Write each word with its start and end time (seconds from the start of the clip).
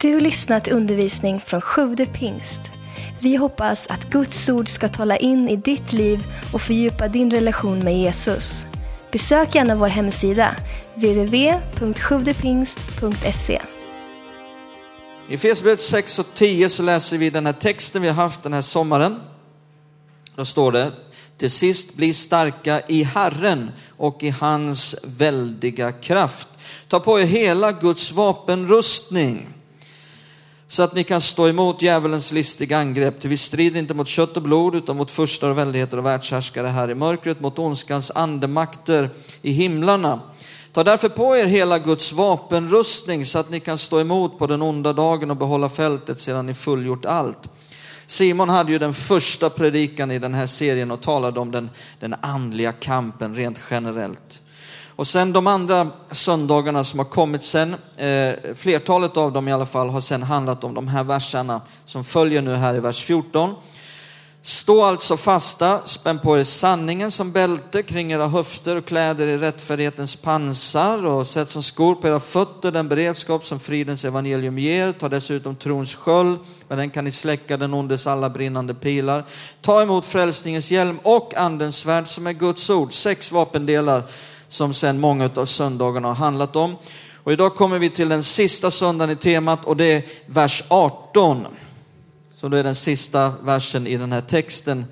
Du 0.00 0.20
lyssnat 0.20 0.64
till 0.64 0.72
undervisning 0.72 1.40
från 1.40 1.60
Sjude 1.60 2.06
pingst. 2.06 2.60
Vi 3.20 3.36
hoppas 3.36 3.86
att 3.86 4.10
Guds 4.10 4.48
ord 4.48 4.68
ska 4.68 4.88
tala 4.88 5.16
in 5.16 5.48
i 5.48 5.56
ditt 5.56 5.92
liv 5.92 6.24
och 6.52 6.62
fördjupa 6.62 7.08
din 7.08 7.30
relation 7.30 7.78
med 7.78 7.98
Jesus. 7.98 8.66
Besök 9.12 9.54
gärna 9.54 9.76
vår 9.76 9.88
hemsida, 9.88 10.56
www.sjuvdepingst.se. 10.94 13.62
I 15.28 15.34
Efesierbrevet 15.34 15.80
6 15.80 16.18
och 16.18 16.26
10 16.34 16.68
så 16.68 16.82
läser 16.82 17.18
vi 17.18 17.30
den 17.30 17.46
här 17.46 17.52
texten 17.52 18.02
vi 18.02 18.08
har 18.08 18.14
haft 18.14 18.42
den 18.42 18.52
här 18.52 18.60
sommaren. 18.60 19.20
Då 20.34 20.44
står 20.44 20.72
det, 20.72 20.92
till 21.36 21.50
sist 21.50 21.96
bli 21.96 22.14
starka 22.14 22.80
i 22.88 23.02
Herren 23.02 23.70
och 23.96 24.22
i 24.22 24.30
hans 24.30 24.96
väldiga 25.04 25.92
kraft. 25.92 26.48
Ta 26.88 27.00
på 27.00 27.20
er 27.20 27.26
hela 27.26 27.72
Guds 27.72 28.12
vapenrustning 28.12 29.55
så 30.68 30.82
att 30.82 30.94
ni 30.94 31.04
kan 31.04 31.20
stå 31.20 31.48
emot 31.48 31.82
djävulens 31.82 32.32
listiga 32.32 32.78
angrepp. 32.78 33.20
Till 33.20 33.30
vi 33.30 33.36
strider 33.36 33.78
inte 33.78 33.94
mot 33.94 34.08
kött 34.08 34.36
och 34.36 34.42
blod 34.42 34.74
utan 34.74 34.96
mot 34.96 35.10
furstar 35.10 35.48
och 35.48 35.58
väldigheter 35.58 35.98
och 35.98 36.06
världshärskare 36.06 36.66
här 36.66 36.90
i 36.90 36.94
mörkret, 36.94 37.40
mot 37.40 37.58
ondskans 37.58 38.10
andemakter 38.14 39.10
i 39.42 39.52
himlarna. 39.52 40.20
Ta 40.72 40.84
därför 40.84 41.08
på 41.08 41.36
er 41.36 41.46
hela 41.46 41.78
Guds 41.78 42.12
vapenrustning 42.12 43.24
så 43.24 43.38
att 43.38 43.50
ni 43.50 43.60
kan 43.60 43.78
stå 43.78 44.00
emot 44.00 44.38
på 44.38 44.46
den 44.46 44.62
onda 44.62 44.92
dagen 44.92 45.30
och 45.30 45.36
behålla 45.36 45.68
fältet 45.68 46.20
sedan 46.20 46.46
ni 46.46 46.54
fullgjort 46.54 47.04
allt. 47.04 47.38
Simon 48.06 48.48
hade 48.48 48.72
ju 48.72 48.78
den 48.78 48.92
första 48.92 49.50
predikan 49.50 50.10
i 50.10 50.18
den 50.18 50.34
här 50.34 50.46
serien 50.46 50.90
och 50.90 51.00
talade 51.00 51.40
om 51.40 51.50
den, 51.50 51.70
den 52.00 52.14
andliga 52.20 52.72
kampen 52.72 53.34
rent 53.34 53.60
generellt. 53.70 54.40
Och 54.96 55.06
sen 55.06 55.32
de 55.32 55.46
andra 55.46 55.90
söndagarna 56.10 56.84
som 56.84 56.98
har 56.98 57.06
kommit 57.06 57.42
sen, 57.42 57.74
eh, 57.96 58.54
flertalet 58.54 59.16
av 59.16 59.32
dem 59.32 59.48
i 59.48 59.52
alla 59.52 59.66
fall, 59.66 59.88
har 59.88 60.00
sen 60.00 60.22
handlat 60.22 60.64
om 60.64 60.74
de 60.74 60.88
här 60.88 61.04
verserna 61.04 61.60
som 61.84 62.04
följer 62.04 62.42
nu 62.42 62.54
här 62.54 62.74
i 62.74 62.80
vers 62.80 63.02
14. 63.02 63.54
Stå 64.42 64.84
alltså 64.84 65.16
fasta, 65.16 65.80
spänn 65.84 66.18
på 66.18 66.38
er 66.38 66.44
sanningen 66.44 67.10
som 67.10 67.32
bälte 67.32 67.82
kring 67.82 68.12
era 68.12 68.26
höfter 68.26 68.76
och 68.76 68.84
kläder 68.84 69.26
i 69.26 69.38
rättfärdighetens 69.38 70.16
pansar 70.16 71.06
och 71.06 71.26
sätt 71.26 71.50
som 71.50 71.62
skor 71.62 71.94
på 71.94 72.08
era 72.08 72.20
fötter 72.20 72.72
den 72.72 72.88
beredskap 72.88 73.44
som 73.44 73.60
fridens 73.60 74.04
evangelium 74.04 74.58
ger. 74.58 74.92
Ta 74.92 75.08
dessutom 75.08 75.56
trons 75.56 75.94
sköld, 75.94 76.38
med 76.68 76.78
den 76.78 76.90
kan 76.90 77.04
ni 77.04 77.10
släcka 77.10 77.56
den 77.56 77.74
ondes 77.74 78.06
alla 78.06 78.30
brinnande 78.30 78.74
pilar. 78.74 79.24
Ta 79.60 79.82
emot 79.82 80.06
frälsningens 80.06 80.70
hjälm 80.70 80.98
och 81.02 81.36
andens 81.36 81.76
svärd 81.76 82.08
som 82.08 82.26
är 82.26 82.32
Guds 82.32 82.70
ord, 82.70 82.92
sex 82.92 83.32
vapendelar 83.32 84.02
som 84.56 84.74
sen 84.74 85.00
många 85.00 85.30
av 85.34 85.46
söndagarna 85.46 86.08
har 86.08 86.14
handlat 86.14 86.56
om. 86.56 86.76
Och 87.14 87.32
idag 87.32 87.54
kommer 87.54 87.78
vi 87.78 87.90
till 87.90 88.08
den 88.08 88.22
sista 88.22 88.70
söndagen 88.70 89.10
i 89.10 89.16
temat 89.16 89.64
och 89.64 89.76
det 89.76 89.84
är 89.84 90.02
vers 90.26 90.64
18. 90.68 91.46
Som 92.34 92.50
då 92.50 92.56
är 92.56 92.64
den 92.64 92.74
sista 92.74 93.32
versen 93.42 93.86
i 93.86 93.96
den 93.96 94.12
här 94.12 94.20
texten. 94.20 94.84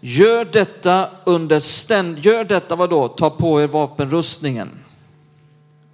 Gör 0.00 0.44
detta 0.44 1.08
under 1.24 1.60
ständ... 1.60 2.18
Gör 2.18 2.44
detta 2.44 2.76
vad 2.76 2.90
då? 2.90 3.08
Ta 3.08 3.30
på 3.30 3.62
er 3.62 3.66
vapenrustningen. 3.66 4.70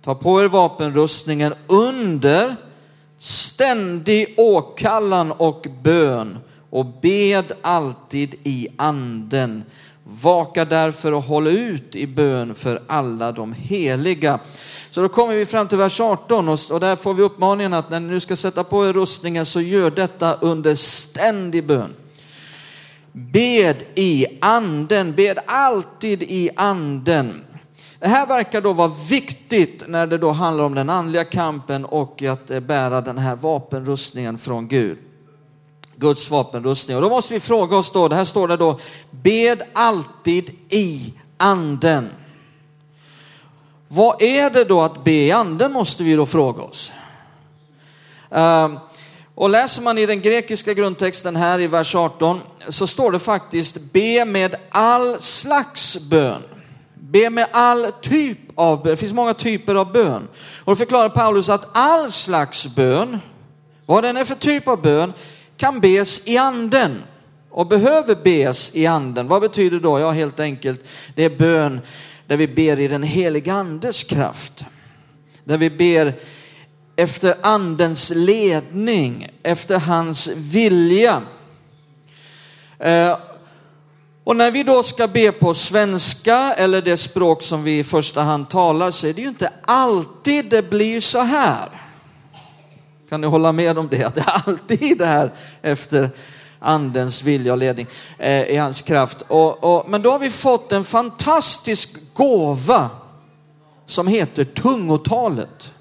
Ta 0.04 0.14
på 0.14 0.42
er 0.42 0.48
vapenrustningen 0.48 1.54
under 1.66 2.56
ständig 3.18 4.34
åkallan 4.36 5.32
och 5.32 5.66
bön 5.82 6.38
och 6.70 6.86
bed 6.86 7.52
alltid 7.62 8.34
i 8.42 8.68
anden 8.76 9.64
Vaka 10.04 10.64
därför 10.64 11.12
och 11.12 11.22
håll 11.22 11.46
ut 11.46 11.96
i 11.96 12.06
bön 12.06 12.54
för 12.54 12.82
alla 12.86 13.32
de 13.32 13.52
heliga. 13.52 14.38
Så 14.90 15.00
då 15.02 15.08
kommer 15.08 15.34
vi 15.34 15.46
fram 15.46 15.68
till 15.68 15.78
vers 15.78 16.00
18 16.00 16.48
och, 16.48 16.80
där 16.80 16.96
får 16.96 17.14
vi 17.14 17.22
uppmaningen 17.22 17.72
att 17.72 17.90
när 17.90 18.00
ni 18.00 18.08
nu 18.08 18.20
ska 18.20 18.36
sätta 18.36 18.64
på 18.64 18.88
er 18.88 18.92
rustningen 18.92 19.46
så 19.46 19.60
gör 19.60 19.90
detta 19.90 20.34
under 20.34 20.74
ständig 20.74 21.66
bön. 21.66 21.94
Bed 23.12 23.76
i 23.94 24.26
anden, 24.40 25.12
bed 25.12 25.38
alltid 25.46 26.22
i 26.22 26.50
anden. 26.56 27.44
Det 27.98 28.08
här 28.08 28.26
verkar 28.26 28.60
då 28.60 28.72
vara 28.72 28.92
viktigt 29.10 29.84
när 29.88 30.06
det 30.06 30.18
då 30.18 30.30
handlar 30.30 30.64
om 30.64 30.74
den 30.74 30.90
andliga 30.90 31.24
kampen 31.24 31.84
och 31.84 32.22
att 32.22 32.50
eh, 32.50 32.60
bära 32.60 33.00
den 33.00 33.18
här 33.18 33.36
vapenrustningen 33.36 34.38
från 34.38 34.68
Gud. 34.68 34.98
Guds 35.96 36.30
vapenrustning. 36.30 36.96
Och 36.96 37.02
då 37.02 37.08
måste 37.08 37.34
vi 37.34 37.40
fråga 37.40 37.76
oss 37.76 37.92
då, 37.92 38.08
det 38.08 38.16
här 38.16 38.24
står 38.24 38.48
det 38.48 38.56
då, 38.56 38.78
bed 39.22 39.62
alltid 39.72 40.50
i 40.68 41.14
anden. 41.36 42.10
Vad 43.88 44.22
är 44.22 44.50
det 44.50 44.64
då 44.64 44.80
att 44.80 45.04
be 45.04 45.10
i 45.10 45.32
anden 45.32 45.72
måste 45.72 46.02
vi 46.02 46.14
då 46.14 46.26
fråga 46.26 46.62
oss. 46.62 46.92
Ehm, 48.30 48.78
och 49.34 49.50
läser 49.50 49.82
man 49.82 49.98
i 49.98 50.06
den 50.06 50.20
grekiska 50.20 50.74
grundtexten 50.74 51.36
här 51.36 51.60
i 51.60 51.66
vers 51.66 51.94
18 51.94 52.40
så 52.68 52.86
står 52.86 53.12
det 53.12 53.18
faktiskt 53.18 53.92
be 53.92 54.24
med 54.24 54.56
all 54.70 55.20
slags 55.20 55.98
bön. 56.10 56.42
Be 56.94 57.30
med 57.30 57.46
all 57.52 57.92
typ 58.00 58.38
av 58.54 58.82
bön. 58.82 58.90
Det 58.90 58.96
finns 58.96 59.12
många 59.12 59.34
typer 59.34 59.74
av 59.74 59.92
bön. 59.92 60.28
Och 60.64 60.72
då 60.72 60.76
förklarar 60.76 61.08
Paulus 61.08 61.48
att 61.48 61.68
all 61.72 62.12
slags 62.12 62.66
bön, 62.66 63.18
vad 63.86 64.04
den 64.04 64.16
är 64.16 64.24
för 64.24 64.34
typ 64.34 64.68
av 64.68 64.82
bön, 64.82 65.12
kan 65.56 65.80
bes 65.80 66.28
i 66.28 66.38
anden 66.38 67.02
och 67.52 67.66
behöver 67.66 68.14
bes 68.14 68.74
i 68.74 68.86
anden. 68.86 69.28
Vad 69.28 69.42
betyder 69.42 69.80
då? 69.80 69.98
Ja, 69.98 70.10
helt 70.10 70.40
enkelt, 70.40 70.84
det 71.14 71.24
är 71.24 71.30
bön 71.30 71.80
där 72.26 72.36
vi 72.36 72.48
ber 72.48 72.80
i 72.80 72.88
den 72.88 73.02
heliga 73.02 73.52
andes 73.52 74.04
kraft. 74.04 74.64
Där 75.44 75.58
vi 75.58 75.70
ber 75.70 76.14
efter 76.96 77.34
andens 77.40 78.12
ledning, 78.14 79.28
efter 79.42 79.78
hans 79.78 80.30
vilja. 80.36 81.22
Eh, 82.78 83.16
och 84.24 84.36
när 84.36 84.50
vi 84.50 84.62
då 84.62 84.82
ska 84.82 85.08
be 85.08 85.32
på 85.32 85.54
svenska 85.54 86.54
eller 86.54 86.82
det 86.82 86.96
språk 86.96 87.42
som 87.42 87.62
vi 87.62 87.78
i 87.78 87.84
första 87.84 88.22
hand 88.22 88.50
talar 88.50 88.90
så 88.90 89.06
är 89.06 89.12
det 89.12 89.22
ju 89.22 89.28
inte 89.28 89.52
alltid 89.62 90.44
det 90.44 90.70
blir 90.70 91.00
så 91.00 91.20
här. 91.20 91.68
Kan 93.08 93.20
ni 93.20 93.26
hålla 93.26 93.52
med 93.52 93.78
om 93.78 93.88
det? 93.88 94.04
Att 94.04 94.14
det 94.14 94.20
är 94.20 94.42
alltid 94.46 94.98
det 94.98 95.06
här 95.06 95.32
efter 95.62 96.10
andens 96.62 97.22
vilja 97.22 97.52
och 97.52 97.58
ledning 97.58 97.86
eh, 98.18 98.42
i 98.42 98.56
hans 98.56 98.82
kraft. 98.82 99.22
Och, 99.28 99.64
och, 99.64 99.90
men 99.90 100.02
då 100.02 100.10
har 100.10 100.18
vi 100.18 100.30
fått 100.30 100.72
en 100.72 100.84
fantastisk 100.84 102.14
gåva 102.14 102.90
som 103.86 104.06
heter 104.06 104.44
tungotalet. 104.44 105.72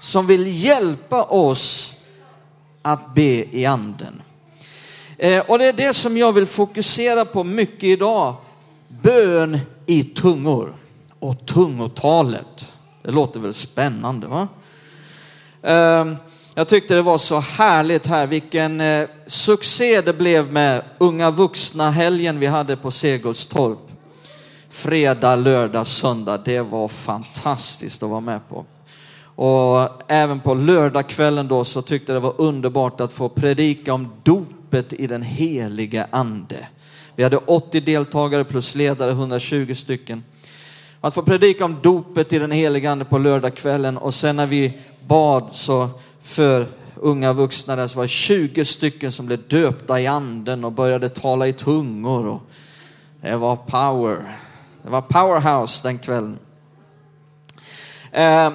Som 0.00 0.26
vill 0.26 0.64
hjälpa 0.64 1.22
oss 1.22 1.96
att 2.82 3.14
be 3.14 3.56
i 3.56 3.66
anden. 3.66 4.22
Eh, 5.18 5.40
och 5.48 5.58
det 5.58 5.64
är 5.64 5.72
det 5.72 5.94
som 5.94 6.16
jag 6.16 6.32
vill 6.32 6.46
fokusera 6.46 7.24
på 7.24 7.44
mycket 7.44 7.84
idag. 7.84 8.34
Bön 8.88 9.58
i 9.86 10.02
tungor 10.02 10.76
och 11.18 11.46
tungotalet. 11.46 12.72
Det 13.02 13.10
låter 13.10 13.40
väl 13.40 13.54
spännande 13.54 14.26
va? 14.26 14.48
Eh, 15.62 16.14
jag 16.58 16.68
tyckte 16.68 16.94
det 16.94 17.02
var 17.02 17.18
så 17.18 17.40
härligt 17.40 18.06
här, 18.06 18.26
vilken 18.26 18.80
eh, 18.80 19.08
succé 19.26 20.00
det 20.00 20.12
blev 20.12 20.52
med 20.52 20.82
unga 20.98 21.30
vuxna 21.30 21.90
helgen 21.90 22.40
vi 22.40 22.46
hade 22.46 22.76
på 22.76 22.90
Segelstorp. 22.90 23.78
Fredag, 24.68 25.36
lördag, 25.36 25.86
söndag. 25.86 26.38
Det 26.44 26.60
var 26.60 26.88
fantastiskt 26.88 28.02
att 28.02 28.10
vara 28.10 28.20
med 28.20 28.48
på. 28.48 28.64
Och 29.24 30.02
även 30.08 30.40
på 30.40 30.54
lördagskvällen 30.54 31.48
då 31.48 31.64
så 31.64 31.82
tyckte 31.82 32.12
det 32.12 32.20
var 32.20 32.34
underbart 32.40 33.00
att 33.00 33.12
få 33.12 33.28
predika 33.28 33.94
om 33.94 34.12
dopet 34.22 34.92
i 34.92 35.06
den 35.06 35.22
helige 35.22 36.06
ande. 36.10 36.66
Vi 37.16 37.22
hade 37.22 37.36
80 37.36 37.80
deltagare 37.80 38.44
plus 38.44 38.74
ledare, 38.74 39.10
120 39.10 39.74
stycken. 39.74 40.24
Att 41.00 41.14
få 41.14 41.22
predika 41.22 41.64
om 41.64 41.76
dopet 41.82 42.32
i 42.32 42.38
den 42.38 42.50
helige 42.50 42.90
ande 42.90 43.04
på 43.04 43.18
lördagskvällen 43.18 43.98
och 43.98 44.14
sen 44.14 44.36
när 44.36 44.46
vi 44.46 44.78
bad 45.06 45.48
så 45.52 45.90
för 46.26 46.66
unga 46.94 47.32
vuxna 47.32 47.76
där 47.76 47.86
så 47.86 47.96
var 47.96 48.04
det 48.04 48.08
20 48.08 48.64
stycken 48.64 49.12
som 49.12 49.26
blev 49.26 49.48
döpta 49.48 50.00
i 50.00 50.06
anden 50.06 50.64
och 50.64 50.72
började 50.72 51.08
tala 51.08 51.46
i 51.46 51.52
tungor. 51.52 52.26
Och 52.26 52.40
det 53.20 53.36
var 53.36 53.56
power. 53.56 54.36
Det 54.82 54.90
var 54.90 55.00
powerhouse 55.00 55.80
den 55.82 55.98
kvällen. 55.98 56.38
Eh, 58.12 58.52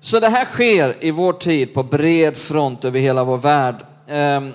så 0.00 0.20
det 0.20 0.28
här 0.28 0.44
sker 0.44 1.04
i 1.04 1.10
vår 1.10 1.32
tid 1.32 1.74
på 1.74 1.82
bred 1.82 2.36
front 2.36 2.84
över 2.84 3.00
hela 3.00 3.24
vår 3.24 3.38
värld. 3.38 3.76
Eh, 4.06 4.48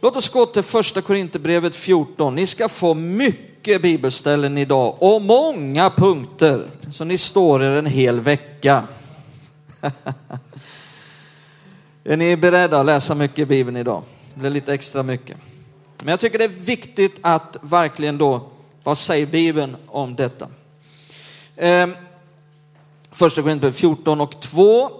låt 0.00 0.16
oss 0.16 0.28
gå 0.28 0.46
till 0.46 0.62
första 0.62 1.02
Korinthierbrevet 1.02 1.76
14. 1.76 2.34
Ni 2.34 2.46
ska 2.46 2.68
få 2.68 2.94
mycket 2.94 3.82
bibelställen 3.82 4.58
idag 4.58 4.96
och 5.00 5.22
många 5.22 5.90
punkter. 5.90 6.70
Så 6.92 7.04
ni 7.04 7.18
står 7.18 7.62
er 7.62 7.70
en 7.70 7.86
hel 7.86 8.20
vecka. 8.20 8.82
Är 12.06 12.16
ni 12.16 12.36
beredda 12.36 12.80
att 12.80 12.86
läsa 12.86 13.14
mycket 13.14 13.38
i 13.38 13.46
Bibeln 13.46 13.76
idag? 13.76 14.02
Det 14.34 14.46
är 14.46 14.50
lite 14.50 14.74
extra 14.74 15.02
mycket. 15.02 15.36
Men 15.98 16.08
jag 16.08 16.20
tycker 16.20 16.38
det 16.38 16.44
är 16.44 16.48
viktigt 16.48 17.18
att 17.20 17.56
verkligen 17.60 18.18
då, 18.18 18.48
vad 18.82 18.98
säger 18.98 19.26
Bibeln 19.26 19.76
om 19.86 20.14
detta? 20.14 20.48
Ehm, 21.56 21.94
första 23.10 23.42
Korinthierbrevet 23.42 23.76
14 23.76 24.20
och 24.20 24.40
2 24.40 24.90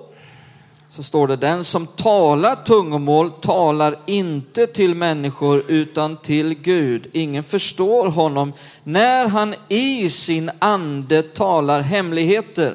så 0.89 1.03
står 1.03 1.29
det, 1.29 1.37
den 1.37 1.65
som 1.65 1.87
talar 1.87 2.56
tungomål 2.56 3.31
talar 3.31 3.99
inte 4.06 4.67
till 4.67 4.95
människor 4.95 5.65
utan 5.69 6.17
till 6.17 6.55
Gud. 6.55 7.11
Ingen 7.12 7.43
förstår 7.43 8.06
honom 8.06 8.53
när 8.85 9.29
han 9.29 9.55
i 9.69 10.11
sin 10.11 10.51
ande 10.59 11.23
talar 11.23 11.81
hemligheter. 11.81 12.75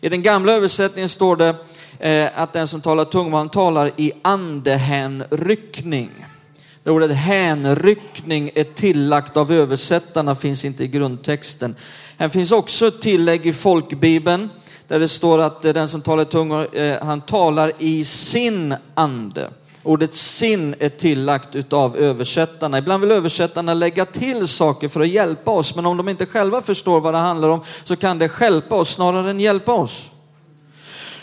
I 0.00 0.08
den 0.08 0.22
gamla 0.22 0.52
översättningen 0.52 1.08
står 1.08 1.36
det 1.36 1.54
Eh, 1.98 2.28
att 2.34 2.52
den 2.52 2.68
som 2.68 2.80
talar 2.80 3.04
tungomål 3.04 3.48
talar 3.48 3.90
i 3.96 4.12
andehänryckning. 4.22 6.10
Det 6.82 6.90
ordet 6.90 7.16
hänryckning 7.16 8.50
är 8.54 8.64
tillagt 8.64 9.36
av 9.36 9.52
översättarna, 9.52 10.34
finns 10.34 10.64
inte 10.64 10.84
i 10.84 10.88
grundtexten. 10.88 11.74
Här 12.18 12.28
finns 12.28 12.52
också 12.52 12.88
ett 12.88 13.00
tillägg 13.00 13.46
i 13.46 13.52
folkbibeln 13.52 14.48
där 14.88 14.98
det 14.98 15.08
står 15.08 15.38
att 15.38 15.64
eh, 15.64 15.72
den 15.72 15.88
som 15.88 16.02
talar 16.02 16.24
tungor, 16.24 16.76
eh, 16.76 16.96
han 17.02 17.20
talar 17.20 17.72
i 17.78 18.04
sin 18.04 18.74
ande. 18.94 19.50
Ordet 19.82 20.14
sin 20.14 20.74
är 20.78 20.88
tillagt 20.88 21.56
utav 21.56 21.96
översättarna. 21.96 22.78
Ibland 22.78 23.00
vill 23.00 23.12
översättarna 23.12 23.74
lägga 23.74 24.04
till 24.04 24.48
saker 24.48 24.88
för 24.88 25.00
att 25.00 25.08
hjälpa 25.08 25.50
oss, 25.50 25.74
men 25.74 25.86
om 25.86 25.96
de 25.96 26.08
inte 26.08 26.26
själva 26.26 26.60
förstår 26.60 27.00
vad 27.00 27.14
det 27.14 27.18
handlar 27.18 27.48
om 27.48 27.60
så 27.84 27.96
kan 27.96 28.18
det 28.18 28.40
hjälpa 28.40 28.74
oss 28.74 28.90
snarare 28.90 29.30
än 29.30 29.40
hjälpa 29.40 29.72
oss. 29.72 30.10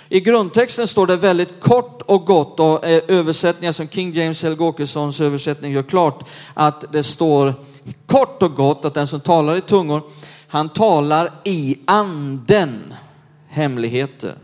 I 0.10 0.20
grundtexten 0.20 0.88
står 0.88 1.08
det 1.08 1.16
väldigt 1.16 1.60
kort 1.60 2.02
och 2.02 2.26
gott 2.26 2.60
och 2.60 2.86
översättningar 2.86 3.72
som 3.72 3.88
King 3.88 4.14
James 4.14 4.44
Helge 4.44 4.64
Åkessons 4.64 5.22
översättning 5.22 5.72
gör 5.72 5.84
klart 5.84 6.24
att 6.54 6.86
det 6.92 7.04
står 7.04 7.54
kort 8.06 8.44
och 8.44 8.56
gott 8.56 8.86
att 8.86 8.94
den 8.94 9.08
som 9.08 9.20
talar 9.20 9.56
i 9.56 9.62
tungor, 9.62 10.02
han 10.48 10.70
talar 10.70 11.32
i 11.44 11.78
anden 11.86 12.94
hemligheter. 13.48 14.36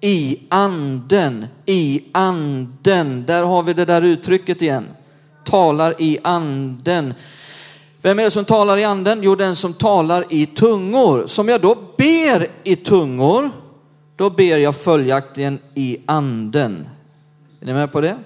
I 0.00 0.38
anden, 0.48 1.46
i 1.66 2.04
anden. 2.12 3.24
Där 3.26 3.42
har 3.42 3.62
vi 3.62 3.74
det 3.74 3.84
där 3.84 4.02
uttrycket 4.02 4.62
igen. 4.62 4.86
Talar 5.44 5.94
i 5.98 6.18
anden. 6.24 7.14
Vem 8.02 8.18
är 8.18 8.22
det 8.22 8.30
som 8.30 8.44
talar 8.44 8.76
i 8.76 8.84
anden? 8.84 9.22
Jo, 9.22 9.34
den 9.34 9.56
som 9.56 9.74
talar 9.74 10.24
i 10.30 10.46
tungor. 10.46 11.26
Som 11.26 11.48
jag 11.48 11.60
då 11.60 11.76
ber 11.96 12.48
i 12.64 12.76
tungor, 12.76 13.50
då 14.16 14.30
ber 14.30 14.58
jag 14.58 14.76
följaktligen 14.76 15.58
i 15.74 15.98
anden. 16.06 16.88
Är 17.60 17.66
ni 17.66 17.72
med 17.72 17.92
på 17.92 18.00
det? 18.00 18.18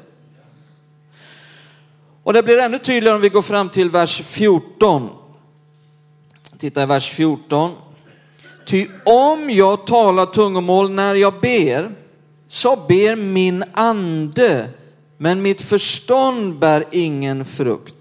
Och 2.22 2.32
det 2.32 2.42
blir 2.42 2.58
ännu 2.58 2.78
tydligare 2.78 3.16
om 3.16 3.22
vi 3.22 3.28
går 3.28 3.42
fram 3.42 3.68
till 3.68 3.90
vers 3.90 4.22
14. 4.22 5.08
Titta 6.58 6.82
i 6.82 6.86
vers 6.86 7.10
14. 7.10 7.74
Ty 8.66 8.86
om 9.04 9.50
jag 9.50 9.86
talar 9.86 10.26
tungomål 10.26 10.90
när 10.90 11.14
jag 11.14 11.34
ber, 11.40 11.90
så 12.48 12.76
ber 12.88 13.16
min 13.16 13.64
ande, 13.72 14.68
men 15.16 15.42
mitt 15.42 15.60
förstånd 15.60 16.58
bär 16.58 16.84
ingen 16.90 17.44
frukt. 17.44 17.94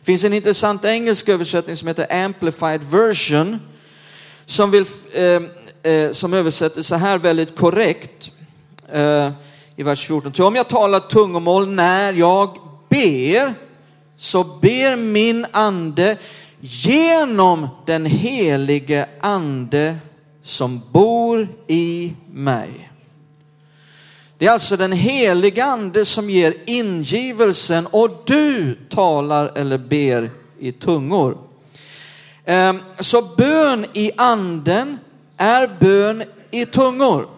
Det 0.00 0.06
finns 0.06 0.24
en 0.24 0.32
intressant 0.32 0.84
engelsk 0.84 1.28
översättning 1.28 1.76
som 1.76 1.88
heter 1.88 2.24
Amplified 2.24 2.84
version, 2.84 3.60
som, 4.46 4.70
vill, 4.70 4.84
eh, 5.12 5.42
eh, 5.82 6.10
som 6.12 6.34
översätter 6.34 6.82
så 6.82 6.94
här 6.94 7.18
väldigt 7.18 7.56
korrekt 7.56 8.30
eh, 8.92 9.30
i 9.76 9.82
vers 9.82 10.06
14. 10.06 10.32
Ty 10.32 10.42
om 10.42 10.54
jag 10.54 10.68
talar 10.68 11.00
tungomål 11.00 11.68
när 11.68 12.12
jag 12.12 12.56
ber, 12.88 13.54
så 14.16 14.44
ber 14.44 14.96
min 14.96 15.46
ande, 15.52 16.16
genom 16.60 17.68
den 17.86 18.06
helige 18.06 19.08
ande 19.20 19.96
som 20.42 20.82
bor 20.92 21.48
i 21.66 22.12
mig. 22.32 22.90
Det 24.38 24.46
är 24.46 24.50
alltså 24.50 24.76
den 24.76 24.92
helige 24.92 25.64
ande 25.64 26.04
som 26.04 26.30
ger 26.30 26.54
ingivelsen 26.66 27.86
och 27.86 28.22
du 28.26 28.78
talar 28.90 29.52
eller 29.54 29.78
ber 29.78 30.30
i 30.58 30.72
tungor. 30.72 31.38
Ehm, 32.44 32.78
så 33.00 33.22
bön 33.22 33.86
i 33.92 34.12
anden 34.16 34.98
är 35.42 35.76
bön 35.80 36.22
i 36.50 36.66
tungor. 36.66 37.28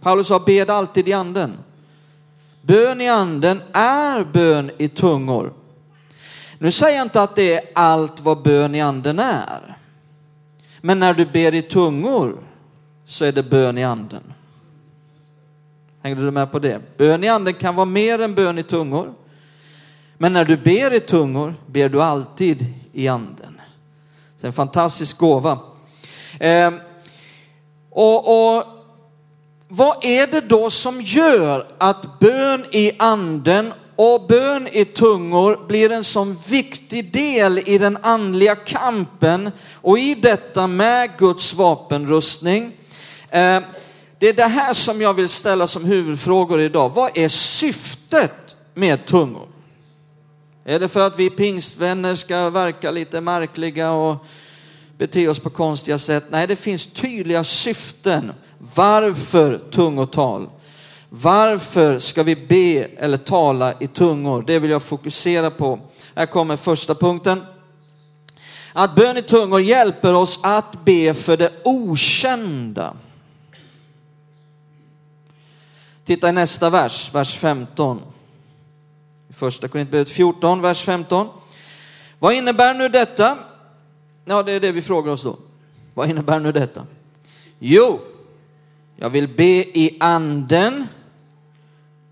Paulus 0.00 0.26
sa 0.26 0.38
bed 0.38 0.70
alltid 0.70 1.08
i 1.08 1.12
anden. 1.12 1.58
Bön 2.62 3.00
i 3.00 3.08
anden 3.08 3.62
är 3.72 4.24
bön 4.24 4.70
i 4.78 4.88
tungor. 4.88 5.52
Nu 6.58 6.70
säger 6.70 6.96
jag 6.96 7.06
inte 7.06 7.22
att 7.22 7.36
det 7.36 7.54
är 7.54 7.64
allt 7.74 8.20
vad 8.20 8.42
bön 8.42 8.74
i 8.74 8.80
anden 8.80 9.18
är. 9.18 9.78
Men 10.80 10.98
när 10.98 11.14
du 11.14 11.26
ber 11.26 11.54
i 11.54 11.62
tungor 11.62 12.36
så 13.04 13.24
är 13.24 13.32
det 13.32 13.42
bön 13.42 13.78
i 13.78 13.84
anden. 13.84 14.22
Hängde 16.02 16.24
du 16.24 16.30
med 16.30 16.52
på 16.52 16.58
det? 16.58 16.80
Bön 16.96 17.24
i 17.24 17.28
anden 17.28 17.54
kan 17.54 17.76
vara 17.76 17.86
mer 17.86 18.18
än 18.20 18.34
bön 18.34 18.58
i 18.58 18.62
tungor. 18.62 19.14
Men 20.18 20.32
när 20.32 20.44
du 20.44 20.56
ber 20.56 20.94
i 20.94 21.00
tungor 21.00 21.54
ber 21.66 21.88
du 21.88 22.02
alltid 22.02 22.66
i 22.92 23.08
anden. 23.08 23.60
Det 24.40 24.44
är 24.44 24.46
en 24.46 24.52
fantastisk 24.52 25.18
gåva. 25.18 25.58
Ehm, 26.40 26.80
och, 27.92 28.56
och 28.56 28.64
vad 29.68 30.04
är 30.04 30.26
det 30.26 30.40
då 30.40 30.70
som 30.70 31.00
gör 31.00 31.66
att 31.78 32.18
bön 32.18 32.64
i 32.70 32.92
anden 32.98 33.72
och 33.96 34.26
bön 34.26 34.68
i 34.68 34.84
tungor 34.84 35.66
blir 35.68 35.92
en 35.92 36.04
sån 36.04 36.36
viktig 36.48 37.12
del 37.12 37.58
i 37.66 37.78
den 37.78 37.98
andliga 38.02 38.54
kampen 38.54 39.50
och 39.74 39.98
i 39.98 40.14
detta 40.14 40.66
med 40.66 41.10
Guds 41.18 41.54
vapenrustning. 41.54 42.72
Eh, 43.30 43.60
det 44.18 44.28
är 44.28 44.32
det 44.32 44.44
här 44.44 44.74
som 44.74 45.00
jag 45.00 45.14
vill 45.14 45.28
ställa 45.28 45.66
som 45.66 45.84
huvudfrågor 45.84 46.60
idag. 46.60 46.88
Vad 46.94 47.18
är 47.18 47.28
syftet 47.28 48.56
med 48.74 49.06
tungor? 49.06 49.48
Är 50.64 50.80
det 50.80 50.88
för 50.88 51.00
att 51.00 51.18
vi 51.18 51.30
pingstvänner 51.30 52.14
ska 52.14 52.50
verka 52.50 52.90
lite 52.90 53.20
märkliga 53.20 53.92
och 53.92 54.26
bete 55.02 55.28
oss 55.28 55.38
på 55.38 55.50
konstiga 55.50 55.98
sätt? 55.98 56.24
Nej, 56.30 56.46
det 56.46 56.56
finns 56.56 56.86
tydliga 56.86 57.44
syften. 57.44 58.32
Varför 58.58 59.60
tungotal? 59.70 60.48
Varför 61.08 61.98
ska 61.98 62.22
vi 62.22 62.36
be 62.36 62.88
eller 62.96 63.16
tala 63.16 63.74
i 63.80 63.86
tungor? 63.86 64.44
Det 64.46 64.58
vill 64.58 64.70
jag 64.70 64.82
fokusera 64.82 65.50
på. 65.50 65.78
Här 66.14 66.26
kommer 66.26 66.56
första 66.56 66.94
punkten. 66.94 67.42
Att 68.72 68.94
bön 68.94 69.16
i 69.16 69.22
tungor 69.22 69.60
hjälper 69.60 70.14
oss 70.14 70.40
att 70.42 70.84
be 70.84 71.14
för 71.14 71.36
det 71.36 71.52
okända. 71.64 72.96
Titta 76.04 76.28
i 76.28 76.32
nästa 76.32 76.70
vers, 76.70 77.10
vers 77.14 77.36
15. 77.36 78.02
Första 79.30 79.68
Korintierbrevet 79.68 80.10
14, 80.10 80.60
vers 80.60 80.82
15. 80.82 81.28
Vad 82.18 82.34
innebär 82.34 82.74
nu 82.74 82.88
detta? 82.88 83.38
Ja, 84.24 84.42
det 84.42 84.52
är 84.52 84.60
det 84.60 84.72
vi 84.72 84.82
frågar 84.82 85.12
oss 85.12 85.22
då. 85.22 85.36
Vad 85.94 86.10
innebär 86.10 86.40
nu 86.40 86.52
detta? 86.52 86.86
Jo, 87.58 88.00
jag 88.96 89.10
vill 89.10 89.28
be 89.28 89.78
i 89.78 89.96
anden 90.00 90.86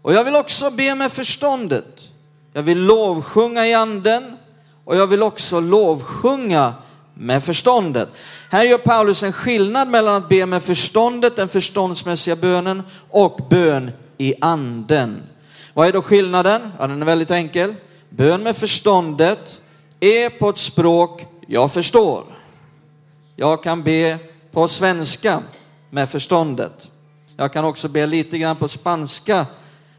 och 0.02 0.12
jag 0.12 0.24
vill 0.24 0.36
också 0.36 0.70
be 0.70 0.94
med 0.94 1.12
förståndet. 1.12 2.10
Jag 2.52 2.62
vill 2.62 2.82
lovsjunga 2.82 3.66
i 3.66 3.74
anden 3.74 4.36
och 4.84 4.96
jag 4.96 5.06
vill 5.06 5.22
också 5.22 5.60
lovsjunga 5.60 6.74
med 7.14 7.44
förståndet. 7.44 8.08
Här 8.50 8.64
gör 8.64 8.78
Paulus 8.78 9.22
en 9.22 9.32
skillnad 9.32 9.88
mellan 9.88 10.14
att 10.14 10.28
be 10.28 10.46
med 10.46 10.62
förståndet, 10.62 11.36
den 11.36 11.48
förståndsmässiga 11.48 12.36
bönen, 12.36 12.82
och 13.10 13.40
bön 13.50 13.90
i 14.18 14.34
anden. 14.40 15.22
Vad 15.74 15.88
är 15.88 15.92
då 15.92 16.02
skillnaden? 16.02 16.70
Ja, 16.78 16.86
den 16.86 17.02
är 17.02 17.06
väldigt 17.06 17.30
enkel. 17.30 17.74
Bön 18.08 18.42
med 18.42 18.56
förståndet 18.56 19.60
är 20.00 20.30
på 20.30 20.48
ett 20.48 20.58
språk 20.58 21.26
jag 21.52 21.72
förstår. 21.72 22.24
Jag 23.36 23.62
kan 23.62 23.82
be 23.82 24.18
på 24.50 24.68
svenska 24.68 25.42
med 25.90 26.08
förståndet. 26.08 26.90
Jag 27.36 27.52
kan 27.52 27.64
också 27.64 27.88
be 27.88 28.06
lite 28.06 28.38
grann 28.38 28.56
på 28.56 28.68
spanska 28.68 29.46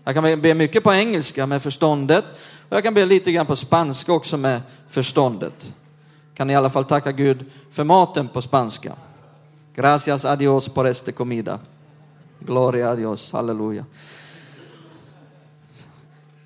jag 0.03 0.13
kan 0.13 0.41
be 0.41 0.53
mycket 0.53 0.83
på 0.83 0.93
engelska 0.93 1.45
med 1.45 1.61
förståndet 1.61 2.25
och 2.69 2.75
jag 2.75 2.83
kan 2.83 2.93
be 2.93 3.05
lite 3.05 3.31
grann 3.31 3.45
på 3.45 3.55
spanska 3.55 4.13
också 4.13 4.37
med 4.37 4.61
förståndet. 4.87 5.73
Kan 6.33 6.49
i 6.49 6.55
alla 6.55 6.69
fall 6.69 6.85
tacka 6.85 7.11
Gud 7.11 7.45
för 7.71 7.83
maten 7.83 8.27
på 8.27 8.41
spanska. 8.41 8.93
Gracias 9.75 10.25
a 10.25 10.35
Dios 10.35 10.69
por 10.69 10.87
este 10.87 11.11
comida. 11.11 11.59
Gloria 12.39 12.89
a 12.89 12.95
Dios, 12.95 13.33
halleluja. 13.33 13.85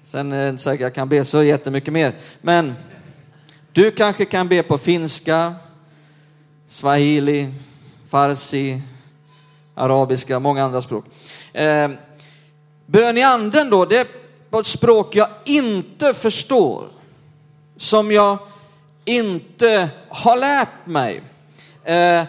Sen 0.03 0.31
är 0.31 0.43
det 0.43 0.49
inte 0.49 0.63
säkert 0.63 0.81
jag 0.81 0.93
kan 0.93 1.09
be 1.09 1.25
så 1.25 1.43
jättemycket 1.43 1.93
mer. 1.93 2.15
Men 2.41 2.73
du 3.75 3.91
kanske 3.91 4.25
kan 4.25 4.47
be 4.47 4.63
på 4.63 4.77
finska, 4.77 5.55
swahili, 6.69 7.53
farsi, 8.09 8.81
arabiska, 9.75 10.39
många 10.39 10.63
andra 10.63 10.81
språk. 10.81 11.05
Eh, 11.53 11.89
Bön 12.85 13.17
i 13.17 13.23
anden 13.23 13.69
då, 13.69 13.85
det 13.85 13.97
är 13.97 14.07
på 14.49 14.59
ett 14.59 14.67
språk 14.67 15.15
jag 15.15 15.27
inte 15.45 16.13
förstår. 16.13 16.87
Som 17.77 18.11
jag 18.11 18.37
inte 19.05 19.89
har 20.09 20.37
lärt 20.37 20.85
mig. 20.85 21.21
Eh, 21.83 22.23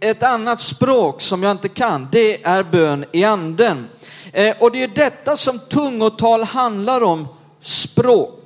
ett 0.00 0.22
annat 0.22 0.60
språk 0.60 1.20
som 1.20 1.42
jag 1.42 1.50
inte 1.50 1.68
kan, 1.68 2.08
det 2.12 2.44
är 2.44 2.62
bön 2.62 3.04
i 3.12 3.24
anden. 3.24 3.88
Eh, 4.32 4.56
och 4.60 4.72
det 4.72 4.82
är 4.82 4.88
detta 4.88 5.36
som 5.36 5.58
tungotal 5.58 6.42
handlar 6.42 7.00
om, 7.00 7.28
språk. 7.60 8.43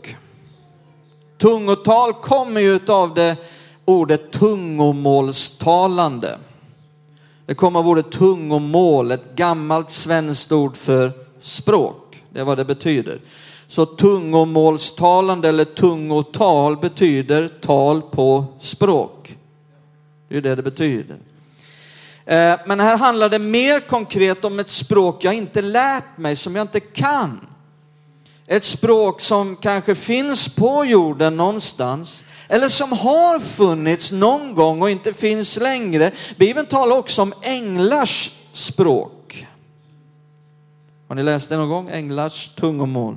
Tungotal 1.38 2.12
kommer 2.12 2.60
ju 2.60 2.80
av 2.88 3.14
det 3.14 3.36
ordet 3.84 4.30
tungomålstalande. 4.30 6.38
Det 7.46 7.54
kommer 7.54 7.78
av 7.78 7.88
ordet 7.88 8.10
tungomål, 8.10 9.10
ett 9.10 9.36
gammalt 9.36 9.90
svenskt 9.90 10.52
ord 10.52 10.76
för 10.76 11.12
språk. 11.40 12.22
Det 12.30 12.40
är 12.40 12.44
vad 12.44 12.58
det 12.58 12.64
betyder. 12.64 13.20
Så 13.66 13.86
tungomålstalande 13.86 15.48
eller 15.48 15.64
tungotal 15.64 16.76
betyder 16.76 17.48
tal 17.48 18.02
på 18.02 18.44
språk. 18.60 19.36
Det 20.28 20.36
är 20.36 20.40
det 20.40 20.54
det 20.54 20.62
betyder. 20.62 21.16
Eh, 22.24 22.54
men 22.66 22.80
här 22.80 22.98
handlar 22.98 23.28
det 23.28 23.38
mer 23.38 23.80
konkret 23.80 24.44
om 24.44 24.58
ett 24.58 24.70
språk 24.70 25.24
jag 25.24 25.34
inte 25.34 25.62
lärt 25.62 26.18
mig, 26.18 26.36
som 26.36 26.56
jag 26.56 26.64
inte 26.64 26.80
kan. 26.80 27.40
Ett 28.50 28.64
språk 28.64 29.20
som 29.20 29.56
kanske 29.56 29.94
finns 29.94 30.48
på 30.48 30.84
jorden 30.84 31.36
någonstans, 31.36 32.24
eller 32.48 32.68
som 32.68 32.92
har 32.92 33.38
funnits 33.38 34.12
någon 34.12 34.54
gång 34.54 34.82
och 34.82 34.90
inte 34.90 35.12
finns 35.12 35.56
längre. 35.56 36.10
Bibeln 36.36 36.66
talar 36.66 36.96
också 36.96 37.22
om 37.22 37.34
änglars 37.42 38.32
språk. 38.52 39.46
Har 41.08 41.14
ni 41.14 41.22
läst 41.22 41.48
det 41.48 41.56
någon 41.56 41.68
gång? 41.68 41.88
Änglars 41.92 42.48
tungomål. 42.48 43.16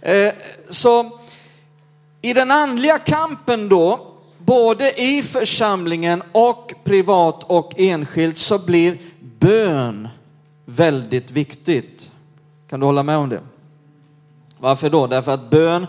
Eh, 0.00 0.32
så 0.70 1.18
i 2.22 2.32
den 2.32 2.50
andliga 2.50 2.98
kampen 2.98 3.68
då, 3.68 4.06
både 4.38 5.02
i 5.02 5.22
församlingen 5.22 6.22
och 6.32 6.72
privat 6.84 7.44
och 7.44 7.80
enskilt, 7.80 8.38
så 8.38 8.58
blir 8.58 8.98
bön 9.20 10.08
väldigt 10.64 11.30
viktigt. 11.30 12.10
Kan 12.70 12.80
du 12.80 12.86
hålla 12.86 13.02
med 13.02 13.16
om 13.16 13.28
det? 13.28 13.40
Varför 14.58 14.90
då? 14.90 15.06
Därför 15.06 15.32
att 15.32 15.50
bön 15.50 15.86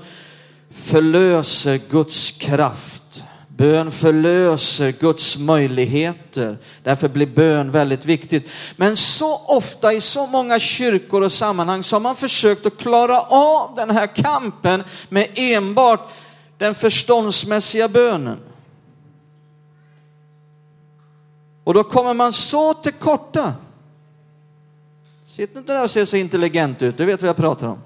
förlöser 0.69 1.79
Guds 1.89 2.31
kraft. 2.31 3.23
Bön 3.47 3.91
förlöser 3.91 4.91
Guds 4.91 5.37
möjligheter. 5.37 6.57
Därför 6.83 7.09
blir 7.09 7.27
bön 7.27 7.71
väldigt 7.71 8.05
viktigt. 8.05 8.49
Men 8.75 8.97
så 8.97 9.37
ofta 9.45 9.93
i 9.93 10.01
så 10.01 10.27
många 10.27 10.59
kyrkor 10.59 11.23
och 11.23 11.31
sammanhang 11.31 11.83
så 11.83 11.95
har 11.95 12.01
man 12.01 12.15
försökt 12.15 12.65
att 12.65 12.77
klara 12.77 13.21
av 13.21 13.75
den 13.75 13.89
här 13.89 14.07
kampen 14.07 14.83
med 15.09 15.27
enbart 15.35 16.09
den 16.57 16.75
förståndsmässiga 16.75 17.89
bönen. 17.89 18.39
Och 21.63 21.73
då 21.73 21.83
kommer 21.83 22.13
man 22.13 22.33
så 22.33 22.73
till 22.73 22.93
korta. 22.93 23.53
Sitt 25.25 25.55
inte 25.55 25.73
där 25.73 25.83
och 25.83 25.91
se 25.91 26.05
så 26.05 26.17
intelligent 26.17 26.81
ut, 26.81 26.97
du 26.97 27.05
vet 27.05 27.21
vad 27.21 27.29
jag 27.29 27.35
pratar 27.35 27.67
om. 27.67 27.79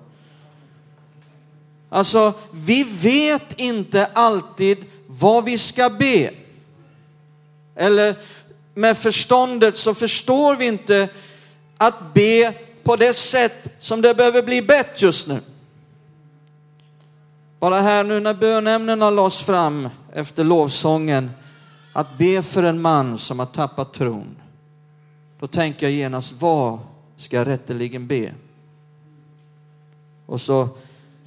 Alltså, 1.93 2.33
vi 2.51 2.83
vet 2.83 3.59
inte 3.59 4.05
alltid 4.05 4.85
vad 5.07 5.45
vi 5.45 5.57
ska 5.57 5.89
be. 5.89 6.31
Eller 7.75 8.15
med 8.73 8.97
förståndet 8.97 9.77
så 9.77 9.93
förstår 9.93 10.55
vi 10.55 10.65
inte 10.65 11.09
att 11.77 12.13
be 12.13 12.53
på 12.83 12.95
det 12.95 13.13
sätt 13.13 13.67
som 13.77 14.01
det 14.01 14.13
behöver 14.13 14.43
bli 14.43 14.61
bett 14.61 15.01
just 15.01 15.27
nu. 15.27 15.39
Bara 17.59 17.81
här 17.81 18.03
nu 18.03 18.19
när 18.19 18.33
bönämnena 18.33 19.09
lades 19.09 19.41
fram 19.41 19.89
efter 20.13 20.43
lovsången, 20.43 21.31
att 21.93 22.17
be 22.17 22.41
för 22.41 22.63
en 22.63 22.81
man 22.81 23.17
som 23.17 23.39
har 23.39 23.45
tappat 23.45 23.93
tron. 23.93 24.35
Då 25.39 25.47
tänker 25.47 25.85
jag 25.85 25.93
genast, 25.93 26.33
vad 26.39 26.79
ska 27.17 27.35
jag 27.35 27.47
rätteligen 27.47 28.07
be? 28.07 28.33
Och 30.25 30.41
så 30.41 30.69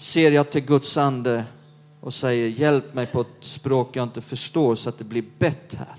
ser 0.05 0.31
jag 0.31 0.51
till 0.51 0.61
Guds 0.61 0.97
ande 0.97 1.45
och 2.01 2.15
säger 2.15 2.49
hjälp 2.49 2.95
mig 2.95 3.07
på 3.07 3.21
ett 3.21 3.27
språk 3.41 3.97
jag 3.97 4.03
inte 4.03 4.21
förstår 4.21 4.75
så 4.75 4.89
att 4.89 4.99
det 4.99 5.05
blir 5.05 5.25
bett 5.39 5.75
här. 5.79 5.95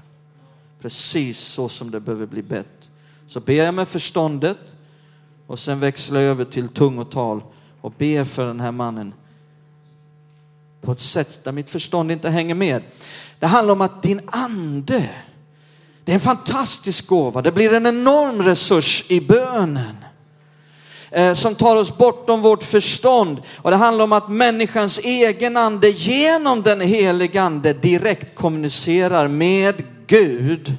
Precis 0.81 1.39
så 1.39 1.69
som 1.69 1.91
det 1.91 1.99
behöver 1.99 2.25
bli 2.25 2.43
bett. 2.43 2.89
Så 3.27 3.39
ber 3.39 3.53
jag 3.53 3.73
med 3.73 3.87
förståndet 3.87 4.57
och 5.47 5.59
sen 5.59 5.79
växlar 5.79 6.19
jag 6.19 6.29
över 6.29 6.45
till 6.45 6.67
tungotal 6.67 7.43
och 7.81 7.93
ber 7.97 8.23
för 8.23 8.47
den 8.47 8.59
här 8.59 8.71
mannen 8.71 9.13
på 10.81 10.91
ett 10.91 11.01
sätt 11.01 11.43
där 11.43 11.51
mitt 11.51 11.69
förstånd 11.69 12.11
inte 12.11 12.29
hänger 12.29 12.55
med. 12.55 12.83
Det 13.39 13.45
handlar 13.45 13.73
om 13.73 13.81
att 13.81 14.03
din 14.03 14.21
ande, 14.27 15.09
det 16.03 16.11
är 16.11 16.15
en 16.15 16.19
fantastisk 16.19 17.07
gåva. 17.07 17.41
Det 17.41 17.51
blir 17.51 17.73
en 17.73 17.85
enorm 17.85 18.41
resurs 18.41 19.11
i 19.11 19.21
bönen. 19.21 19.95
Eh, 21.15 21.33
som 21.33 21.55
tar 21.55 21.75
oss 21.75 21.97
bortom 21.97 22.41
vårt 22.41 22.63
förstånd. 22.63 23.41
Och 23.57 23.71
det 23.71 23.77
handlar 23.77 24.03
om 24.03 24.13
att 24.13 24.29
människans 24.29 24.99
egen 24.99 25.57
ande 25.57 25.89
genom 25.89 26.61
den 26.61 26.81
helige 26.81 27.41
ande 27.41 27.73
direkt 27.73 28.35
kommunicerar 28.35 29.27
med 29.27 29.83
Gud 30.07 30.77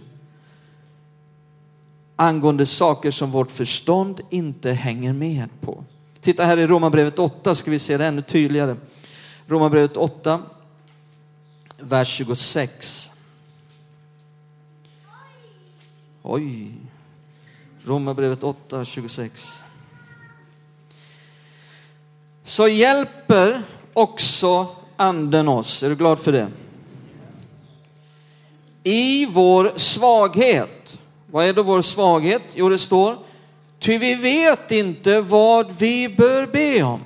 angående 2.16 2.66
saker 2.66 3.10
som 3.10 3.30
vårt 3.30 3.50
förstånd 3.50 4.20
inte 4.30 4.72
hänger 4.72 5.12
med 5.12 5.48
på. 5.60 5.84
Titta 6.20 6.44
här 6.44 6.56
i 6.56 6.66
Romarbrevet 6.66 7.18
8 7.18 7.54
ska 7.54 7.70
vi 7.70 7.78
se 7.78 7.96
det 7.96 8.06
ännu 8.06 8.22
tydligare. 8.22 8.76
Romarbrevet 9.46 9.96
8, 9.96 10.42
vers 11.78 12.08
26. 12.08 13.12
Oj. 16.22 16.72
Romarbrevet 17.84 18.42
8, 18.42 18.84
26 18.84 19.62
så 22.46 22.68
hjälper 22.68 23.62
också 23.92 24.66
anden 24.96 25.48
oss. 25.48 25.82
Är 25.82 25.88
du 25.88 25.96
glad 25.96 26.18
för 26.18 26.32
det? 26.32 26.48
I 28.82 29.26
vår 29.26 29.72
svaghet. 29.76 30.98
Vad 31.30 31.46
är 31.46 31.52
då 31.52 31.62
vår 31.62 31.82
svaghet? 31.82 32.42
Jo, 32.54 32.68
det 32.68 32.78
står, 32.78 33.16
ty 33.78 33.98
vi 33.98 34.14
vet 34.14 34.70
inte 34.70 35.20
vad 35.20 35.72
vi 35.78 36.08
bör 36.08 36.46
be 36.46 36.82
om. 36.82 37.00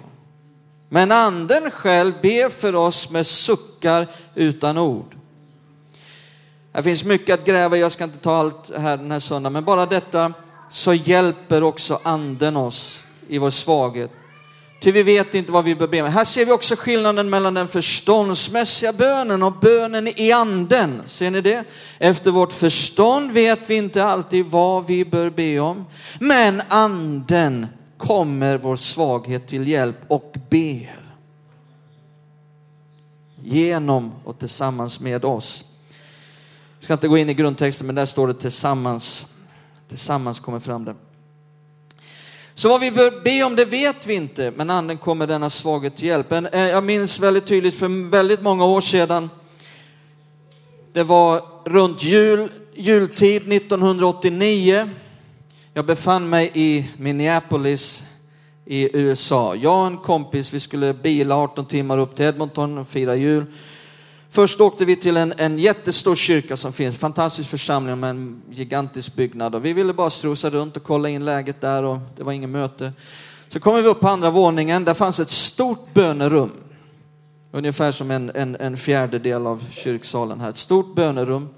Men 0.88 1.12
anden 1.12 1.70
själv 1.70 2.12
ber 2.22 2.48
för 2.48 2.74
oss 2.74 3.10
med 3.10 3.26
suckar 3.26 4.06
utan 4.34 4.78
ord. 4.78 5.16
Här 6.72 6.82
finns 6.82 7.04
mycket 7.04 7.34
att 7.34 7.46
gräva 7.46 7.76
jag 7.76 7.92
ska 7.92 8.04
inte 8.04 8.18
ta 8.18 8.36
allt 8.36 8.70
här 8.78 8.96
den 8.96 9.10
här 9.10 9.20
söndagen, 9.20 9.52
men 9.52 9.64
bara 9.64 9.86
detta 9.86 10.32
så 10.70 10.94
hjälper 10.94 11.62
också 11.62 12.00
anden 12.02 12.56
oss 12.56 13.04
i 13.28 13.38
vår 13.38 13.50
svaghet. 13.50 14.10
Ty 14.80 14.92
vi 14.92 15.02
vet 15.02 15.34
inte 15.34 15.52
vad 15.52 15.64
vi 15.64 15.74
bör 15.74 15.88
be 15.88 16.02
med. 16.02 16.12
Här 16.12 16.24
ser 16.24 16.46
vi 16.46 16.52
också 16.52 16.76
skillnaden 16.78 17.30
mellan 17.30 17.54
den 17.54 17.68
förståndsmässiga 17.68 18.92
bönen 18.92 19.42
och 19.42 19.52
bönen 19.52 20.08
i 20.08 20.32
anden. 20.32 21.02
Ser 21.06 21.30
ni 21.30 21.40
det? 21.40 21.64
Efter 21.98 22.30
vårt 22.30 22.52
förstånd 22.52 23.32
vet 23.32 23.70
vi 23.70 23.76
inte 23.76 24.04
alltid 24.04 24.44
vad 24.44 24.86
vi 24.86 25.04
bör 25.04 25.30
be 25.30 25.58
om. 25.58 25.86
Men 26.20 26.62
anden 26.68 27.66
kommer 27.96 28.58
vår 28.58 28.76
svaghet 28.76 29.48
till 29.48 29.68
hjälp 29.68 29.96
och 30.08 30.34
ber. 30.50 31.04
Genom 33.42 34.12
och 34.24 34.38
tillsammans 34.38 35.00
med 35.00 35.24
oss. 35.24 35.64
Jag 36.78 36.84
ska 36.84 36.92
inte 36.92 37.08
gå 37.08 37.18
in 37.18 37.30
i 37.30 37.34
grundtexten 37.34 37.86
men 37.86 37.96
där 37.96 38.06
står 38.06 38.28
det 38.28 38.34
tillsammans. 38.34 39.26
Tillsammans 39.88 40.40
kommer 40.40 40.60
fram 40.60 40.84
det. 40.84 40.94
Så 42.60 42.68
vad 42.68 42.80
vi 42.80 42.90
bör 42.90 43.22
be 43.24 43.44
om 43.44 43.56
det 43.56 43.64
vet 43.64 44.06
vi 44.06 44.14
inte, 44.14 44.52
men 44.56 44.70
anden 44.70 44.98
kommer 44.98 45.26
denna 45.26 45.50
svaghet 45.50 45.96
till 45.96 46.06
hjälp. 46.06 46.32
Eh, 46.32 46.40
jag 46.52 46.84
minns 46.84 47.20
väldigt 47.20 47.46
tydligt 47.46 47.74
för 47.74 48.10
väldigt 48.10 48.42
många 48.42 48.64
år 48.64 48.80
sedan. 48.80 49.30
Det 50.92 51.02
var 51.02 51.42
runt 51.64 52.02
jul, 52.02 52.50
jultid 52.74 53.52
1989. 53.52 54.90
Jag 55.74 55.86
befann 55.86 56.28
mig 56.28 56.50
i 56.54 56.88
Minneapolis 56.96 58.06
i 58.66 58.98
USA. 58.98 59.54
Jag 59.54 59.80
och 59.80 59.86
en 59.86 59.98
kompis, 59.98 60.52
vi 60.52 60.60
skulle 60.60 60.94
bila 60.94 61.36
18 61.36 61.66
timmar 61.66 61.98
upp 61.98 62.16
till 62.16 62.24
Edmonton 62.24 62.78
och 62.78 62.88
fira 62.88 63.16
jul. 63.16 63.46
Först 64.32 64.60
åkte 64.60 64.84
vi 64.84 64.96
till 64.96 65.16
en, 65.16 65.34
en 65.36 65.58
jättestor 65.58 66.16
kyrka 66.16 66.56
som 66.56 66.72
finns, 66.72 66.94
en 66.94 66.98
fantastisk 66.98 67.50
församling 67.50 68.00
med 68.00 68.10
en 68.10 68.42
gigantisk 68.50 69.14
byggnad. 69.14 69.54
Och 69.54 69.64
vi 69.64 69.72
ville 69.72 69.92
bara 69.92 70.10
strosa 70.10 70.50
runt 70.50 70.76
och 70.76 70.82
kolla 70.82 71.08
in 71.08 71.24
läget 71.24 71.60
där 71.60 71.82
och 71.82 71.98
det 72.16 72.22
var 72.22 72.32
inget 72.32 72.50
möte. 72.50 72.92
Så 73.48 73.60
kommer 73.60 73.82
vi 73.82 73.88
upp 73.88 74.00
på 74.00 74.08
andra 74.08 74.30
våningen, 74.30 74.84
där 74.84 74.94
fanns 74.94 75.20
ett 75.20 75.30
stort 75.30 75.94
bönerum. 75.94 76.50
Ungefär 77.52 77.92
som 77.92 78.10
en, 78.10 78.30
en, 78.30 78.56
en 78.56 78.76
fjärdedel 78.76 79.46
av 79.46 79.64
kyrksalen 79.70 80.40
här. 80.40 80.48
Ett 80.48 80.56
stort 80.56 80.94
bönerum, 80.94 81.48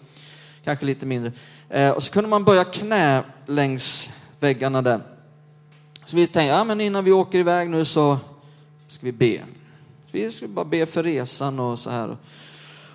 kanske 0.64 0.84
lite 0.84 1.06
mindre. 1.06 1.32
Eh, 1.68 1.90
och 1.90 2.02
så 2.02 2.12
kunde 2.12 2.30
man 2.30 2.44
börja 2.44 2.64
knä 2.64 3.24
längs 3.46 4.10
väggarna 4.40 4.82
där. 4.82 5.00
Så 6.06 6.16
vi 6.16 6.26
tänkte, 6.26 6.42
ja 6.42 6.64
men 6.64 6.80
innan 6.80 7.04
vi 7.04 7.12
åker 7.12 7.38
iväg 7.38 7.70
nu 7.70 7.84
så 7.84 8.18
ska 8.88 9.06
vi 9.06 9.12
be. 9.12 9.38
Så 10.06 10.10
vi 10.12 10.30
skulle 10.30 10.54
bara 10.54 10.64
be 10.64 10.86
för 10.86 11.02
resan 11.02 11.60
och 11.60 11.78
så 11.78 11.90
här. 11.90 12.16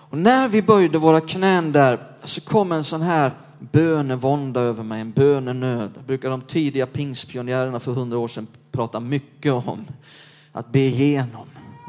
Och 0.10 0.18
när 0.18 0.48
vi 0.48 0.62
böjde 0.62 0.98
våra 0.98 1.22
knän 1.22 1.72
där 1.72 2.00
så 2.24 2.42
kom 2.42 2.72
en 2.72 2.84
sån 2.84 3.02
här 3.02 3.32
bönevånda 3.60 4.62
över 4.62 4.84
mig, 4.84 5.02
en 5.02 5.12
bönenöd. 5.12 5.92
Det 5.98 6.04
brukar 6.08 6.30
de 6.30 6.42
tidiga 6.42 6.88
pingstpionjärerna 6.88 7.80
för 7.80 7.92
hundra 7.92 8.18
år 8.18 8.28
sedan 8.28 8.48
prata 8.72 9.00
mycket 9.00 9.54
om. 9.54 9.86
Att 10.52 10.72
be 10.72 10.80
igenom, 10.80 11.48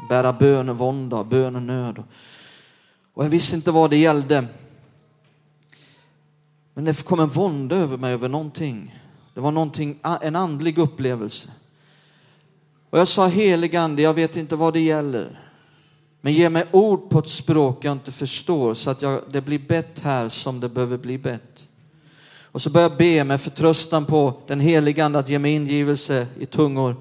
bära 0.09 0.33
bönevånda, 0.33 1.23
bönenöd. 1.23 2.03
Och 3.13 3.25
jag 3.25 3.29
visste 3.29 3.55
inte 3.55 3.71
vad 3.71 3.89
det 3.89 3.97
gällde. 3.97 4.45
Men 6.73 6.85
det 6.85 7.05
kom 7.05 7.19
en 7.19 7.29
vånda 7.29 7.75
över 7.75 7.97
mig 7.97 8.13
över 8.13 8.29
någonting. 8.29 8.99
Det 9.33 9.41
var 9.41 9.51
någonting, 9.51 9.99
en 10.21 10.35
andlig 10.35 10.77
upplevelse. 10.77 11.49
Och 12.89 12.99
jag 12.99 13.07
sa 13.07 13.27
helig 13.27 13.75
ande, 13.75 14.01
jag 14.01 14.13
vet 14.13 14.35
inte 14.35 14.55
vad 14.55 14.73
det 14.73 14.79
gäller. 14.79 15.48
Men 16.21 16.33
ge 16.33 16.49
mig 16.49 16.65
ord 16.71 17.09
på 17.09 17.19
ett 17.19 17.29
språk 17.29 17.85
jag 17.85 17.91
inte 17.91 18.11
förstår 18.11 18.73
så 18.73 18.89
att 18.89 19.01
jag, 19.01 19.21
det 19.31 19.41
blir 19.41 19.59
bett 19.59 19.99
här 19.99 20.29
som 20.29 20.59
det 20.59 20.69
behöver 20.69 20.97
bli 20.97 21.17
bett. 21.17 21.69
Och 22.51 22.61
så 22.61 22.69
börjar 22.69 22.89
jag 22.89 22.97
be 22.97 23.23
med 23.23 23.41
förtröstan 23.41 24.05
på 24.05 24.33
den 24.47 24.59
helige 24.59 25.05
ande 25.05 25.19
att 25.19 25.29
ge 25.29 25.39
mig 25.39 25.53
ingivelse 25.53 26.27
i 26.39 26.45
tungor. 26.45 26.95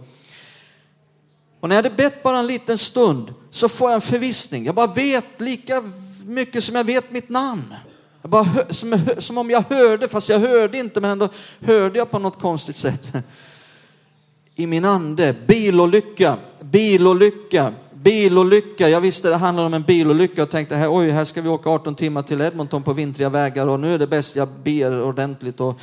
Och 1.61 1.69
när 1.69 1.77
jag 1.77 1.83
hade 1.83 1.97
bett 1.97 2.23
bara 2.23 2.39
en 2.39 2.47
liten 2.47 2.79
stund 2.79 3.35
så 3.51 3.69
får 3.69 3.89
jag 3.91 3.95
en 3.95 4.01
förvissning. 4.01 4.65
Jag 4.67 4.75
bara 4.75 4.87
vet 4.87 5.41
lika 5.41 5.83
mycket 6.27 6.65
som 6.65 6.75
jag 6.75 6.85
vet 6.85 7.11
mitt 7.11 7.29
namn. 7.29 7.75
Jag 8.23 8.31
bara, 8.31 8.47
som, 8.71 9.01
som 9.19 9.39
om 9.39 9.51
jag 9.51 9.65
hörde, 9.69 10.09
fast 10.09 10.29
jag 10.29 10.39
hörde 10.39 10.79
inte, 10.79 11.01
men 11.01 11.11
ändå 11.11 11.29
hörde 11.61 11.99
jag 11.99 12.11
på 12.11 12.19
något 12.19 12.41
konstigt 12.41 12.77
sätt. 12.77 13.03
I 14.55 14.67
min 14.67 14.85
ande, 14.85 15.35
bilolycka, 15.47 16.37
bilolycka, 16.61 17.73
bilolycka. 18.03 18.89
Jag 18.89 19.01
visste 19.01 19.29
det 19.29 19.37
handlade 19.37 19.67
om 19.67 19.75
en 19.75 19.83
bilolycka 19.83 20.43
och 20.43 20.51
tänkte, 20.51 20.75
här, 20.75 20.95
oj, 20.97 21.11
här 21.11 21.25
ska 21.25 21.43
vi 21.43 21.49
åka 21.49 21.71
18 21.71 21.95
timmar 21.95 22.23
till 22.23 22.41
Edmonton 22.41 22.83
på 22.83 22.93
vintriga 22.93 23.29
vägar 23.29 23.67
och 23.67 23.81
nu 23.81 23.95
är 23.95 23.99
det 23.99 24.07
bäst 24.07 24.37
jag 24.37 24.49
ber 24.49 25.03
ordentligt. 25.03 25.61
Och, 25.61 25.81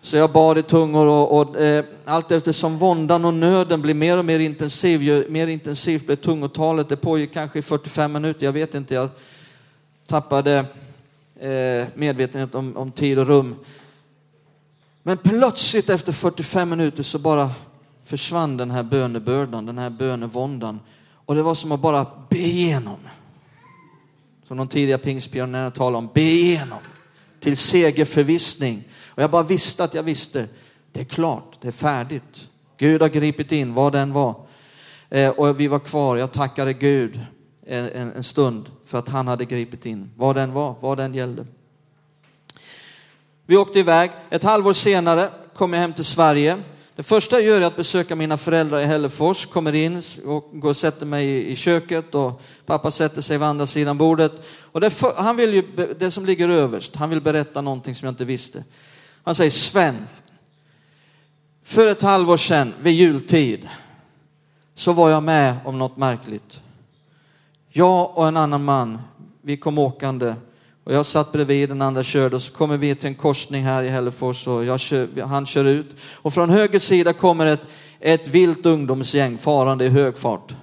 så 0.00 0.16
jag 0.16 0.32
bad 0.32 0.58
i 0.58 0.62
tungor 0.62 1.06
och, 1.06 1.40
och 1.40 1.60
eh, 1.60 1.84
allt 2.04 2.30
eftersom 2.30 2.78
våndan 2.78 3.24
och 3.24 3.34
nöden 3.34 3.82
blir 3.82 3.94
mer 3.94 4.18
och 4.18 4.24
mer 4.24 4.38
intensiv, 4.38 5.02
ju 5.02 5.28
mer 5.28 5.46
intensivt 5.46 6.06
blev 6.06 6.16
tungotalet. 6.16 6.88
Det 6.88 6.96
pågick 6.96 7.32
kanske 7.32 7.58
i 7.58 7.62
45 7.62 8.12
minuter, 8.12 8.46
jag 8.46 8.52
vet 8.52 8.74
inte. 8.74 8.94
Jag 8.94 9.08
tappade 10.06 10.58
eh, 11.40 11.86
medvetenhet 11.94 12.54
om, 12.54 12.76
om 12.76 12.90
tid 12.90 13.18
och 13.18 13.26
rum. 13.26 13.54
Men 15.02 15.16
plötsligt 15.16 15.90
efter 15.90 16.12
45 16.12 16.70
minuter 16.70 17.02
så 17.02 17.18
bara 17.18 17.50
försvann 18.04 18.56
den 18.56 18.70
här 18.70 18.82
bönebördan, 18.82 19.66
den 19.66 19.78
här 19.78 19.90
bönevåndan. 19.90 20.80
Och 21.26 21.34
det 21.34 21.42
var 21.42 21.54
som 21.54 21.72
att 21.72 21.80
bara 21.80 22.06
be 22.28 22.38
igenom. 22.38 22.98
Som 24.44 24.56
de 24.56 24.68
tidiga 24.68 24.98
pingstpionjärerna 24.98 25.70
talade 25.70 25.98
om, 25.98 26.10
be 26.14 26.20
igenom 26.20 26.78
till 27.40 27.56
segerförvissning. 27.56 28.84
Och 29.06 29.22
jag 29.22 29.30
bara 29.30 29.42
visste 29.42 29.84
att 29.84 29.94
jag 29.94 30.02
visste, 30.02 30.48
det 30.92 31.00
är 31.00 31.04
klart, 31.04 31.58
det 31.60 31.68
är 31.68 31.72
färdigt. 31.72 32.48
Gud 32.76 33.02
har 33.02 33.08
gripit 33.08 33.52
in, 33.52 33.74
vad 33.74 33.92
den 33.92 34.12
var. 34.12 34.34
Eh, 35.10 35.30
och 35.30 35.60
vi 35.60 35.68
var 35.68 35.78
kvar, 35.78 36.16
jag 36.16 36.32
tackade 36.32 36.72
Gud 36.72 37.20
en, 37.66 37.88
en, 37.88 38.12
en 38.12 38.24
stund 38.24 38.70
för 38.84 38.98
att 38.98 39.08
han 39.08 39.28
hade 39.28 39.44
gripit 39.44 39.86
in, 39.86 40.10
vad 40.16 40.36
den 40.36 40.52
var, 40.52 40.74
vad 40.80 40.98
den 40.98 41.14
gällde. 41.14 41.46
Vi 43.46 43.56
åkte 43.56 43.78
iväg, 43.78 44.10
ett 44.30 44.42
halvår 44.42 44.72
senare 44.72 45.30
kom 45.54 45.72
jag 45.72 45.80
hem 45.80 45.92
till 45.92 46.04
Sverige. 46.04 46.62
Det 46.96 47.02
första 47.02 47.36
jag 47.36 47.44
gör 47.44 47.60
är 47.60 47.66
att 47.66 47.76
besöka 47.76 48.16
mina 48.16 48.36
föräldrar 48.36 48.80
i 48.80 48.84
Hällefors, 48.84 49.46
kommer 49.46 49.72
in 49.72 50.02
och 50.24 50.50
går 50.52 50.68
och 50.68 50.76
sätter 50.76 51.06
mig 51.06 51.46
i 51.52 51.56
köket 51.56 52.14
och 52.14 52.42
pappa 52.66 52.90
sätter 52.90 53.22
sig 53.22 53.38
vid 53.38 53.46
andra 53.46 53.66
sidan 53.66 53.98
bordet. 53.98 54.32
Och 54.72 54.80
det, 54.80 54.90
för, 54.90 55.14
han 55.16 55.36
vill 55.36 55.54
ju, 55.54 55.94
det 55.98 56.10
som 56.10 56.26
ligger 56.26 56.48
överst, 56.48 56.96
han 56.96 57.10
vill 57.10 57.20
berätta 57.20 57.60
någonting 57.60 57.94
som 57.94 58.06
jag 58.06 58.12
inte 58.12 58.24
visste. 58.24 58.64
Han 59.24 59.34
säger 59.34 59.50
Sven, 59.50 60.06
för 61.62 61.86
ett 61.86 62.02
halvår 62.02 62.36
sedan 62.36 62.74
vid 62.80 62.94
jultid 62.94 63.68
så 64.74 64.92
var 64.92 65.10
jag 65.10 65.22
med 65.22 65.56
om 65.64 65.78
något 65.78 65.96
märkligt. 65.96 66.60
Jag 67.68 68.18
och 68.18 68.28
en 68.28 68.36
annan 68.36 68.64
man, 68.64 68.98
vi 69.42 69.56
kom 69.56 69.78
åkande 69.78 70.34
och 70.86 70.94
jag 70.94 71.06
satt 71.06 71.32
bredvid, 71.32 71.68
den 71.68 71.82
andra 71.82 72.02
körde 72.02 72.36
och 72.36 72.42
så 72.42 72.52
kommer 72.52 72.76
vi 72.76 72.94
till 72.94 73.06
en 73.06 73.14
korsning 73.14 73.64
här 73.64 73.82
i 73.82 73.88
Hällefors 73.88 74.48
och 74.48 74.64
jag 74.64 74.80
kör, 74.80 75.22
han 75.22 75.46
kör 75.46 75.64
ut. 75.64 75.86
Och 76.14 76.34
från 76.34 76.50
höger 76.50 76.78
sida 76.78 77.12
kommer 77.12 77.46
ett, 77.46 77.60
ett 78.00 78.28
vilt 78.28 78.66
ungdomsgäng 78.66 79.38
farande 79.38 79.84
i 79.84 79.88
hög 79.88 80.18
fart. 80.18 80.54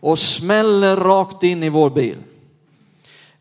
Och 0.00 0.18
smäller 0.18 0.96
rakt 0.96 1.42
in 1.42 1.62
i 1.62 1.68
vår 1.68 1.90
bil. 1.90 2.16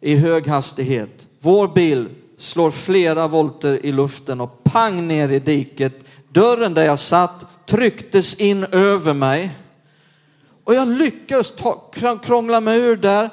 I 0.01 0.15
hög 0.15 0.47
hastighet. 0.47 1.27
Vår 1.39 1.67
bil 1.67 2.09
slår 2.37 2.71
flera 2.71 3.27
volter 3.27 3.85
i 3.85 3.91
luften 3.91 4.41
och 4.41 4.63
pang 4.63 5.07
ner 5.07 5.29
i 5.29 5.39
diket. 5.39 5.93
Dörren 6.29 6.73
där 6.73 6.85
jag 6.85 6.99
satt 6.99 7.45
trycktes 7.67 8.35
in 8.35 8.63
över 8.63 9.13
mig. 9.13 9.51
Och 10.63 10.75
jag 10.75 10.87
lyckades 10.87 11.51
ta, 11.51 11.91
krångla 12.23 12.61
mig 12.61 12.79
ur 12.79 12.95
där 12.95 13.29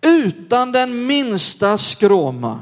utan 0.00 0.72
den 0.72 1.06
minsta 1.06 1.78
skråma. 1.78 2.58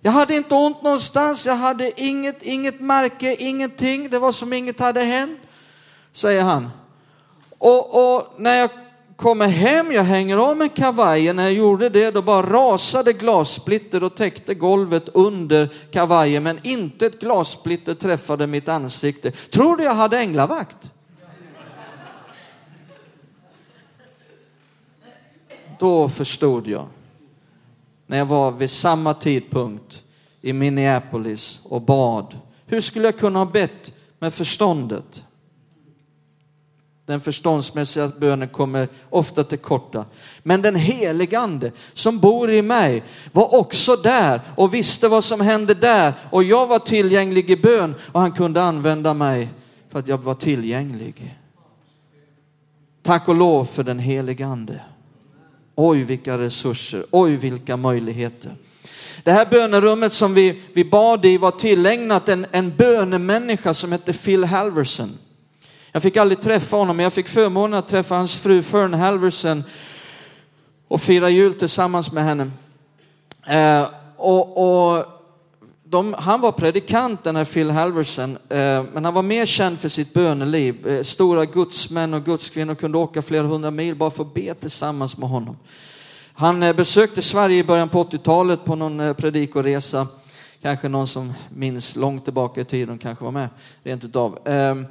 Jag 0.00 0.12
hade 0.12 0.36
inte 0.36 0.54
ont 0.54 0.82
någonstans, 0.82 1.46
jag 1.46 1.54
hade 1.54 2.02
inget, 2.02 2.42
inget 2.42 2.80
märke, 2.80 3.36
ingenting. 3.38 4.10
Det 4.10 4.18
var 4.18 4.32
som 4.32 4.52
inget 4.52 4.80
hade 4.80 5.00
hänt, 5.00 5.38
säger 6.12 6.42
han. 6.42 6.70
Och, 7.58 8.16
och 8.16 8.34
när 8.36 8.54
jag 8.54 8.70
kommer 9.16 9.48
hem, 9.48 9.92
jag 9.92 10.04
hänger 10.04 10.36
av 10.36 10.56
mig 10.56 10.68
kavajen. 10.68 11.36
När 11.36 11.42
jag 11.42 11.52
gjorde 11.52 11.88
det, 11.88 12.10
då 12.10 12.22
bara 12.22 12.46
rasade 12.46 13.12
glassplitter 13.12 14.04
och 14.04 14.14
täckte 14.14 14.54
golvet 14.54 15.08
under 15.14 15.72
kavajen. 15.90 16.42
Men 16.42 16.60
inte 16.62 17.06
ett 17.06 17.20
glassplitter 17.20 17.94
träffade 17.94 18.46
mitt 18.46 18.68
ansikte. 18.68 19.30
Tror 19.30 19.76
du 19.76 19.84
jag 19.84 19.94
hade 19.94 20.18
änglavakt? 20.18 20.93
Då 25.78 26.08
förstod 26.08 26.66
jag. 26.66 26.86
När 28.06 28.18
jag 28.18 28.26
var 28.26 28.52
vid 28.52 28.70
samma 28.70 29.14
tidpunkt 29.14 30.02
i 30.40 30.52
Minneapolis 30.52 31.60
och 31.64 31.82
bad. 31.82 32.38
Hur 32.66 32.80
skulle 32.80 33.04
jag 33.04 33.18
kunna 33.18 33.38
ha 33.38 33.46
bett 33.46 33.92
med 34.18 34.34
förståndet? 34.34 35.24
Den 37.06 37.20
förståndsmässiga 37.20 38.12
bönen 38.18 38.48
kommer 38.48 38.88
ofta 39.10 39.44
till 39.44 39.58
korta. 39.58 40.04
Men 40.42 40.62
den 40.62 40.76
helige 40.76 41.38
ande 41.38 41.72
som 41.92 42.18
bor 42.18 42.50
i 42.50 42.62
mig 42.62 43.02
var 43.32 43.60
också 43.60 43.96
där 43.96 44.40
och 44.56 44.74
visste 44.74 45.08
vad 45.08 45.24
som 45.24 45.40
hände 45.40 45.74
där. 45.74 46.12
Och 46.30 46.44
jag 46.44 46.66
var 46.66 46.78
tillgänglig 46.78 47.50
i 47.50 47.56
bön 47.56 47.94
och 48.12 48.20
han 48.20 48.32
kunde 48.32 48.62
använda 48.62 49.14
mig 49.14 49.48
för 49.88 49.98
att 49.98 50.08
jag 50.08 50.18
var 50.18 50.34
tillgänglig. 50.34 51.38
Tack 53.02 53.28
och 53.28 53.34
lov 53.34 53.64
för 53.64 53.82
den 53.82 53.98
helige 53.98 54.46
ande. 54.46 54.80
Oj, 55.74 56.02
vilka 56.02 56.38
resurser, 56.38 57.06
oj, 57.10 57.36
vilka 57.36 57.76
möjligheter. 57.76 58.56
Det 59.22 59.32
här 59.32 59.46
bönerummet 59.46 60.12
som 60.12 60.34
vi, 60.34 60.60
vi 60.72 60.84
bad 60.84 61.26
i 61.26 61.36
var 61.36 61.50
tillägnat 61.50 62.28
en, 62.28 62.46
en 62.50 62.76
bönemänniska 62.76 63.74
som 63.74 63.92
hette 63.92 64.12
Phil 64.12 64.44
Halverson. 64.44 65.18
Jag 65.92 66.02
fick 66.02 66.16
aldrig 66.16 66.40
träffa 66.40 66.76
honom, 66.76 66.96
men 66.96 67.04
jag 67.04 67.12
fick 67.12 67.28
förmånen 67.28 67.78
att 67.78 67.88
träffa 67.88 68.14
hans 68.14 68.36
fru 68.36 68.62
Fern 68.62 68.94
Halverson 68.94 69.64
och 70.88 71.00
fira 71.00 71.30
jul 71.30 71.54
tillsammans 71.54 72.12
med 72.12 72.24
henne. 72.24 72.50
Eh, 73.46 73.88
och, 74.16 74.94
och 74.94 75.06
de, 75.94 76.14
han 76.18 76.40
var 76.40 76.52
predikant 76.52 77.24
den 77.24 77.36
här 77.36 77.44
Phil 77.44 77.70
Halverson, 77.70 78.38
eh, 78.48 78.84
men 78.92 79.04
han 79.04 79.14
var 79.14 79.22
mer 79.22 79.46
känd 79.46 79.80
för 79.80 79.88
sitt 79.88 80.12
böneliv. 80.12 80.86
Eh, 80.86 81.02
stora 81.02 81.44
gudsmän 81.44 82.14
och 82.14 82.24
gudskvinnor 82.24 82.74
kunde 82.74 82.98
åka 82.98 83.22
flera 83.22 83.46
hundra 83.46 83.70
mil 83.70 83.94
bara 83.94 84.10
för 84.10 84.22
att 84.22 84.34
be 84.34 84.54
tillsammans 84.54 85.16
med 85.16 85.28
honom. 85.28 85.56
Han 86.34 86.62
eh, 86.62 86.76
besökte 86.76 87.22
Sverige 87.22 87.58
i 87.58 87.64
början 87.64 87.88
på 87.88 88.04
80-talet 88.04 88.64
på 88.64 88.74
någon 88.74 89.00
eh, 89.00 89.12
predikoresa. 89.12 90.06
Kanske 90.62 90.88
någon 90.88 91.06
som 91.06 91.32
minns 91.48 91.96
långt 91.96 92.24
tillbaka 92.24 92.60
i 92.60 92.64
tiden 92.64 92.98
kanske 92.98 93.24
var 93.24 93.32
med 93.32 93.48
rent 93.82 94.04
utav. 94.04 94.38
Ehm, 94.44 94.86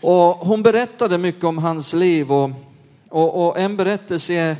och 0.00 0.18
hon 0.20 0.62
berättade 0.62 1.18
mycket 1.18 1.44
om 1.44 1.58
hans 1.58 1.92
liv 1.92 2.32
och, 2.32 2.50
och, 3.08 3.46
och 3.46 3.58
en 3.58 3.76
berättelse 3.76 4.34
är 4.34 4.56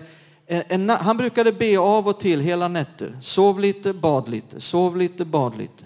en, 0.48 0.90
han 0.90 1.16
brukade 1.16 1.52
be 1.52 1.78
av 1.78 2.08
och 2.08 2.20
till 2.20 2.40
hela 2.40 2.68
nätter. 2.68 3.16
Sov 3.20 3.60
lite, 3.60 3.92
bad 3.92 4.28
lite, 4.28 4.60
sov 4.60 4.96
lite, 4.96 5.24
bad 5.24 5.56
lite. 5.56 5.84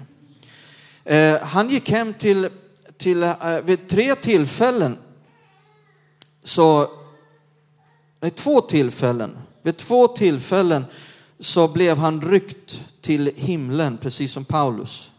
Eh, 1.05 1.43
han 1.43 1.71
gick 1.71 1.91
hem 1.91 2.15
till, 2.15 2.49
till 2.97 3.23
eh, 3.23 3.61
vid 3.65 3.89
tre 3.89 4.15
tillfällen, 4.15 4.99
så, 6.45 6.89
nej, 8.21 8.31
två 8.31 8.61
tillfällen, 8.61 9.39
vid 9.63 9.77
två 9.77 10.09
tillfällen 10.09 10.85
så 11.41 11.69
blev 11.69 11.99
han 11.99 12.21
ryckt 12.21 12.81
till 13.01 13.33
himlen, 13.37 13.99
precis 13.99 14.33
som 14.33 14.45
Paulus 14.45 15.13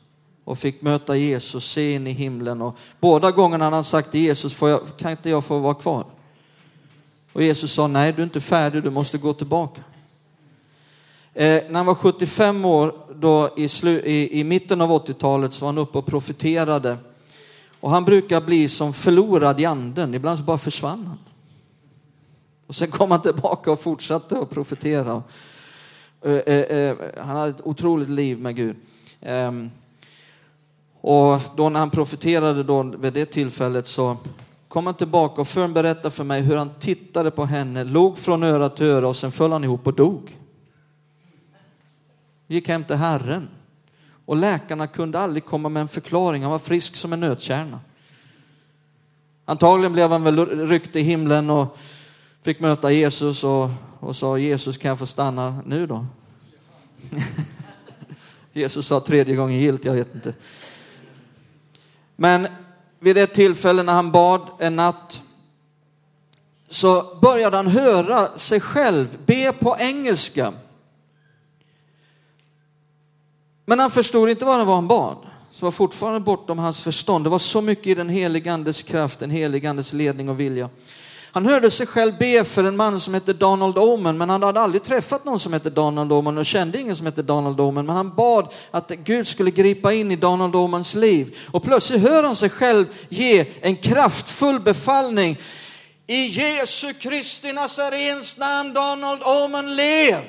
och 0.44 0.58
fick 0.58 0.82
möta 0.82 1.16
Jesus, 1.16 1.72
se 1.72 1.94
in 1.94 2.08
i 2.08 2.12
himlen. 2.12 2.62
Och 2.62 2.78
båda 3.00 3.32
gångerna 3.32 3.70
han 3.70 3.84
sagt 3.84 4.12
till 4.12 4.22
Jesus, 4.22 4.54
får 4.54 4.70
jag, 4.70 4.82
kan 4.98 5.12
inte 5.12 5.30
jag 5.30 5.44
få 5.44 5.60
vara 5.60 5.74
kvar? 5.74 6.06
Och 7.34 7.44
Jesus 7.44 7.74
sa, 7.74 7.88
nej 7.88 8.14
du 8.14 8.22
är 8.22 8.24
inte 8.24 8.42
färdig, 8.42 8.84
du 8.84 8.90
måste 8.90 9.18
gå 9.18 9.34
tillbaka. 9.34 9.82
Eh, 11.34 11.64
när 11.70 11.74
han 11.74 11.86
var 11.86 11.96
75 11.96 12.66
år, 12.66 12.96
då 13.16 13.50
i, 13.58 13.68
i, 13.88 14.40
i 14.40 14.44
mitten 14.44 14.82
av 14.82 14.92
80-talet, 14.92 15.54
så 15.54 15.66
var 15.66 15.74
han 15.74 15.78
uppe 15.78 15.98
och 15.98 16.06
profeterade. 16.06 16.98
Och 17.80 17.90
han 17.90 18.06
brukar 18.06 18.42
bli 18.42 18.70
som 18.70 18.94
förlorad 18.94 19.62
i 19.62 19.66
anden, 19.66 20.14
ibland 20.14 20.38
så 20.38 20.44
bara 20.44 20.58
försvann 20.58 21.06
han. 21.08 21.20
Och 22.68 22.76
sen 22.76 22.92
kom 22.92 23.12
han 23.12 23.22
tillbaka 23.22 23.72
och 23.72 23.80
fortsatte 23.80 24.40
att 24.40 24.50
profetera. 24.50 25.24
Eh, 26.22 26.32
eh, 26.32 26.78
eh 26.78 26.98
han 27.18 27.38
hade 27.38 27.50
ett 27.50 27.62
otroligt 27.68 28.10
liv 28.10 28.40
med 28.40 28.56
Gud. 28.56 28.76
Ehm, 29.22 29.72
och 31.02 31.40
då 31.56 31.70
när 31.70 31.80
han 31.80 31.90
profeterade 31.90 32.64
då 32.64 32.84
vid 32.84 33.14
det 33.14 33.26
tillfället 33.26 33.88
så 33.88 34.18
kom 34.74 34.86
han 34.86 34.96
tillbaka 34.96 35.42
och 35.42 35.48
Fern 35.48 35.74
berättade 35.74 36.12
för 36.12 36.24
mig 36.24 36.42
hur 36.42 36.56
han 36.56 36.72
tittade 36.80 37.32
på 37.32 37.46
henne, 37.46 37.84
låg 37.84 38.18
från 38.18 38.44
öra 38.44 38.70
till 38.70 38.86
öra 38.86 39.08
och 39.08 39.16
sen 39.16 39.32
föll 39.32 39.52
han 39.52 39.64
ihop 39.64 39.88
och 39.88 39.94
dog. 39.94 40.38
Gick 42.48 42.68
hem 42.68 42.84
till 42.84 42.96
Herren. 42.96 43.50
Och 44.26 44.36
läkarna 44.36 44.88
kunde 44.88 45.20
aldrig 45.20 45.46
komma 45.46 45.70
med 45.70 45.82
en 45.82 45.88
förklaring, 45.88 46.42
han 46.42 46.52
var 46.52 46.60
frisk 46.60 46.96
som 46.96 47.14
en 47.14 47.20
nötkärna. 47.20 47.80
Antagligen 49.46 49.94
blev 49.94 50.12
han 50.12 50.24
väl 50.24 50.46
ryckt 50.68 50.96
i 50.96 51.02
himlen 51.02 51.50
och 51.50 51.78
fick 52.42 52.60
möta 52.60 52.92
Jesus 52.92 53.44
och, 53.44 53.70
och 54.00 54.16
sa 54.16 54.38
Jesus 54.38 54.78
kan 54.78 54.90
jag 54.90 55.00
få 55.00 55.06
stanna 55.06 55.62
nu 55.66 55.88
då? 55.88 56.06
Jesus 58.54 58.88
sa 58.88 59.00
tredje 59.00 59.36
gången 59.36 59.58
gilt, 59.58 59.86
jag 59.86 59.94
vet 59.94 60.16
inte. 60.16 60.34
Men 62.16 62.48
vid 63.04 63.18
ett 63.18 63.34
tillfälle 63.34 63.84
när 63.84 63.94
han 63.94 64.12
bad 64.12 64.42
en 64.60 64.76
natt 64.76 65.22
så 66.70 67.18
började 67.22 67.58
han 67.58 67.68
höra 67.68 68.38
sig 68.38 68.60
själv 68.60 69.18
be 69.26 69.54
på 69.54 69.76
engelska. 69.80 70.54
Men 73.66 73.80
han 73.80 73.92
förstod 73.92 74.30
inte 74.30 74.46
vad 74.46 74.60
det 74.60 74.64
var 74.64 74.76
han 74.76 74.88
bad. 74.88 75.18
Så 75.52 75.66
var 75.66 75.72
fortfarande 75.72 76.20
bortom 76.20 76.60
hans 76.60 76.82
förstånd. 76.82 77.26
Det 77.26 77.30
var 77.30 77.40
så 77.40 77.62
mycket 77.62 77.88
i 77.88 77.96
den 77.96 78.10
helige 78.10 78.54
andes 78.54 78.84
kraft, 78.84 79.20
den 79.20 79.30
helige 79.30 79.70
andes 79.70 79.94
ledning 79.94 80.30
och 80.30 80.40
vilja. 80.40 80.70
Han 81.36 81.46
hörde 81.46 81.72
sig 81.72 81.88
själv 81.88 82.18
be 82.18 82.44
för 82.44 82.64
en 82.64 82.76
man 82.76 83.00
som 83.00 83.14
hette 83.14 83.34
Donald 83.34 83.78
Oman, 83.78 84.18
men 84.18 84.30
han 84.30 84.44
hade 84.44 84.60
aldrig 84.60 84.84
träffat 84.84 85.26
någon 85.26 85.40
som 85.40 85.54
hette 85.54 85.70
Donald 85.70 86.12
Oman 86.12 86.38
och 86.38 86.46
kände 86.46 86.80
ingen 86.80 86.96
som 86.96 87.06
hette 87.06 87.22
Donald 87.22 87.60
Oman. 87.60 87.86
Men 87.86 87.96
han 87.96 88.16
bad 88.16 88.54
att 88.72 88.90
Gud 88.90 89.28
skulle 89.28 89.52
gripa 89.52 89.94
in 89.94 90.12
i 90.12 90.16
Donald 90.16 90.56
Omans 90.56 90.96
liv. 90.96 91.38
Och 91.52 91.64
plötsligt 91.64 92.02
hör 92.02 92.24
han 92.24 92.36
sig 92.36 92.50
själv 92.50 92.86
ge 93.10 93.46
en 93.62 93.76
kraftfull 93.76 94.60
befallning. 94.60 95.38
I 96.08 96.26
Jesu 96.26 96.94
Kristi 96.94 97.54
Nazarens 97.54 98.38
namn, 98.38 98.74
Donald 98.74 99.22
Oman, 99.24 99.76
lev! 99.76 100.24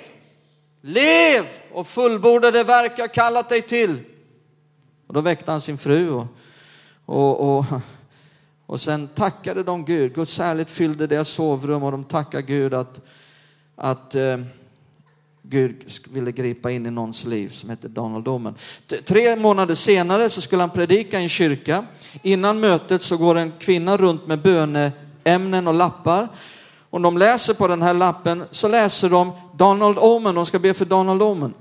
Lev 0.82 1.44
och 1.72 1.86
fullborda 1.86 2.50
det 2.50 2.64
verk 2.64 2.92
jag 2.96 3.14
kallat 3.14 3.48
dig 3.48 3.62
till. 3.62 4.00
Och 5.08 5.14
då 5.14 5.20
väckte 5.20 5.50
han 5.50 5.60
sin 5.60 5.78
fru 5.78 6.10
och, 6.10 6.26
och, 7.06 7.58
och 7.58 7.64
och 8.66 8.80
sen 8.80 9.08
tackade 9.08 9.62
de 9.62 9.84
Gud. 9.84 10.14
Guds 10.14 10.38
härlighet 10.38 10.70
fyllde 10.70 11.06
deras 11.06 11.28
sovrum 11.28 11.82
och 11.82 11.92
de 11.92 12.04
tackade 12.04 12.42
Gud 12.42 12.74
att, 12.74 13.00
att 13.76 14.14
eh, 14.14 14.38
Gud 15.42 15.90
ville 16.10 16.32
gripa 16.32 16.70
in 16.70 16.86
i 16.86 16.90
någons 16.90 17.24
liv 17.24 17.48
som 17.48 17.70
hette 17.70 17.88
Donald 17.88 18.28
Omen. 18.28 18.54
Tre 19.04 19.36
månader 19.36 19.74
senare 19.74 20.30
så 20.30 20.40
skulle 20.40 20.62
han 20.62 20.70
predika 20.70 21.20
i 21.20 21.22
en 21.22 21.28
kyrka. 21.28 21.86
Innan 22.22 22.60
mötet 22.60 23.02
så 23.02 23.16
går 23.16 23.34
en 23.34 23.52
kvinna 23.52 23.96
runt 23.96 24.26
med 24.26 24.42
böneämnen 24.42 25.68
och 25.68 25.74
lappar. 25.74 26.28
Och 26.90 27.00
de 27.00 27.18
läser 27.18 27.54
på 27.54 27.66
den 27.66 27.82
här 27.82 27.94
lappen 27.94 28.44
så 28.50 28.68
läser 28.68 29.10
de 29.10 29.32
Donald 29.54 29.98
Omen, 29.98 30.34
de 30.34 30.46
ska 30.46 30.58
be 30.58 30.74
för 30.74 30.84
Donald 30.84 31.22
Omen. 31.22 31.54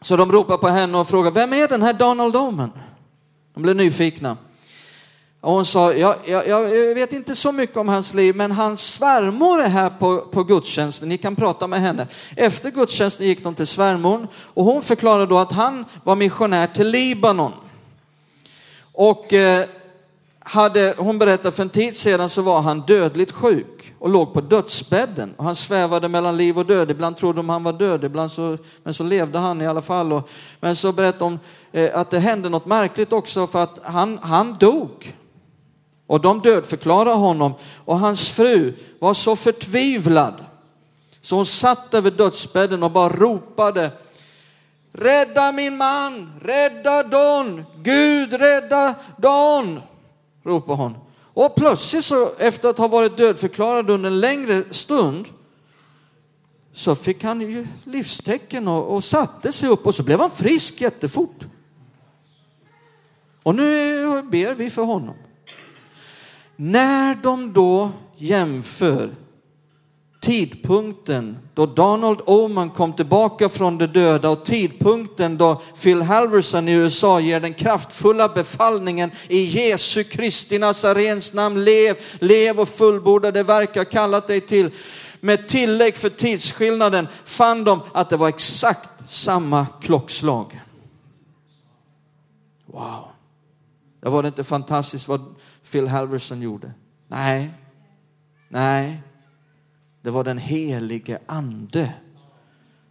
Så 0.00 0.16
de 0.16 0.32
ropar 0.32 0.58
på 0.58 0.68
henne 0.68 0.98
och 0.98 1.08
frågar, 1.08 1.30
vem 1.30 1.52
är 1.52 1.68
den 1.68 1.82
här 1.82 1.92
Donald 1.92 2.36
Omen? 2.36 2.70
De 3.54 3.62
blir 3.62 3.74
nyfikna. 3.74 4.36
Och 5.40 5.52
hon 5.52 5.64
sa, 5.64 5.92
jag, 5.92 6.16
jag, 6.24 6.48
jag, 6.48 6.94
vet 6.94 7.12
inte 7.12 7.36
så 7.36 7.52
mycket 7.52 7.76
om 7.76 7.88
hans 7.88 8.14
liv, 8.14 8.36
men 8.36 8.52
hans 8.52 8.94
svärmor 8.94 9.60
är 9.60 9.68
här 9.68 9.90
på, 9.90 10.18
på 10.18 10.44
gudstjänsten, 10.44 11.08
ni 11.08 11.18
kan 11.18 11.36
prata 11.36 11.66
med 11.66 11.80
henne. 11.80 12.06
Efter 12.36 12.70
gudstjänsten 12.70 13.26
gick 13.26 13.44
de 13.44 13.54
till 13.54 13.66
svärmor 13.66 14.28
och 14.34 14.64
hon 14.64 14.82
förklarade 14.82 15.26
då 15.26 15.38
att 15.38 15.52
han 15.52 15.84
var 16.04 16.16
missionär 16.16 16.66
till 16.66 16.88
Libanon. 16.88 17.52
Och 18.92 19.32
eh, 19.32 19.66
hade, 20.38 20.94
hon 20.98 21.18
berättade 21.18 21.56
för 21.56 21.62
en 21.62 21.68
tid 21.68 21.96
sedan 21.96 22.28
så 22.28 22.42
var 22.42 22.62
han 22.62 22.80
dödligt 22.80 23.32
sjuk 23.32 23.94
och 23.98 24.08
låg 24.08 24.34
på 24.34 24.40
dödsbädden. 24.40 25.34
Och 25.36 25.44
han 25.44 25.56
svävade 25.56 26.08
mellan 26.08 26.36
liv 26.36 26.58
och 26.58 26.66
död. 26.66 26.90
Ibland 26.90 27.16
trodde 27.16 27.38
de 27.38 27.48
han 27.48 27.64
var 27.64 27.72
död, 27.72 28.04
ibland 28.04 28.30
så, 28.30 28.58
men 28.82 28.94
så 28.94 29.04
levde 29.04 29.38
han 29.38 29.60
i 29.60 29.66
alla 29.66 29.82
fall. 29.82 30.12
Och, 30.12 30.28
men 30.60 30.76
så 30.76 30.92
berättade 30.92 31.24
hon 31.24 31.38
eh, 31.72 31.90
att 31.94 32.10
det 32.10 32.18
hände 32.18 32.48
något 32.48 32.66
märkligt 32.66 33.12
också 33.12 33.46
för 33.46 33.62
att 33.62 33.78
han, 33.82 34.18
han 34.22 34.56
dog. 34.60 35.14
Och 36.06 36.20
de 36.20 36.40
dödförklarade 36.40 37.16
honom 37.16 37.54
och 37.84 37.98
hans 37.98 38.28
fru 38.28 38.74
var 38.98 39.14
så 39.14 39.36
förtvivlad 39.36 40.44
så 41.20 41.36
hon 41.36 41.46
satt 41.46 41.94
över 41.94 42.10
dödsbädden 42.10 42.82
och 42.82 42.90
bara 42.90 43.08
ropade 43.08 43.90
Rädda 44.98 45.52
min 45.52 45.76
man, 45.76 46.32
rädda 46.42 47.02
Don, 47.02 47.64
Gud 47.82 48.32
rädda 48.32 48.94
Don, 49.16 49.80
ropade 50.44 50.82
hon. 50.82 50.94
Och 51.34 51.54
plötsligt 51.54 52.04
så 52.04 52.30
efter 52.38 52.68
att 52.68 52.78
ha 52.78 52.88
varit 52.88 53.16
dödförklarad 53.16 53.90
under 53.90 54.10
en 54.10 54.20
längre 54.20 54.62
stund 54.70 55.28
så 56.72 56.94
fick 56.94 57.24
han 57.24 57.40
ju 57.40 57.66
livstecken 57.84 58.68
och, 58.68 58.94
och 58.94 59.04
satte 59.04 59.52
sig 59.52 59.68
upp 59.68 59.86
och 59.86 59.94
så 59.94 60.02
blev 60.02 60.20
han 60.20 60.30
frisk 60.30 60.80
jättefort. 60.80 61.46
Och 63.42 63.54
nu 63.54 64.22
ber 64.22 64.54
vi 64.54 64.70
för 64.70 64.82
honom. 64.82 65.14
När 66.56 67.14
de 67.14 67.52
då 67.52 67.90
jämför 68.16 69.14
tidpunkten 70.20 71.38
då 71.54 71.66
Donald 71.66 72.20
Oman 72.26 72.70
kom 72.70 72.92
tillbaka 72.92 73.48
från 73.48 73.78
de 73.78 73.86
döda 73.86 74.30
och 74.30 74.44
tidpunkten 74.44 75.38
då 75.38 75.62
Phil 75.82 76.02
Halverson 76.02 76.68
i 76.68 76.72
USA 76.72 77.20
ger 77.20 77.40
den 77.40 77.54
kraftfulla 77.54 78.28
befallningen 78.28 79.10
i 79.28 79.40
Jesu 79.40 80.04
Kristi 80.04 80.58
Nazarens 80.58 81.32
namn, 81.32 81.64
lev, 81.64 81.96
lev 82.20 82.60
och 82.60 82.68
fullborda 82.68 83.30
det 83.30 83.42
verk 83.42 83.70
jag 83.74 83.90
kallat 83.90 84.26
dig 84.26 84.40
till. 84.40 84.70
Med 85.20 85.48
tillägg 85.48 85.96
för 85.96 86.08
tidsskillnaden 86.08 87.08
fann 87.24 87.64
de 87.64 87.80
att 87.92 88.10
det 88.10 88.16
var 88.16 88.28
exakt 88.28 88.90
samma 89.06 89.66
klockslag. 89.82 90.60
Wow. 92.66 93.04
Det 94.02 94.10
var 94.10 94.22
det 94.22 94.28
inte 94.28 94.44
fantastiskt 94.44 95.08
vad 95.08 95.34
Phil 95.70 95.88
Halverson 95.88 96.42
gjorde? 96.42 96.72
Nej, 97.08 97.50
nej, 98.48 99.02
det 100.02 100.10
var 100.10 100.24
den 100.24 100.38
helige 100.38 101.18
ande. 101.26 101.92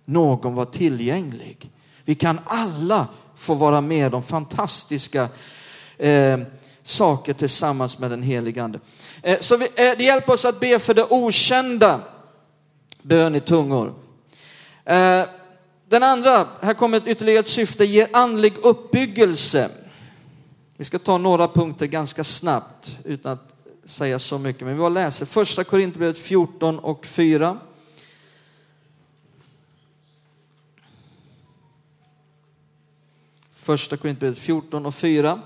Någon 0.05 0.55
var 0.55 0.65
tillgänglig. 0.65 1.71
Vi 2.05 2.15
kan 2.15 2.39
alla 2.45 3.07
få 3.35 3.53
vara 3.53 3.81
med 3.81 4.15
om 4.15 4.23
fantastiska 4.23 5.29
eh, 5.97 6.39
saker 6.83 7.33
tillsammans 7.33 7.99
med 7.99 8.11
den 8.11 8.23
helige 8.23 8.63
ande. 8.63 8.79
Eh, 9.21 9.39
så 9.39 9.57
vi, 9.57 9.65
eh, 9.65 9.97
det 9.97 10.03
hjälper 10.03 10.33
oss 10.33 10.45
att 10.45 10.59
be 10.59 10.79
för 10.79 10.93
det 10.93 11.07
okända, 11.09 12.01
bön 13.01 13.35
i 13.35 13.39
tungor. 13.39 13.93
Eh, 14.85 15.23
den 15.89 16.03
andra, 16.03 16.47
här 16.61 16.73
kommer 16.73 17.07
ytterligare 17.09 17.39
ett 17.39 17.47
syfte, 17.47 17.85
ger 17.85 18.07
andlig 18.13 18.53
uppbyggelse. 18.63 19.69
Vi 20.77 20.85
ska 20.85 20.99
ta 20.99 21.17
några 21.17 21.47
punkter 21.47 21.85
ganska 21.85 22.23
snabbt 22.23 22.97
utan 23.03 23.31
att 23.31 23.55
säga 23.85 24.19
så 24.19 24.37
mycket, 24.37 24.61
men 24.61 24.73
vi 24.73 24.79
bara 24.79 24.89
läser 24.89 25.25
första 25.25 25.63
Korinthierbrevet 25.63 26.19
14 26.19 26.79
och 26.79 27.05
4. 27.05 27.59
Första 33.53 33.97
Korinthierbrevet 33.97 34.39
14 34.39 34.85
och 34.85 34.95
4. 34.95 35.41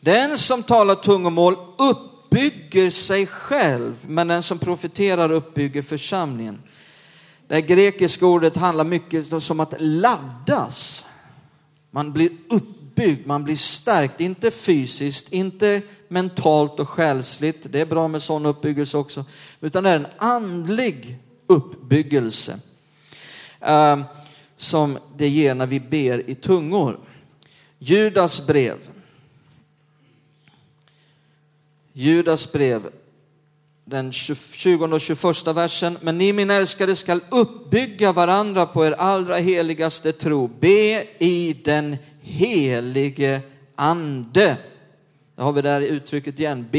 Den 0.00 0.38
som 0.38 0.62
talar 0.62 0.94
tungomål 0.94 1.56
uppbygger 1.78 2.90
sig 2.90 3.26
själv, 3.26 3.96
men 4.06 4.28
den 4.28 4.42
som 4.42 4.58
profeterar 4.58 5.32
uppbygger 5.32 5.82
församlingen. 5.82 6.62
Det 7.48 7.62
grekiska 7.62 8.26
ordet 8.26 8.56
handlar 8.56 8.84
mycket 8.84 9.50
om 9.50 9.60
att 9.60 9.74
laddas. 9.78 11.06
Man 11.90 12.12
blir 12.12 12.30
uppbyggd 12.50 12.79
uppbyggd, 13.00 13.26
man 13.26 13.44
blir 13.44 13.56
stärkt, 13.56 14.20
inte 14.20 14.50
fysiskt, 14.50 15.32
inte 15.32 15.82
mentalt 16.08 16.80
och 16.80 16.88
själsligt, 16.88 17.66
det 17.72 17.80
är 17.80 17.86
bra 17.86 18.08
med 18.08 18.22
sån 18.22 18.46
uppbyggelse 18.46 18.98
också, 18.98 19.24
utan 19.60 19.84
det 19.84 19.90
är 19.90 19.96
en 19.96 20.06
andlig 20.18 21.18
uppbyggelse 21.46 22.60
ehm, 23.60 24.04
som 24.56 24.98
det 25.16 25.28
ger 25.28 25.54
när 25.54 25.66
vi 25.66 25.80
ber 25.80 26.30
i 26.30 26.34
tungor. 26.34 27.00
Judas 27.78 28.46
brev. 28.46 28.78
Judas 31.92 32.52
brev, 32.52 32.90
den 33.84 34.12
20 34.12 34.84
och 34.86 35.00
21 35.00 35.46
versen. 35.46 35.98
Men 36.00 36.18
ni 36.18 36.32
mina 36.32 36.54
älskade 36.54 36.96
skall 36.96 37.20
uppbygga 37.30 38.12
varandra 38.12 38.66
på 38.66 38.86
er 38.86 38.92
allra 38.92 39.36
heligaste 39.36 40.12
tro. 40.12 40.50
Be 40.60 41.06
i 41.18 41.56
den 41.64 41.96
helige 42.20 43.40
ande. 43.74 44.56
Då 45.36 45.42
har 45.42 45.52
vi 45.52 45.62
där 45.62 45.80
uttrycket 45.80 46.40
igen, 46.40 46.66
be 46.70 46.78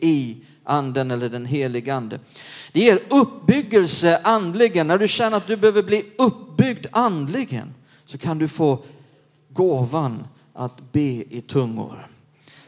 i 0.00 0.36
anden 0.64 1.10
eller 1.10 1.28
den 1.28 1.46
helige 1.46 1.94
ande. 1.94 2.18
Det 2.72 2.80
ger 2.80 3.00
uppbyggelse 3.10 4.20
andligen. 4.24 4.86
När 4.86 4.98
du 4.98 5.08
känner 5.08 5.36
att 5.36 5.46
du 5.46 5.56
behöver 5.56 5.82
bli 5.82 6.04
uppbyggd 6.18 6.86
andligen 6.90 7.74
så 8.04 8.18
kan 8.18 8.38
du 8.38 8.48
få 8.48 8.78
gåvan 9.48 10.26
att 10.54 10.92
be 10.92 11.24
i 11.30 11.44
tungor. 11.46 12.08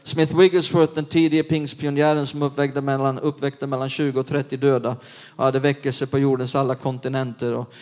Smith 0.03 0.37
Wigglesworth, 0.37 0.93
den 0.93 1.05
tidige 1.05 1.43
pingstpionjären 1.43 2.27
som 2.27 2.41
uppväckte 2.41 2.81
mellan, 2.81 3.19
uppväckte 3.19 3.67
mellan 3.67 3.89
20 3.89 4.19
och 4.19 4.27
30 4.27 4.57
döda 4.57 4.97
och 5.35 5.45
hade 5.45 5.59
väckelse 5.59 6.07
på 6.07 6.19
jordens 6.19 6.55
alla 6.55 6.75
kontinenter 6.75 7.53
och 7.53 7.73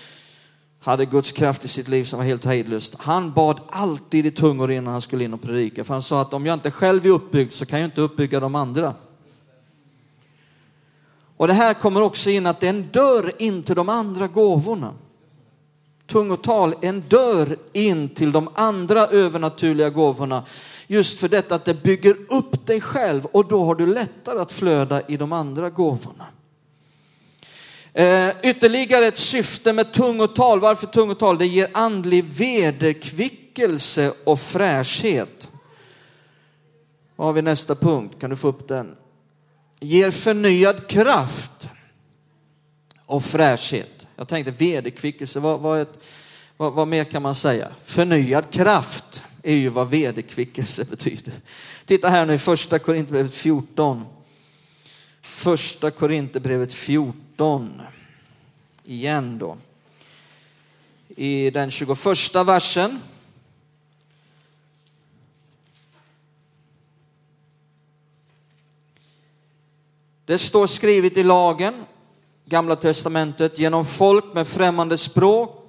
hade 0.84 1.06
Guds 1.06 1.32
kraft 1.32 1.66
i 1.66 1.68
sitt 1.68 1.88
liv 1.88 2.04
som 2.04 2.20
var 2.20 2.26
helt 2.26 2.46
hejdlöst. 2.46 2.96
Han 3.00 3.32
bad 3.32 3.60
alltid 3.70 4.26
i 4.26 4.32
tungor 4.32 4.72
innan 4.72 4.94
han 4.94 5.02
skulle 5.02 5.24
in 5.24 5.34
och 5.34 5.42
predika. 5.42 5.84
För 5.84 5.94
han 5.94 6.04
sa 6.04 6.22
att 6.22 6.34
om 6.34 6.46
jag 6.46 6.54
inte 6.54 6.72
själv 6.72 7.06
är 7.06 7.10
uppbyggd 7.10 7.52
så 7.52 7.66
kan 7.66 7.80
jag 7.80 7.88
inte 7.88 8.02
uppbygga 8.02 8.40
de 8.40 8.56
andra. 8.56 8.94
Och 11.38 11.48
det 11.48 11.54
här 11.54 11.74
kommer 11.74 12.02
också 12.02 12.30
in 12.30 12.46
att 12.46 12.60
det 12.60 12.68
är 12.68 12.74
en 12.74 12.90
dörr 12.92 13.32
in 13.40 13.64
till 13.64 13.76
de 13.76 13.90
andra 13.90 14.28
gåvorna. 14.28 14.94
Tungotal 16.08 16.76
är 16.82 16.90
en 16.90 17.04
dörr 17.10 17.58
in 17.74 18.10
till 18.10 18.32
de 18.32 18.50
andra 18.56 19.08
övernaturliga 19.08 19.90
gåvorna. 19.90 20.44
Just 20.88 21.20
för 21.20 21.30
detta 21.30 21.56
att 21.56 21.66
det 21.66 21.84
bygger 21.84 22.16
upp 22.30 22.66
dig 22.66 22.82
själv 22.82 23.26
och 23.26 23.48
då 23.48 23.66
har 23.66 23.76
du 23.76 23.86
lättare 23.86 24.40
att 24.40 24.52
flöda 24.52 25.02
i 25.08 25.18
de 25.18 25.34
andra 25.34 25.70
gåvorna. 25.70 26.26
Eh, 27.94 28.30
ytterligare 28.44 29.06
ett 29.06 29.18
syfte 29.18 29.74
med 29.74 29.92
tungotal. 29.94 30.60
Varför 30.60 30.88
tungotal? 30.88 31.38
Det 31.38 31.46
ger 31.46 31.70
andlig 31.74 32.24
vederkvickelse 32.24 34.14
och 34.24 34.40
fräschhet. 34.40 35.50
Vad 37.16 37.28
har 37.28 37.34
vi 37.34 37.42
nästa 37.42 37.76
punkt? 37.76 38.16
Kan 38.20 38.30
du 38.30 38.36
få 38.36 38.48
upp 38.48 38.68
den? 38.68 38.96
Ger 39.80 40.12
förnyad 40.12 40.88
kraft 40.88 41.70
och 43.06 43.24
fräschhet. 43.24 44.08
Jag 44.16 44.28
tänkte 44.28 44.52
vederkvickelse, 44.52 45.40
vad, 45.40 45.60
vad, 45.60 45.82
ett, 45.82 46.00
vad, 46.58 46.74
vad 46.74 46.88
mer 46.88 47.04
kan 47.04 47.22
man 47.22 47.36
säga? 47.36 47.68
Förnyad 47.84 48.52
kraft 48.52 49.24
är 49.44 49.56
ju 49.56 49.70
vad 49.70 49.90
vederkvickelse 49.90 50.86
betyder. 50.90 51.34
Titta 51.86 52.10
här 52.10 52.26
nu 52.26 52.34
i 52.34 52.38
första 52.38 52.80
Korinthierbrevet 52.80 53.34
14. 53.34 54.06
Första 55.22 55.92
Korinthierbrevet 55.92 56.74
14. 56.74 57.23
Igen 58.84 59.38
då. 59.38 59.58
I 61.08 61.50
den 61.50 61.72
21 61.72 61.98
versen. 62.46 63.00
Det 70.26 70.38
står 70.38 70.68
skrivet 70.68 71.18
i 71.18 71.24
lagen, 71.24 71.86
Gamla 72.46 72.76
Testamentet, 72.76 73.60
genom 73.60 73.86
folk 73.86 74.34
med 74.34 74.48
främmande 74.48 74.98
språk 74.98 75.60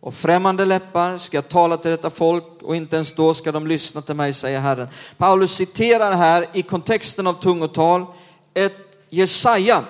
och 0.00 0.14
främmande 0.14 0.64
läppar 0.64 1.18
ska 1.18 1.36
jag 1.36 1.48
tala 1.48 1.76
till 1.76 1.90
detta 1.90 2.10
folk 2.10 2.62
och 2.62 2.76
inte 2.76 2.96
ens 2.96 3.14
då 3.14 3.34
ska 3.34 3.52
de 3.52 3.66
lyssna 3.66 4.02
till 4.02 4.14
mig, 4.14 4.32
säger 4.32 4.60
Herren. 4.60 4.88
Paulus 5.16 5.52
citerar 5.52 6.12
här 6.12 6.46
i 6.52 6.62
kontexten 6.62 7.26
av 7.26 7.32
tungotal 7.32 8.06
ett 8.54 8.76
Jesaja. 9.10 9.84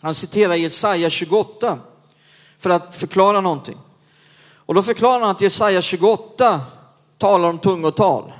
Han 0.00 0.14
citerar 0.14 0.54
Jesaja 0.54 1.10
28 1.10 1.78
för 2.58 2.70
att 2.70 2.94
förklara 2.94 3.40
någonting. 3.40 3.78
Och 4.54 4.74
då 4.74 4.82
förklarar 4.82 5.20
han 5.20 5.30
att 5.30 5.40
Jesaja 5.40 5.82
28 5.82 6.60
talar 7.18 7.48
om 7.48 7.58
tungotal. 7.58 8.32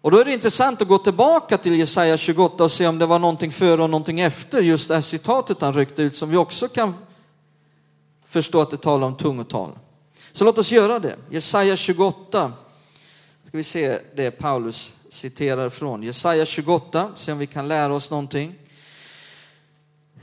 Och 0.00 0.10
då 0.10 0.18
är 0.18 0.24
det 0.24 0.32
intressant 0.32 0.82
att 0.82 0.88
gå 0.88 0.98
tillbaka 0.98 1.58
till 1.58 1.78
Jesaja 1.78 2.18
28 2.18 2.64
och 2.64 2.72
se 2.72 2.86
om 2.86 2.98
det 2.98 3.06
var 3.06 3.18
någonting 3.18 3.52
före 3.52 3.82
och 3.82 3.90
någonting 3.90 4.20
efter 4.20 4.62
just 4.62 4.88
det 4.88 4.94
här 4.94 5.02
citatet 5.02 5.60
han 5.60 5.74
ryckte 5.74 6.02
ut 6.02 6.16
som 6.16 6.30
vi 6.30 6.36
också 6.36 6.68
kan 6.68 6.94
förstå 8.24 8.60
att 8.60 8.70
det 8.70 8.76
talar 8.76 9.06
om 9.06 9.16
tungotal. 9.16 9.78
Så 10.32 10.44
låt 10.44 10.58
oss 10.58 10.72
göra 10.72 10.98
det. 10.98 11.16
Jesaja 11.30 11.76
28. 11.76 12.52
Ska 13.44 13.56
vi 13.56 13.64
se 13.64 13.98
det 14.16 14.30
Paulus 14.30 14.96
citerar 15.08 15.68
från. 15.68 16.02
Jesaja 16.02 16.46
28, 16.46 17.12
se 17.16 17.32
om 17.32 17.38
vi 17.38 17.46
kan 17.46 17.68
lära 17.68 17.94
oss 17.94 18.10
någonting. 18.10 18.54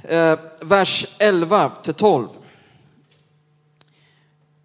Eh, 0.07 0.39
vers 0.61 1.07
11 1.19 1.71
till 1.83 1.93
12. 1.93 2.27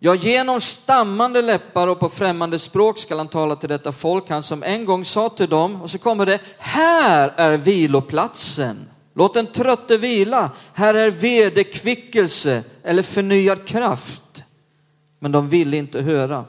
Ja, 0.03 0.15
genom 0.15 0.61
stammande 0.61 1.43
läppar 1.43 1.89
och 1.89 2.01
på 2.01 2.09
främmande 2.09 2.59
språk 2.59 2.99
skall 2.99 3.19
han 3.19 3.29
tala 3.29 3.57
till 3.57 3.69
detta 3.69 3.93
folk, 3.93 4.31
han 4.31 4.43
som 4.43 4.63
en 4.63 4.85
gång 4.85 5.05
sa 5.05 5.29
till 5.29 5.49
dem, 5.49 5.83
och 5.83 5.91
så 5.91 5.99
kommer 5.99 6.27
det, 6.27 6.39
här 6.59 7.33
är 7.37 7.57
viloplatsen. 7.57 8.89
Låt 9.15 9.35
den 9.35 9.47
trötte 9.47 9.97
vila, 9.97 10.51
här 10.73 10.95
är 10.95 11.11
vederkvickelse 11.11 12.63
eller 12.85 13.03
förnyad 13.03 13.65
kraft. 13.67 14.43
Men 15.19 15.33
de 15.33 15.49
ville 15.49 15.77
inte 15.77 16.01
höra. 16.01 16.45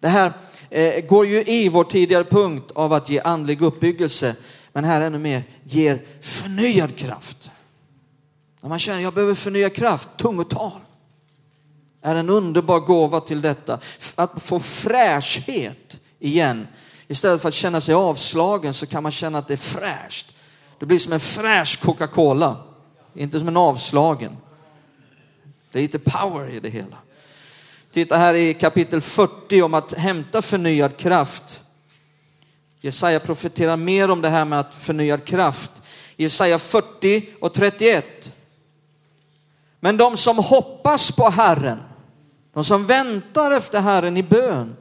Det 0.00 0.08
här 0.08 0.32
eh, 0.70 1.04
går 1.04 1.26
ju 1.26 1.42
i 1.42 1.68
vår 1.68 1.84
tidigare 1.84 2.24
punkt 2.24 2.70
av 2.74 2.92
att 2.92 3.10
ge 3.10 3.20
andlig 3.20 3.62
uppbyggelse, 3.62 4.36
men 4.72 4.84
här 4.84 5.00
ännu 5.00 5.18
mer, 5.18 5.44
ger 5.64 6.02
förnyad 6.20 6.96
kraft. 6.96 7.37
När 8.60 8.68
man 8.68 8.78
känner, 8.78 9.00
jag 9.00 9.14
behöver 9.14 9.34
förnya 9.34 9.70
kraft, 9.70 10.08
tungotal 10.16 10.80
är 12.02 12.16
en 12.16 12.30
underbar 12.30 12.80
gåva 12.80 13.20
till 13.20 13.42
detta. 13.42 13.78
Att 14.14 14.42
få 14.42 14.60
fräschhet 14.60 16.00
igen. 16.18 16.66
Istället 17.08 17.42
för 17.42 17.48
att 17.48 17.54
känna 17.54 17.80
sig 17.80 17.94
avslagen 17.94 18.74
så 18.74 18.86
kan 18.86 19.02
man 19.02 19.12
känna 19.12 19.38
att 19.38 19.48
det 19.48 19.54
är 19.54 19.56
fräscht. 19.56 20.34
Det 20.78 20.86
blir 20.86 20.98
som 20.98 21.12
en 21.12 21.20
fräsch 21.20 21.80
Coca-Cola, 21.82 22.56
inte 23.14 23.38
som 23.38 23.48
en 23.48 23.56
avslagen. 23.56 24.36
Det 25.72 25.78
är 25.78 25.82
lite 25.82 25.98
power 25.98 26.50
i 26.50 26.60
det 26.60 26.68
hela. 26.68 26.96
Titta 27.92 28.16
här 28.16 28.34
i 28.34 28.54
kapitel 28.54 29.00
40 29.00 29.62
om 29.62 29.74
att 29.74 29.92
hämta 29.92 30.42
förnyad 30.42 30.96
kraft. 30.96 31.62
Jesaja 32.80 33.20
profeterar 33.20 33.76
mer 33.76 34.10
om 34.10 34.22
det 34.22 34.28
här 34.28 34.44
med 34.44 34.60
att 34.60 34.74
förnyad 34.74 35.24
kraft. 35.24 35.70
Jesaja 36.16 36.58
40 36.58 37.26
och 37.40 37.54
31. 37.54 38.32
Men 39.80 39.96
de 39.96 40.16
som 40.16 40.38
hoppas 40.38 41.12
på 41.12 41.30
Herren, 41.30 41.78
de 42.54 42.64
som 42.64 42.86
väntar 42.86 43.50
efter 43.50 43.80
Herren 43.80 44.16
i 44.16 44.22
bön, 44.22 44.76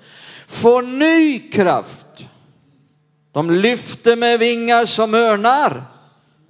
får 0.47 0.81
ny 0.81 1.39
kraft. 1.39 2.07
De 3.31 3.51
lyfter 3.51 4.15
med 4.15 4.39
vingar 4.39 4.85
som 4.85 5.13
örnar. 5.13 5.83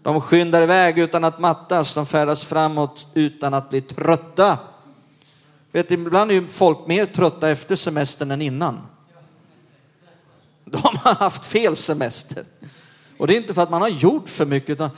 De 0.03 0.21
skyndar 0.21 0.61
iväg 0.61 0.99
utan 0.99 1.23
att 1.23 1.39
mattas, 1.39 1.93
de 1.93 2.05
färdas 2.05 2.43
framåt 2.43 3.07
utan 3.13 3.53
att 3.53 3.69
bli 3.69 3.81
trötta. 3.81 4.57
Vet, 5.71 5.91
ibland 5.91 6.31
är 6.31 6.35
ju 6.35 6.47
folk 6.47 6.87
mer 6.87 7.05
trötta 7.05 7.49
efter 7.49 7.75
semestern 7.75 8.31
än 8.31 8.41
innan. 8.41 8.81
De 10.65 10.97
har 11.03 11.15
haft 11.15 11.45
fel 11.45 11.75
semester. 11.75 12.45
Och 13.17 13.27
det 13.27 13.35
är 13.35 13.37
inte 13.37 13.53
för 13.53 13.61
att 13.61 13.69
man 13.69 13.81
har 13.81 13.89
gjort 13.89 14.29
för 14.29 14.45
mycket, 14.45 14.69
utan 14.69 14.89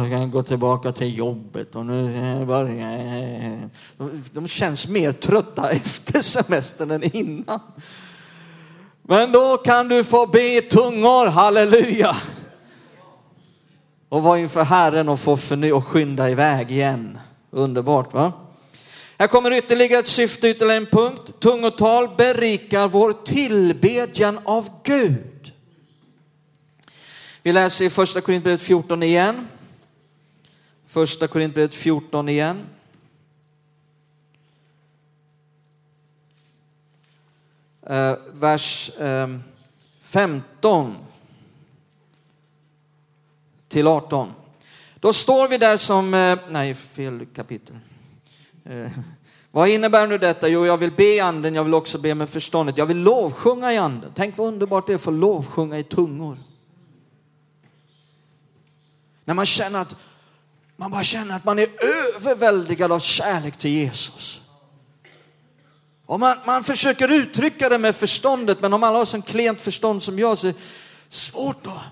jag 0.00 0.10
kan 0.10 0.30
gå 0.30 0.42
tillbaka 0.42 0.92
till 0.92 1.18
jobbet 1.18 1.76
och 1.76 1.86
nu 1.86 2.44
börjar 2.46 3.70
De 4.32 4.48
känns 4.48 4.88
mer 4.88 5.12
trötta 5.12 5.70
efter 5.70 6.22
semestern 6.22 6.90
än 6.90 7.16
innan. 7.16 7.60
Men 9.02 9.32
då 9.32 9.56
kan 9.56 9.88
du 9.88 10.04
få 10.04 10.26
be 10.26 10.60
tungor, 10.60 11.26
halleluja. 11.26 12.16
Och 14.08 14.22
vara 14.22 14.38
inför 14.38 14.64
Herren 14.64 15.08
och 15.08 15.20
få 15.20 15.36
förny 15.36 15.72
och 15.72 15.86
skynda 15.86 16.30
iväg 16.30 16.70
igen. 16.70 17.18
Underbart 17.50 18.14
va? 18.14 18.32
Här 19.18 19.26
kommer 19.26 19.52
ytterligare 19.52 20.00
ett 20.00 20.08
syfte, 20.08 20.48
ytterligare 20.48 20.76
en 20.76 20.86
punkt. 20.86 21.40
Tungotal 21.40 22.08
berikar 22.16 22.88
vår 22.88 23.12
tillbedjan 23.12 24.38
av 24.44 24.68
Gud. 24.82 25.37
Vi 27.42 27.52
läser 27.52 27.84
i 27.84 27.90
första 27.90 28.20
Korintierbrevet 28.20 28.62
14 28.62 29.02
igen. 29.02 29.48
Första 30.86 31.28
Korintierbrevet 31.28 31.74
14 31.74 32.28
igen. 32.28 32.64
Eh, 37.86 38.14
vers 38.32 38.90
eh, 38.98 39.28
15 40.00 40.96
till 43.68 43.86
18. 43.86 44.32
Då 45.00 45.12
står 45.12 45.48
vi 45.48 45.58
där 45.58 45.76
som, 45.76 46.14
eh, 46.14 46.38
nej 46.48 46.74
fel 46.74 47.26
kapitel. 47.34 47.78
Eh, 48.64 48.90
vad 49.50 49.68
innebär 49.68 50.06
nu 50.06 50.18
detta? 50.18 50.48
Jo, 50.48 50.66
jag 50.66 50.76
vill 50.76 50.92
be 50.92 51.14
i 51.14 51.20
anden, 51.20 51.54
jag 51.54 51.64
vill 51.64 51.74
också 51.74 51.98
be 51.98 52.14
med 52.14 52.28
förståndet. 52.28 52.78
Jag 52.78 52.86
vill 52.86 52.98
lovsjunga 53.02 53.72
i 53.72 53.76
anden. 53.76 54.12
Tänk 54.14 54.36
vad 54.36 54.48
underbart 54.48 54.86
det 54.86 54.92
är 54.92 54.94
att 54.94 55.00
få 55.00 55.10
lovsjunga 55.10 55.78
i 55.78 55.82
tungor. 55.82 56.38
När 59.28 59.34
man 59.34 59.46
känner 59.46 59.80
att 59.80 59.96
man 60.76 60.90
bara 60.90 61.04
känner 61.04 61.36
att 61.36 61.44
man 61.44 61.58
är 61.58 61.68
överväldigad 61.84 62.92
av 62.92 62.98
kärlek 62.98 63.56
till 63.56 63.70
Jesus. 63.70 64.42
Och 66.06 66.20
man, 66.20 66.36
man 66.46 66.64
försöker 66.64 67.12
uttrycka 67.12 67.68
det 67.68 67.78
med 67.78 67.96
förståndet, 67.96 68.60
men 68.60 68.72
om 68.72 68.82
alla 68.82 68.98
har 68.98 69.04
så 69.04 69.22
klent 69.22 69.60
förstånd 69.60 70.02
som 70.02 70.18
jag 70.18 70.38
så 70.38 70.46
är 70.46 70.52
det 70.52 70.58
svårt 71.08 71.66
att 71.66 71.82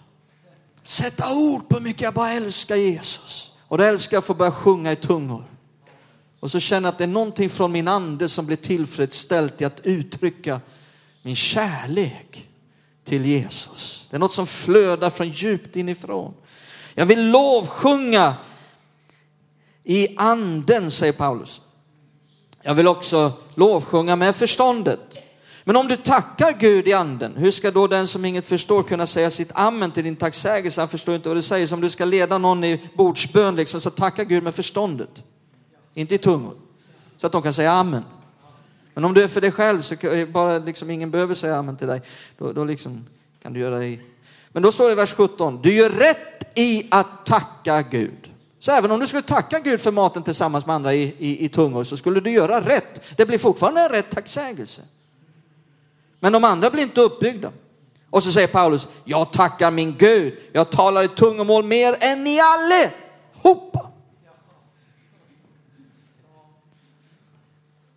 sätta 0.82 1.34
ord 1.34 1.68
på 1.68 1.74
hur 1.74 1.82
mycket 1.82 2.02
jag 2.02 2.14
bara 2.14 2.32
älskar 2.32 2.76
Jesus. 2.76 3.52
Och 3.68 3.78
då 3.78 3.84
älskar 3.84 4.16
jag 4.16 4.20
att 4.20 4.26
få 4.26 4.34
börja 4.34 4.52
sjunga 4.52 4.92
i 4.92 4.96
tungor. 4.96 5.44
Och 6.40 6.50
så 6.50 6.60
känner 6.60 6.88
jag 6.88 6.92
att 6.92 6.98
det 6.98 7.04
är 7.04 7.08
någonting 7.08 7.50
från 7.50 7.72
min 7.72 7.88
ande 7.88 8.28
som 8.28 8.46
blir 8.46 8.56
tillfredsställt 8.56 9.60
i 9.60 9.64
att 9.64 9.80
uttrycka 9.82 10.60
min 11.22 11.36
kärlek 11.36 12.48
till 13.04 13.26
Jesus. 13.26 14.06
Det 14.10 14.16
är 14.16 14.20
något 14.20 14.34
som 14.34 14.46
flödar 14.46 15.10
från 15.10 15.28
djupt 15.28 15.76
inifrån. 15.76 16.34
Jag 16.98 17.06
vill 17.06 17.30
lovsjunga 17.30 18.34
i 19.84 20.16
anden, 20.16 20.90
säger 20.90 21.12
Paulus. 21.12 21.60
Jag 22.62 22.74
vill 22.74 22.88
också 22.88 23.32
lovsjunga 23.54 24.16
med 24.16 24.36
förståndet. 24.36 25.00
Men 25.64 25.76
om 25.76 25.88
du 25.88 25.96
tackar 25.96 26.52
Gud 26.52 26.88
i 26.88 26.92
anden, 26.92 27.36
hur 27.36 27.50
ska 27.50 27.70
då 27.70 27.86
den 27.86 28.06
som 28.06 28.24
inget 28.24 28.46
förstår 28.46 28.82
kunna 28.82 29.06
säga 29.06 29.30
sitt 29.30 29.50
amen 29.54 29.90
till 29.90 30.04
din 30.04 30.16
tacksägelse? 30.16 30.80
Han 30.80 30.88
förstår 30.88 31.14
inte 31.14 31.28
vad 31.28 31.38
du 31.38 31.42
säger. 31.42 31.66
Så 31.66 31.74
om 31.74 31.80
du 31.80 31.90
ska 31.90 32.04
leda 32.04 32.38
någon 32.38 32.64
i 32.64 32.82
bordsbön, 32.94 33.56
liksom, 33.56 33.80
så 33.80 33.90
tacka 33.90 34.24
Gud 34.24 34.42
med 34.42 34.54
förståndet. 34.54 35.24
Inte 35.94 36.14
i 36.14 36.18
tungor. 36.18 36.54
Så 37.16 37.26
att 37.26 37.32
de 37.32 37.42
kan 37.42 37.54
säga 37.54 37.72
amen. 37.72 38.04
Men 38.94 39.04
om 39.04 39.14
du 39.14 39.22
är 39.22 39.28
för 39.28 39.40
dig 39.40 39.52
själv 39.52 39.82
så 39.82 39.94
eh, 39.94 40.28
bara 40.28 40.58
liksom 40.58 40.90
ingen 40.90 41.10
behöver 41.10 41.34
säga 41.34 41.56
amen 41.56 41.76
till 41.76 41.88
dig. 41.88 42.02
Då, 42.38 42.52
då 42.52 42.64
liksom 42.64 43.06
kan 43.42 43.52
du 43.52 43.60
göra 43.60 43.78
det 43.78 43.86
i... 43.86 44.00
Men 44.48 44.62
då 44.62 44.72
står 44.72 44.86
det 44.86 44.92
i 44.92 44.94
vers 44.96 45.14
17. 45.14 45.62
Du 45.62 45.74
gör 45.74 45.90
rätt 45.90 46.35
i 46.56 46.86
att 46.90 47.26
tacka 47.26 47.82
Gud. 47.82 48.30
Så 48.58 48.72
även 48.72 48.90
om 48.90 49.00
du 49.00 49.06
skulle 49.06 49.22
tacka 49.22 49.58
Gud 49.58 49.80
för 49.80 49.92
maten 49.92 50.22
tillsammans 50.22 50.66
med 50.66 50.76
andra 50.76 50.94
i, 50.94 51.14
i, 51.18 51.44
i 51.44 51.48
tungor 51.48 51.84
så 51.84 51.96
skulle 51.96 52.20
du 52.20 52.30
göra 52.30 52.60
rätt. 52.60 53.16
Det 53.16 53.26
blir 53.26 53.38
fortfarande 53.38 53.80
en 53.80 53.88
rätt 53.88 54.10
tacksägelse. 54.10 54.82
Men 56.20 56.32
de 56.32 56.44
andra 56.44 56.70
blir 56.70 56.82
inte 56.82 57.00
uppbyggda. 57.00 57.52
Och 58.10 58.22
så 58.22 58.32
säger 58.32 58.48
Paulus, 58.48 58.88
jag 59.04 59.32
tackar 59.32 59.70
min 59.70 59.96
Gud, 59.98 60.38
jag 60.52 60.70
talar 60.70 61.02
i 61.02 61.08
tungomål 61.08 61.64
mer 61.64 61.96
än 62.00 62.24
ni 62.24 62.40
allihopa. 62.40 63.90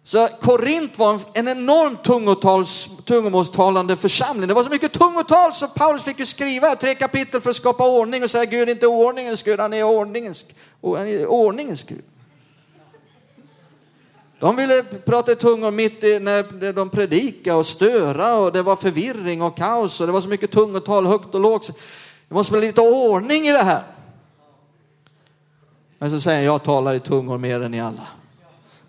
Så 0.09 0.27
Korint 0.41 0.99
var 0.99 1.19
en 1.33 1.47
enorm 1.47 1.97
tungomålstalande 3.05 3.95
församling. 3.95 4.47
Det 4.47 4.53
var 4.53 4.63
så 4.63 4.69
mycket 4.69 4.91
tungotal 4.91 5.53
så 5.53 5.67
Paulus 5.67 6.03
fick 6.03 6.19
ju 6.19 6.25
skriva 6.25 6.75
tre 6.75 6.95
kapitel 6.95 7.41
för 7.41 7.49
att 7.49 7.55
skapa 7.55 7.89
ordning 7.89 8.23
och 8.23 8.31
säga 8.31 8.45
Gud 8.45 8.69
är 8.69 8.71
inte 8.71 8.87
ordningens 8.87 9.43
Gud, 9.43 9.59
han 9.59 9.73
är 9.73 9.83
ordningens, 9.83 10.45
han 10.81 11.07
är 11.07 11.25
ordningens 11.25 11.83
Gud. 11.83 12.01
De 14.39 14.55
ville 14.55 14.83
prata 14.83 15.31
i 15.31 15.35
tungor 15.35 15.71
mitt 15.71 16.03
i 16.03 16.19
när 16.19 16.73
de 16.73 16.89
predikade 16.89 17.57
och 17.57 17.65
störa 17.65 18.35
och 18.35 18.51
det 18.51 18.61
var 18.61 18.75
förvirring 18.75 19.41
och 19.41 19.57
kaos 19.57 20.01
och 20.01 20.07
det 20.07 20.13
var 20.13 20.21
så 20.21 20.29
mycket 20.29 20.51
tungotal 20.51 21.05
högt 21.05 21.35
och 21.35 21.41
lågt. 21.41 21.67
Det 22.27 22.35
måste 22.35 22.51
bli 22.51 22.61
lite 22.61 22.81
ordning 22.81 23.47
i 23.47 23.51
det 23.51 23.63
här. 23.63 23.83
Men 25.97 26.11
så 26.11 26.19
säger 26.19 26.41
jag, 26.41 26.53
jag 26.53 26.63
talar 26.63 26.93
i 26.93 26.99
tungor 26.99 27.37
mer 27.37 27.61
än 27.61 27.71
ni 27.71 27.81
alla. 27.81 28.07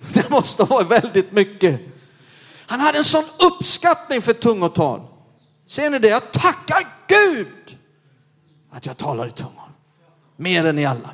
Det 0.13 0.31
måste 0.31 0.65
vara 0.65 0.85
väldigt 0.85 1.33
mycket. 1.33 1.81
Han 2.67 2.81
hade 2.81 2.99
en 2.99 3.05
sån 3.05 3.25
uppskattning 3.39 4.23
för 4.23 4.33
tungotal. 4.33 5.01
Ser 5.67 5.91
ni 5.91 5.99
det? 5.99 6.09
Jag 6.09 6.33
tackar 6.33 6.89
Gud 7.09 7.79
att 8.71 8.87
jag 8.87 8.97
talar 8.97 9.27
i 9.27 9.31
tungor. 9.31 9.73
Mer 10.37 10.67
än 10.67 10.79
i 10.79 10.87
alla. 10.87 11.11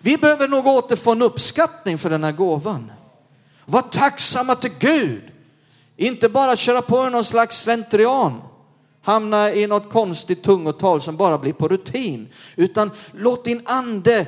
Vi 0.00 0.16
behöver 0.16 0.48
nog 0.48 0.66
återfå 0.66 1.12
en 1.12 1.22
uppskattning 1.22 1.98
för 1.98 2.10
den 2.10 2.24
här 2.24 2.32
gåvan. 2.32 2.92
Var 3.64 3.82
tacksamma 3.82 4.54
till 4.54 4.72
Gud. 4.78 5.22
Inte 5.96 6.28
bara 6.28 6.56
köra 6.56 6.82
på 6.82 7.08
någon 7.10 7.24
slags 7.24 7.60
slentrian. 7.60 8.42
Hamna 9.02 9.52
i 9.52 9.66
något 9.66 9.90
konstigt 9.90 10.42
tungotal 10.42 11.00
som 11.00 11.16
bara 11.16 11.38
blir 11.38 11.52
på 11.52 11.68
rutin. 11.68 12.28
Utan 12.56 12.90
låt 13.12 13.44
din 13.44 13.62
ande 13.64 14.26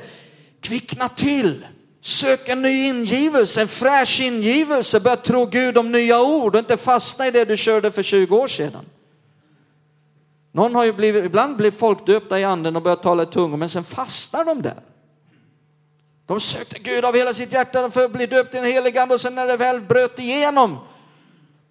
kvickna 0.61 1.09
till. 1.09 1.65
Sök 2.01 2.49
en 2.49 2.61
ny 2.61 2.87
ingivelse, 2.87 3.61
en 3.61 3.67
fräsch 3.67 4.21
ingivelse. 4.21 4.99
Börja 4.99 5.15
tro 5.15 5.45
Gud 5.45 5.77
om 5.77 5.91
nya 5.91 6.21
ord 6.21 6.55
och 6.55 6.59
inte 6.59 6.77
fastna 6.77 7.27
i 7.27 7.31
det 7.31 7.45
du 7.45 7.57
körde 7.57 7.91
för 7.91 8.03
20 8.03 8.37
år 8.37 8.47
sedan. 8.47 8.85
Någon 10.51 10.75
har 10.75 10.85
ju 10.85 10.93
blivit, 10.93 11.25
ibland 11.25 11.57
blir 11.57 11.71
folk 11.71 12.05
döpta 12.05 12.39
i 12.39 12.43
anden 12.43 12.75
och 12.75 12.81
börjar 12.81 12.95
tala 12.95 13.23
i 13.23 13.25
tungor, 13.25 13.57
men 13.57 13.69
sen 13.69 13.83
fastnar 13.83 14.45
de 14.45 14.61
där. 14.61 14.81
De 16.25 16.39
sökte 16.39 16.79
Gud 16.79 17.05
av 17.05 17.15
hela 17.15 17.33
sitt 17.33 17.53
hjärta 17.53 17.89
för 17.89 18.05
att 18.05 18.11
bli 18.11 18.25
döpt 18.25 18.53
i 18.53 18.57
den 18.57 18.65
helige 18.65 19.01
ande 19.01 19.13
och 19.13 19.21
sen 19.21 19.35
när 19.35 19.47
det 19.47 19.57
väl 19.57 19.81
bröt 19.81 20.19
igenom, 20.19 20.77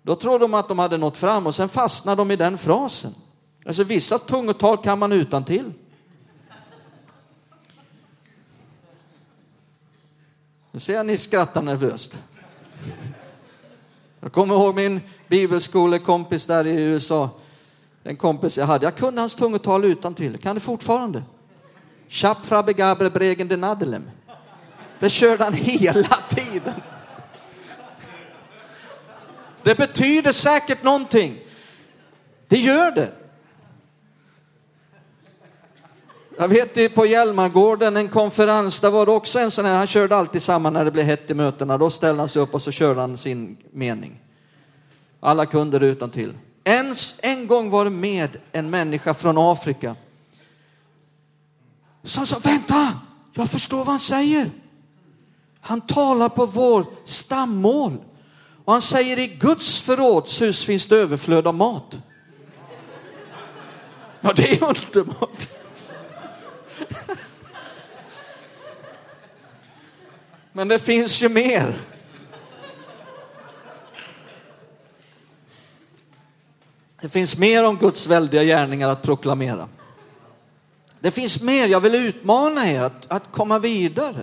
då 0.03 0.17
trodde 0.17 0.45
de 0.45 0.55
att 0.55 0.69
de 0.69 0.79
hade 0.79 0.97
nått 0.97 1.19
fram 1.19 1.47
och 1.47 1.55
sen 1.55 1.69
fastnade 1.69 2.21
de 2.21 2.31
i 2.31 2.37
den 2.37 2.59
frasen. 2.59 3.15
Alltså 3.67 3.85
vissa 3.85 4.19
tungotal 4.19 4.77
kan 4.77 4.99
man 4.99 5.12
utan 5.12 5.45
till. 5.45 5.73
Nu 10.77 10.81
ser 10.81 10.95
jag 10.95 11.07
ni 11.07 11.19
skrattar 11.19 11.62
nervöst. 11.62 12.19
Jag 14.21 14.33
kommer 14.33 14.55
ihåg 14.55 14.75
min 14.75 15.01
bibelskolekompis 15.29 16.47
där 16.47 16.67
i 16.67 16.83
USA. 16.83 17.31
En 18.05 18.17
kompis 18.17 18.59
jag 18.59 18.67
hade. 18.67 18.87
Jag 18.87 18.97
kunde 18.97 19.21
hans 19.21 19.35
tungotal 19.35 19.85
utan 19.85 20.15
till. 20.15 20.39
Kan 20.39 20.55
det 20.55 20.61
fortfarande. 20.61 21.23
Chapfrabe 22.09 22.73
gabre 22.73 23.11
bregen 23.11 23.49
de 23.49 23.57
nadelem. 23.57 24.11
Det 25.01 25.11
körde 25.11 25.45
han 25.45 25.53
hela 25.53 26.17
tiden. 26.29 26.75
Det 29.62 29.75
betyder 29.75 30.33
säkert 30.33 30.83
någonting. 30.83 31.39
Det 32.49 32.59
gör 32.59 32.91
det. 32.91 33.12
Jag 36.38 36.49
vet 36.49 36.94
på 36.94 37.07
Hjälmargården, 37.07 37.96
en 37.96 38.09
konferens, 38.09 38.81
där 38.81 38.90
var 38.90 39.07
det 39.07 39.12
också 39.12 39.38
en 39.38 39.51
sån 39.51 39.64
här, 39.64 39.75
han 39.75 39.87
körde 39.87 40.16
alltid 40.16 40.42
samma 40.42 40.70
när 40.70 40.85
det 40.85 40.90
blev 40.90 41.07
hett 41.07 41.31
i 41.31 41.35
mötena. 41.35 41.79
Då 41.79 41.90
ställde 41.90 42.20
han 42.22 42.29
sig 42.29 42.42
upp 42.42 42.55
och 42.55 42.62
så 42.62 42.70
körde 42.70 43.01
han 43.01 43.16
sin 43.16 43.57
mening. 43.72 44.20
Alla 45.20 45.46
kunder 45.46 45.83
utan 45.83 46.11
till. 46.11 46.35
Ens 46.64 47.14
en 47.18 47.46
gång 47.46 47.70
var 47.70 47.85
det 47.85 47.90
med 47.90 48.37
en 48.53 48.70
människa 48.70 49.14
från 49.14 49.38
Afrika. 49.38 49.96
Som 52.03 52.27
sa, 52.27 52.38
vänta, 52.42 52.92
jag 53.35 53.51
förstår 53.51 53.79
vad 53.79 53.87
han 53.87 53.99
säger. 53.99 54.51
Han 55.61 55.81
talar 55.81 56.29
på 56.29 56.46
vår 56.46 56.87
stammål. 57.05 57.96
Och 58.64 58.72
han 58.72 58.83
säger 58.83 59.18
i 59.18 59.27
Guds 59.27 59.81
förrådshus 59.81 60.64
finns 60.64 60.87
det 60.87 60.96
överflöd 60.96 61.46
av 61.46 61.55
mat. 61.55 61.99
Ja, 64.20 64.33
det 64.37 64.51
är 64.51 64.64
underbart. 64.64 65.49
Men 70.53 70.69
det 70.69 70.79
finns 70.79 71.23
ju 71.23 71.29
mer. 71.29 71.81
Det 77.01 77.09
finns 77.09 77.39
mer 77.39 77.65
om 77.65 77.77
Guds 77.77 78.07
väldiga 78.07 78.45
gärningar 78.45 78.89
att 78.89 79.03
proklamera. 79.03 79.69
Det 81.01 81.11
finns 81.11 81.43
mer, 81.43 81.69
jag 81.69 81.81
vill 81.81 81.95
utmana 81.95 82.71
er 82.71 82.83
att, 82.83 83.13
att 83.13 83.33
komma 83.33 83.59
vidare. 83.59 84.23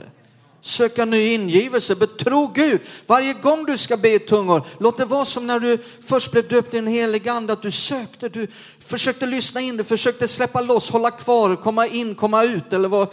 Söka 0.65 1.05
ny 1.05 1.33
ingivelse, 1.33 1.95
betro 1.95 2.51
Gud. 2.55 2.81
Varje 3.07 3.33
gång 3.33 3.65
du 3.65 3.77
ska 3.77 3.97
be 3.97 4.13
i 4.13 4.19
tungor, 4.19 4.67
låt 4.79 4.97
det 4.97 5.05
vara 5.05 5.25
som 5.25 5.47
när 5.47 5.59
du 5.59 5.77
först 6.01 6.31
blev 6.31 6.47
döpt 6.47 6.73
i 6.73 6.77
en 6.77 6.87
helig 6.87 7.29
ande, 7.29 7.53
att 7.53 7.61
du 7.61 7.71
sökte, 7.71 8.29
du 8.29 8.47
försökte 8.79 9.25
lyssna 9.25 9.61
in, 9.61 9.77
du 9.77 9.83
försökte 9.83 10.27
släppa 10.27 10.61
loss, 10.61 10.89
hålla 10.89 11.11
kvar, 11.11 11.55
komma 11.55 11.87
in, 11.87 12.15
komma 12.15 12.43
ut 12.43 12.73
eller 12.73 12.89
vad, 12.89 13.07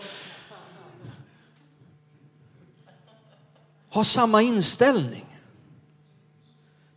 ha 3.92 4.04
samma 4.04 4.42
inställning. 4.42 5.26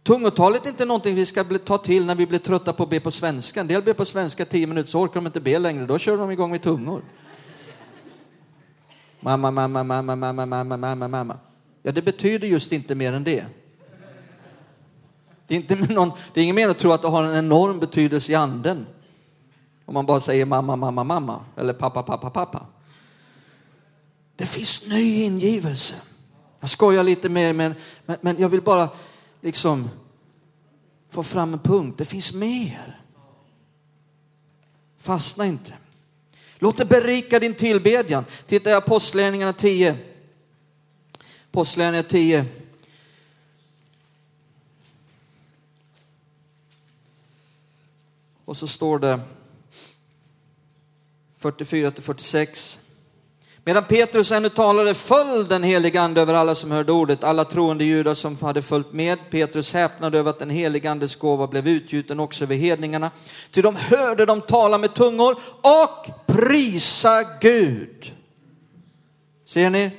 Tungotalet 0.03 0.65
är 0.65 0.69
inte 0.69 0.85
någonting 0.85 1.15
vi 1.15 1.25
ska 1.25 1.43
ta 1.43 1.77
till 1.77 2.05
när 2.05 2.15
vi 2.15 2.27
blir 2.27 2.39
trötta 2.39 2.73
på 2.73 2.83
att 2.83 2.89
be 2.89 2.99
på 2.99 3.11
svenska. 3.11 3.59
En 3.59 3.67
del 3.67 3.83
ber 3.83 3.93
på 3.93 4.05
svenska 4.05 4.45
tio 4.45 4.67
minuter 4.67 4.89
så 4.89 4.99
orkar 4.99 5.15
de 5.15 5.25
inte 5.25 5.41
be 5.41 5.59
längre, 5.59 5.85
då 5.85 5.97
kör 5.97 6.17
de 6.17 6.31
igång 6.31 6.51
med 6.51 6.63
tungor. 6.63 7.03
Mamma, 9.23 9.51
mamma, 9.51 9.83
mamma, 9.83 10.15
mamma, 10.15 10.45
mamma, 10.45 10.77
mamma, 10.77 11.07
mamma. 11.07 11.39
Ja, 11.81 11.91
det 11.91 12.01
betyder 12.01 12.47
just 12.47 12.71
inte 12.71 12.95
mer 12.95 13.13
än 13.13 13.23
det. 13.23 13.45
Det 15.47 15.55
är, 15.55 15.59
inte 15.59 15.75
någon, 15.75 16.11
det 16.33 16.39
är 16.39 16.43
inget 16.43 16.55
mer 16.55 16.69
att 16.69 16.79
tro 16.79 16.91
att 16.91 17.01
det 17.01 17.07
har 17.07 17.23
en 17.23 17.37
enorm 17.37 17.79
betydelse 17.79 18.31
i 18.31 18.35
anden. 18.35 18.85
Om 19.85 19.93
man 19.93 20.05
bara 20.05 20.19
säger 20.19 20.45
mamma, 20.45 20.75
mamma, 20.75 21.03
mamma 21.03 21.45
eller 21.55 21.73
pappa, 21.73 22.03
pappa, 22.03 22.29
pappa. 22.29 22.65
Det 24.35 24.45
finns 24.45 24.87
ny 24.87 25.23
ingivelse. 25.23 25.95
Jag 26.59 26.69
skojar 26.69 27.03
lite 27.03 27.29
mer, 27.29 27.53
men, 27.53 27.75
men, 28.05 28.17
men 28.21 28.39
jag 28.39 28.49
vill 28.49 28.61
bara 28.61 28.89
liksom 29.41 29.89
få 31.09 31.23
fram 31.23 31.53
en 31.53 31.59
punkt. 31.59 31.97
Det 31.97 32.05
finns 32.05 32.33
mer. 32.33 33.01
Fastna 34.97 35.45
inte. 35.45 35.73
Låt 36.63 36.77
det 36.77 36.85
berika 36.85 37.39
din 37.39 37.53
tillbedjan. 37.53 38.25
Titta 38.45 38.69
i 38.69 38.73
Apostlagärningarna 38.73 39.53
10. 39.53 39.97
Apostlagärningarna 41.51 42.09
10. 42.09 42.45
Och 48.45 48.57
så 48.57 48.67
står 48.67 48.99
det 48.99 49.19
44 51.37 51.91
till 51.91 52.03
46. 52.03 52.79
Medan 53.65 53.83
Petrus 53.83 54.31
ännu 54.31 54.49
talade 54.49 54.93
föll 54.93 55.47
den 55.47 55.63
helige 55.63 56.01
ande 56.01 56.21
över 56.21 56.33
alla 56.33 56.55
som 56.55 56.71
hörde 56.71 56.91
ordet, 56.91 57.23
alla 57.23 57.45
troende 57.45 57.83
judar 57.83 58.13
som 58.13 58.37
hade 58.41 58.61
följt 58.61 58.93
med. 58.93 59.19
Petrus 59.31 59.73
häpnade 59.73 60.19
över 60.19 60.29
att 60.29 60.39
den 60.39 60.49
helige 60.49 60.91
andes 60.91 61.15
gåva 61.15 61.47
blev 61.47 61.67
utgjuten 61.67 62.19
också 62.19 62.43
över 62.43 62.55
hedningarna. 62.55 63.11
Ty 63.51 63.61
de 63.61 63.75
hörde 63.75 64.25
dem 64.25 64.41
tala 64.41 64.77
med 64.77 64.95
tungor 64.95 65.37
och 65.61 66.22
prisa 66.53 67.23
Gud. 67.41 68.11
Ser 69.45 69.69
ni 69.69 69.91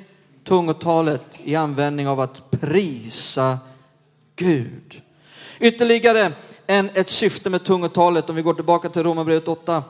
tungotalet 0.45 1.25
i 1.45 1.55
användning 1.55 2.09
av 2.09 2.21
att 2.21 2.51
prisa 2.51 3.59
Gud. 4.37 5.03
Ytterligare 5.61 6.33
en, 6.67 6.91
ett 6.95 7.11
syfte 7.11 7.51
med 7.51 7.65
tungotalet, 7.65 8.31
om 8.31 8.37
vi 8.37 8.43
går 8.43 8.55
tillbaka 8.55 8.89
till 8.89 9.03
Romarbrevet 9.03 9.49
8 9.49 9.85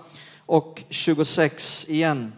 och 0.46 0.82
26 0.88 1.88
igen. 1.88 2.32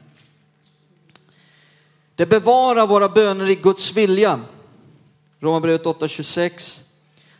Det 2.14 2.26
bevarar 2.26 2.86
våra 2.86 3.08
böner 3.08 3.50
i 3.50 3.54
Guds 3.54 3.96
vilja. 3.96 4.40
Romarbrevet 5.40 5.86
8, 5.86 6.08
26. 6.08 6.82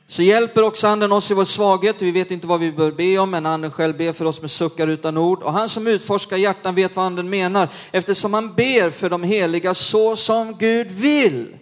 Så 0.09 0.22
hjälper 0.22 0.62
också 0.62 0.86
anden 0.86 1.12
oss 1.12 1.30
i 1.30 1.34
vår 1.34 1.44
svaghet. 1.44 2.02
Vi 2.02 2.11
vet 2.11 2.30
inte 2.30 2.46
vad 2.46 2.61
vi 2.61 2.72
bör 2.72 2.90
be 2.90 3.18
om, 3.18 3.30
men 3.30 3.46
anden 3.46 3.70
själv 3.70 3.96
ber 3.96 4.12
för 4.12 4.24
oss 4.24 4.40
med 4.40 4.50
suckar 4.50 4.88
utan 4.88 5.16
ord. 5.16 5.42
Och 5.42 5.52
han 5.52 5.68
som 5.68 5.86
utforskar 5.86 6.36
hjärtan 6.36 6.74
vet 6.74 6.96
vad 6.96 7.04
anden 7.04 7.30
menar, 7.30 7.68
eftersom 7.92 8.34
han 8.34 8.54
ber 8.54 8.90
för 8.90 9.11
de 9.11 9.22
heliga 9.22 9.74
så 9.74 10.16
som 10.16 10.57
Gud 10.59 10.90
vill. 10.90 11.57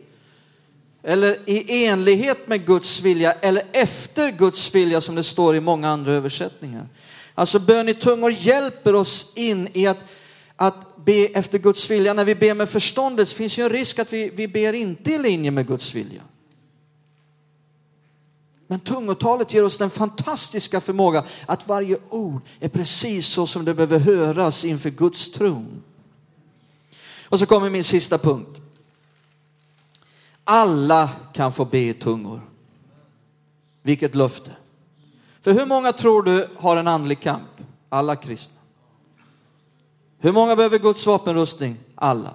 Eller 1.02 1.38
i 1.50 1.86
enlighet 1.86 2.48
med 2.48 2.66
Guds 2.66 3.00
vilja, 3.00 3.32
eller 3.32 3.62
efter 3.72 4.30
Guds 4.30 4.74
vilja 4.74 5.00
som 5.00 5.14
det 5.14 5.22
står 5.22 5.56
i 5.56 5.60
många 5.60 5.88
andra 5.88 6.12
översättningar. 6.12 6.88
Alltså 7.34 7.58
bön 7.58 7.88
i 7.88 7.94
tungor 7.94 8.32
hjälper 8.32 8.94
oss 8.94 9.32
in 9.36 9.68
i 9.72 9.86
att, 9.86 9.98
att 10.56 11.04
be 11.04 11.26
efter 11.26 11.58
Guds 11.58 11.90
vilja. 11.90 12.14
När 12.14 12.24
vi 12.24 12.34
ber 12.34 12.54
med 12.54 12.68
förståndet 12.68 13.32
finns 13.32 13.58
ju 13.58 13.62
en 13.62 13.70
risk 13.70 13.98
att 13.98 14.12
vi, 14.12 14.30
vi 14.34 14.48
ber 14.48 14.72
inte 14.72 15.10
i 15.10 15.18
linje 15.18 15.50
med 15.50 15.66
Guds 15.66 15.94
vilja. 15.94 16.22
Men 18.66 18.80
tungotalet 18.80 19.52
ger 19.52 19.64
oss 19.64 19.78
den 19.78 19.90
fantastiska 19.90 20.80
förmåga 20.80 21.24
att 21.46 21.68
varje 21.68 21.98
ord 22.10 22.42
är 22.60 22.68
precis 22.68 23.26
så 23.26 23.46
som 23.46 23.64
det 23.64 23.74
behöver 23.74 23.98
höras 23.98 24.64
inför 24.64 24.90
Guds 24.90 25.32
tron. 25.32 25.82
Och 27.24 27.38
så 27.38 27.46
kommer 27.46 27.70
min 27.70 27.84
sista 27.84 28.18
punkt. 28.18 28.60
Alla 30.44 31.10
kan 31.32 31.52
få 31.52 31.64
be 31.64 31.78
i 31.78 31.94
tungor. 31.94 32.40
Vilket 33.82 34.14
löfte. 34.14 34.56
För 35.40 35.52
hur 35.52 35.66
många 35.66 35.92
tror 35.92 36.22
du 36.22 36.48
har 36.56 36.76
en 36.76 36.88
andlig 36.88 37.20
kamp? 37.20 37.50
Alla 37.88 38.16
kristna. 38.16 38.60
Hur 40.18 40.32
många 40.32 40.56
behöver 40.56 40.78
Guds 40.78 41.06
vapenrustning? 41.06 41.76
Alla. 41.94 42.34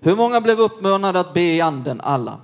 Hur 0.00 0.16
många 0.16 0.40
blev 0.40 0.60
uppmanade 0.60 1.20
att 1.20 1.34
be 1.34 1.40
i 1.40 1.60
anden? 1.60 2.00
Alla. 2.00 2.40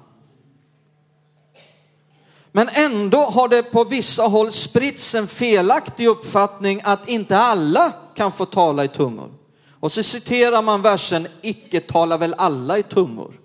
Men 2.57 2.69
ändå 2.69 3.19
har 3.19 3.49
det 3.49 3.63
på 3.63 3.85
vissa 3.85 4.23
håll 4.23 4.53
spritts 4.53 5.15
en 5.15 5.27
felaktig 5.27 6.07
uppfattning 6.07 6.81
att 6.85 7.09
inte 7.09 7.39
alla 7.39 7.93
kan 8.15 8.33
få 8.33 8.45
tala 8.45 8.85
i 8.85 8.89
tungor. 8.89 9.33
Och 9.81 9.93
så 9.93 10.03
citerar 10.03 10.63
man 10.63 10.83
versen, 10.83 11.29
icke 11.43 11.81
talar 11.81 12.19
väl 12.19 12.35
alla 12.39 12.79
i 12.79 12.83
tungor. 12.83 13.41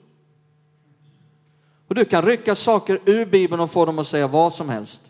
Och 1.88 1.95
du 1.95 2.05
kan 2.05 2.26
rycka 2.26 2.55
saker 2.55 3.01
ur 3.05 3.26
Bibeln 3.26 3.62
och 3.62 3.72
få 3.72 3.86
dem 3.86 3.99
att 3.99 4.07
säga 4.07 4.28
vad 4.28 4.53
som 4.53 4.70
helst. 4.70 5.01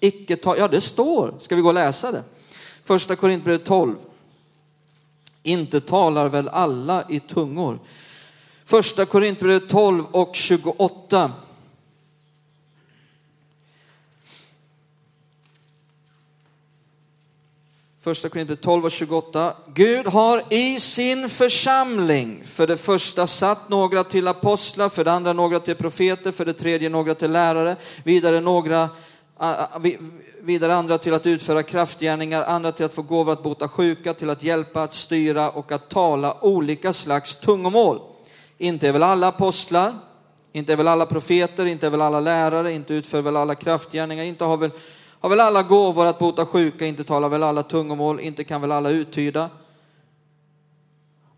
Icke 0.00 0.36
ta, 0.36 0.56
ja 0.56 0.68
det 0.68 0.80
står, 0.80 1.34
ska 1.38 1.56
vi 1.56 1.62
gå 1.62 1.68
och 1.68 1.74
läsa 1.74 2.12
det? 2.12 2.22
Första 2.84 3.16
Korintierbrevet 3.16 3.64
12. 3.64 3.96
Inte 5.42 5.80
talar 5.80 6.28
väl 6.28 6.48
alla 6.48 7.04
i 7.08 7.20
tungor? 7.20 7.78
Första 8.64 9.04
Korintierbrevet 9.04 9.68
12 9.68 10.04
och 10.10 10.30
28. 10.34 11.32
Första 18.06 18.28
Korintierbrevet 18.28 18.64
12 18.64 18.84
och 18.84 18.90
28. 18.90 19.52
Gud 19.74 20.06
har 20.06 20.42
i 20.50 20.80
sin 20.80 21.28
församling 21.28 22.42
för 22.44 22.66
det 22.66 22.76
första 22.76 23.26
satt 23.26 23.68
några 23.68 24.04
till 24.04 24.28
apostlar, 24.28 24.88
för 24.88 25.04
det 25.04 25.12
andra 25.12 25.32
några 25.32 25.60
till 25.60 25.74
profeter, 25.74 26.32
för 26.32 26.44
det 26.44 26.52
tredje 26.52 26.88
några 26.88 27.14
till 27.14 27.30
lärare, 27.30 27.76
vidare 28.04 28.40
några 28.40 28.88
vidare 30.40 30.74
andra 30.74 30.98
till 30.98 31.14
att 31.14 31.26
utföra 31.26 31.62
kraftgärningar, 31.62 32.42
andra 32.42 32.72
till 32.72 32.84
att 32.84 32.94
få 32.94 33.02
gåvor 33.02 33.32
att 33.32 33.42
bota 33.42 33.68
sjuka, 33.68 34.14
till 34.14 34.30
att 34.30 34.42
hjälpa, 34.42 34.82
att 34.82 34.94
styra 34.94 35.50
och 35.50 35.72
att 35.72 35.88
tala 35.88 36.36
olika 36.40 36.92
slags 36.92 37.36
tungomål. 37.36 38.00
Inte 38.58 38.88
är 38.88 38.92
väl 38.92 39.02
alla 39.02 39.28
apostlar, 39.28 39.94
inte 40.52 40.72
är 40.72 40.76
väl 40.76 40.88
alla 40.88 41.06
profeter, 41.06 41.66
inte 41.66 41.86
är 41.86 41.90
väl 41.90 42.02
alla 42.02 42.20
lärare, 42.20 42.72
inte 42.72 42.94
utför 42.94 43.22
väl 43.22 43.36
alla 43.36 43.54
kraftgärningar, 43.54 44.24
inte 44.24 44.44
har 44.44 44.56
väl, 44.56 44.70
har 45.26 45.30
väl 45.30 45.40
alla 45.40 45.62
gåvor 45.62 46.06
att 46.06 46.18
bota 46.18 46.46
sjuka, 46.46 46.86
inte 46.86 47.04
talar 47.04 47.28
väl 47.28 47.42
alla 47.42 47.62
tungomål, 47.62 48.20
inte 48.20 48.44
kan 48.44 48.60
väl 48.60 48.72
alla 48.72 48.90
uttyda. 48.90 49.50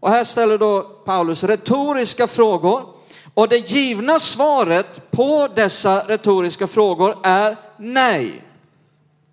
Och 0.01 0.11
här 0.11 0.25
ställer 0.25 0.59
då 0.59 0.83
Paulus 0.83 1.45
retoriska 1.45 2.27
frågor 2.27 2.87
och 3.35 3.49
det 3.49 3.71
givna 3.71 4.21
svaret 4.21 5.11
på 5.11 5.49
dessa 5.55 6.01
retoriska 6.09 6.67
frågor 6.67 7.17
är 7.23 7.57
nej. 7.77 8.43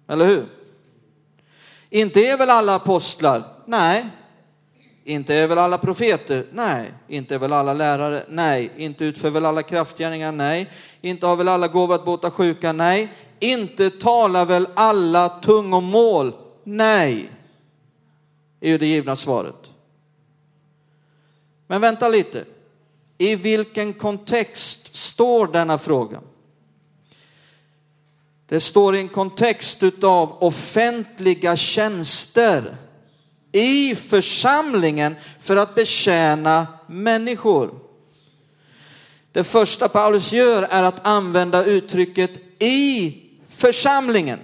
Eller 0.08 0.26
hur? 0.26 0.46
Inte 1.90 2.20
är 2.20 2.38
väl 2.38 2.50
alla 2.50 2.76
apostlar? 2.76 3.44
Nej. 3.66 4.10
Inte 5.08 5.36
är 5.36 5.48
väl 5.48 5.58
alla 5.58 5.78
profeter? 5.78 6.46
Nej. 6.52 6.94
Inte 7.08 7.36
är 7.36 7.40
väl 7.40 7.54
alla 7.54 7.74
lärare? 7.74 8.26
Nej. 8.30 8.72
Inte 8.78 9.06
utför 9.06 9.30
väl 9.30 9.46
alla 9.46 9.64
kraftgärningar? 9.64 10.32
Nej. 10.32 10.70
Inte 11.02 11.28
har 11.28 11.36
väl 11.36 11.48
alla 11.48 11.68
gåvor 11.68 11.96
att 11.96 12.06
bota 12.06 12.32
sjuka? 12.32 12.72
Nej. 12.72 13.14
Inte 13.40 13.90
talar 13.90 14.46
väl 14.46 14.68
alla 14.76 15.30
tungomål? 15.30 16.34
Nej. 16.64 17.32
är 18.62 18.70
ju 18.70 18.78
det 18.78 18.86
givna 18.86 19.16
svaret. 19.16 19.72
Men 21.68 21.82
vänta 21.82 22.08
lite. 22.08 22.46
I 23.18 23.36
vilken 23.36 23.94
kontext 23.94 24.96
står 24.96 25.48
denna 25.48 25.78
fråga? 25.78 26.22
Det 28.48 28.60
står 28.60 28.96
i 28.96 29.00
en 29.00 29.10
kontext 29.10 29.84
av 30.04 30.44
offentliga 30.44 31.56
tjänster 31.56 32.78
i 33.56 33.96
församlingen 33.96 35.16
för 35.40 35.56
att 35.56 35.76
betjäna 35.76 36.68
människor. 36.88 37.80
Det 39.32 39.44
första 39.44 39.90
Paulus 39.90 40.34
gör 40.34 40.64
är 40.64 40.84
att 40.84 41.08
använda 41.08 41.66
uttrycket 41.66 42.32
i 42.60 43.16
församlingen. 43.50 44.40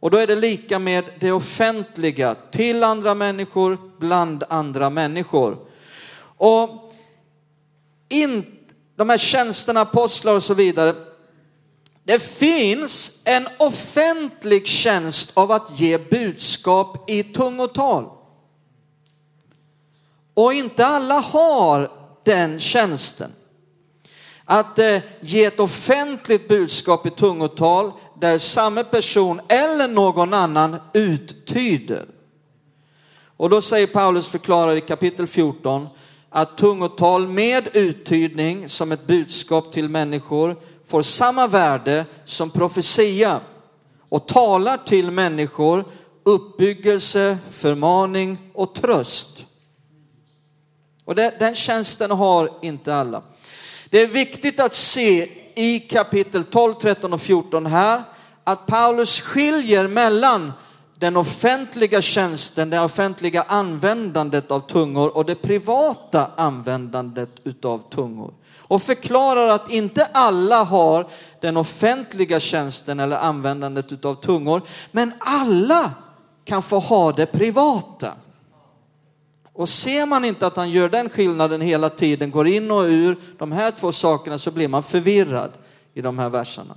Och 0.00 0.10
då 0.10 0.18
är 0.18 0.26
det 0.26 0.36
lika 0.36 0.78
med 0.78 1.04
det 1.20 1.32
offentliga, 1.32 2.34
till 2.34 2.84
andra 2.84 3.14
människor, 3.14 3.78
bland 3.98 4.44
andra 4.48 4.90
människor. 4.90 5.58
Och 6.36 6.92
in, 8.08 8.46
de 8.96 9.10
här 9.10 9.18
tjänsterna, 9.18 9.80
apostlar 9.80 10.34
och 10.34 10.42
så 10.42 10.54
vidare, 10.54 10.94
det 12.04 12.18
finns 12.18 13.22
en 13.24 13.48
offentlig 13.58 14.66
tjänst 14.66 15.30
av 15.34 15.52
att 15.52 15.80
ge 15.80 15.98
budskap 15.98 17.10
i 17.10 17.22
tungotal. 17.22 18.08
Och 20.34 20.54
inte 20.54 20.86
alla 20.86 21.14
har 21.14 21.90
den 22.24 22.60
tjänsten. 22.60 23.30
Att 24.44 24.78
eh, 24.78 24.98
ge 25.20 25.44
ett 25.44 25.60
offentligt 25.60 26.48
budskap 26.48 27.06
i 27.06 27.10
tungotal 27.10 27.92
där 28.20 28.38
samma 28.38 28.84
person 28.84 29.40
eller 29.48 29.88
någon 29.88 30.34
annan 30.34 30.76
uttyder. 30.92 32.06
Och 33.36 33.50
då 33.50 33.62
säger 33.62 33.86
Paulus 33.86 34.28
förklarar 34.28 34.76
i 34.76 34.80
kapitel 34.80 35.26
14 35.26 35.88
att 36.30 36.58
tungotal 36.58 37.28
med 37.28 37.68
uttydning 37.76 38.68
som 38.68 38.92
ett 38.92 39.06
budskap 39.06 39.72
till 39.72 39.88
människor 39.88 40.56
får 40.86 41.02
samma 41.02 41.46
värde 41.46 42.06
som 42.24 42.50
profetia 42.50 43.40
och 44.08 44.28
talar 44.28 44.76
till 44.76 45.10
människor 45.10 45.84
uppbyggelse, 46.22 47.38
förmaning 47.50 48.38
och 48.54 48.74
tröst. 48.74 49.46
Och 51.04 51.14
den 51.14 51.54
tjänsten 51.54 52.10
har 52.10 52.50
inte 52.62 52.94
alla. 52.94 53.22
Det 53.90 54.00
är 54.00 54.06
viktigt 54.06 54.60
att 54.60 54.74
se 54.74 55.28
i 55.54 55.80
kapitel 55.80 56.44
12, 56.44 56.74
13 56.74 57.12
och 57.12 57.20
14 57.20 57.66
här 57.66 58.02
att 58.44 58.66
Paulus 58.66 59.20
skiljer 59.20 59.88
mellan 59.88 60.52
den 60.94 61.16
offentliga 61.16 62.02
tjänsten, 62.02 62.70
det 62.70 62.80
offentliga 62.80 63.42
användandet 63.42 64.50
av 64.50 64.60
tungor 64.60 65.16
och 65.16 65.24
det 65.24 65.34
privata 65.34 66.30
användandet 66.36 67.30
utav 67.44 67.90
tungor. 67.90 68.34
Och 68.74 68.82
förklarar 68.82 69.48
att 69.48 69.70
inte 69.70 70.04
alla 70.04 70.64
har 70.64 71.06
den 71.40 71.56
offentliga 71.56 72.40
tjänsten 72.40 73.00
eller 73.00 73.16
användandet 73.16 73.92
utav 73.92 74.14
tungor, 74.14 74.62
men 74.90 75.12
alla 75.18 75.92
kan 76.44 76.62
få 76.62 76.78
ha 76.78 77.12
det 77.12 77.26
privata. 77.26 78.12
Och 79.52 79.68
ser 79.68 80.06
man 80.06 80.24
inte 80.24 80.46
att 80.46 80.56
han 80.56 80.70
gör 80.70 80.88
den 80.88 81.08
skillnaden 81.08 81.60
hela 81.60 81.88
tiden, 81.88 82.30
går 82.30 82.48
in 82.48 82.70
och 82.70 82.82
ur 82.82 83.18
de 83.38 83.52
här 83.52 83.70
två 83.70 83.92
sakerna 83.92 84.38
så 84.38 84.50
blir 84.50 84.68
man 84.68 84.82
förvirrad 84.82 85.50
i 85.94 86.00
de 86.02 86.18
här 86.18 86.28
verserna. 86.28 86.74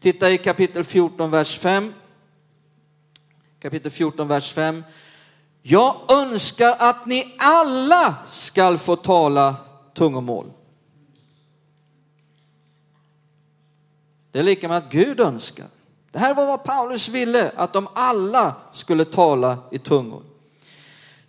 Titta 0.00 0.30
i 0.30 0.38
kapitel 0.38 0.84
14, 0.84 1.30
vers 1.30 1.58
5. 1.58 1.92
Kapitel 3.60 3.90
14, 3.90 4.28
vers 4.28 4.52
5. 4.52 4.84
Jag 5.62 5.96
önskar 6.08 6.76
att 6.78 7.06
ni 7.06 7.34
alla 7.38 8.14
skall 8.28 8.78
få 8.78 8.96
tala 8.96 9.54
tungomål. 9.94 10.46
Det 14.36 14.40
är 14.40 14.44
lika 14.44 14.68
med 14.68 14.76
att 14.76 14.90
Gud 14.90 15.20
önskar. 15.20 15.66
Det 16.12 16.18
här 16.18 16.34
var 16.34 16.46
vad 16.46 16.64
Paulus 16.64 17.08
ville, 17.08 17.50
att 17.56 17.72
de 17.72 17.88
alla 17.94 18.54
skulle 18.72 19.04
tala 19.04 19.58
i 19.70 19.78
tungor. 19.78 20.22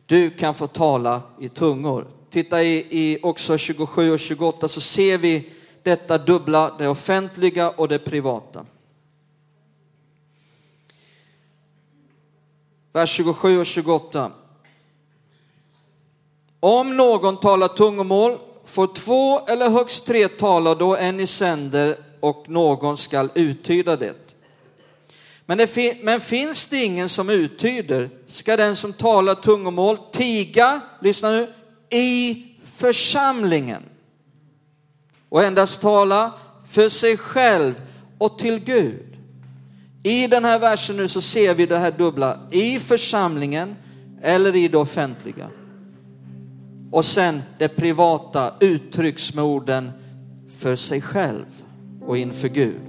Du 0.06 0.30
kan 0.30 0.54
få 0.54 0.68
tala 0.68 1.22
i 1.40 1.50
tungor. 1.50 2.08
Titta 2.30 2.64
i, 2.64 2.78
i 2.90 3.20
också 3.24 3.58
27 3.58 4.12
och 4.12 4.20
28 4.20 4.68
så 4.68 4.82
ser 4.82 5.18
vi 5.18 5.50
detta 5.84 6.18
dubbla, 6.18 6.76
det 6.78 6.88
offentliga 6.88 7.70
och 7.70 7.88
det 7.88 8.00
privata. 8.00 8.66
Vers 12.94 13.10
27 13.10 13.60
och 13.60 13.66
28. 13.66 14.32
Om 16.60 16.98
någon 16.98 17.40
talar 17.40 17.68
tungomål 17.68 18.38
får 18.66 18.88
två 18.88 19.40
eller 19.40 19.70
högst 19.70 20.06
tre 20.06 20.28
tala 20.28 20.76
då 20.76 20.96
en 20.96 21.20
i 21.20 21.28
sänder 21.28 22.07
och 22.28 22.50
någon 22.50 22.98
skall 22.98 23.32
uttyda 23.36 23.96
det. 23.96 24.28
Men, 25.46 25.58
det 25.58 26.04
men 26.04 26.22
finns 26.22 26.68
det 26.68 26.84
ingen 26.84 27.10
som 27.10 27.30
uttyder 27.30 28.10
ska 28.26 28.58
den 28.58 28.76
som 28.76 28.94
talar 28.94 29.36
tungomål 29.36 29.98
tiga, 29.98 30.82
lyssna 31.02 31.32
nu, 31.32 31.48
i 31.90 32.44
församlingen 32.64 33.84
och 35.30 35.44
endast 35.44 35.82
tala 35.82 36.34
för 36.70 36.90
sig 36.90 37.18
själv 37.18 37.82
och 38.18 38.40
till 38.40 38.60
Gud. 38.60 39.18
I 40.04 40.28
den 40.28 40.46
här 40.46 40.60
versen 40.60 40.98
nu 40.98 41.08
så 41.08 41.22
ser 41.22 41.56
vi 41.56 41.66
det 41.66 41.78
här 41.78 41.92
dubbla, 41.92 42.40
i 42.52 42.80
församlingen 42.80 43.76
eller 44.22 44.56
i 44.56 44.68
det 44.68 44.78
offentliga. 44.78 45.50
Och 46.92 47.06
sen 47.06 47.42
det 47.60 47.68
privata 47.68 48.54
uttrycks 48.60 49.34
med 49.34 49.44
orden 49.44 49.92
för 50.60 50.76
sig 50.76 51.02
själv 51.02 51.46
och 52.08 52.18
inför 52.18 52.48
Gud. 52.48 52.82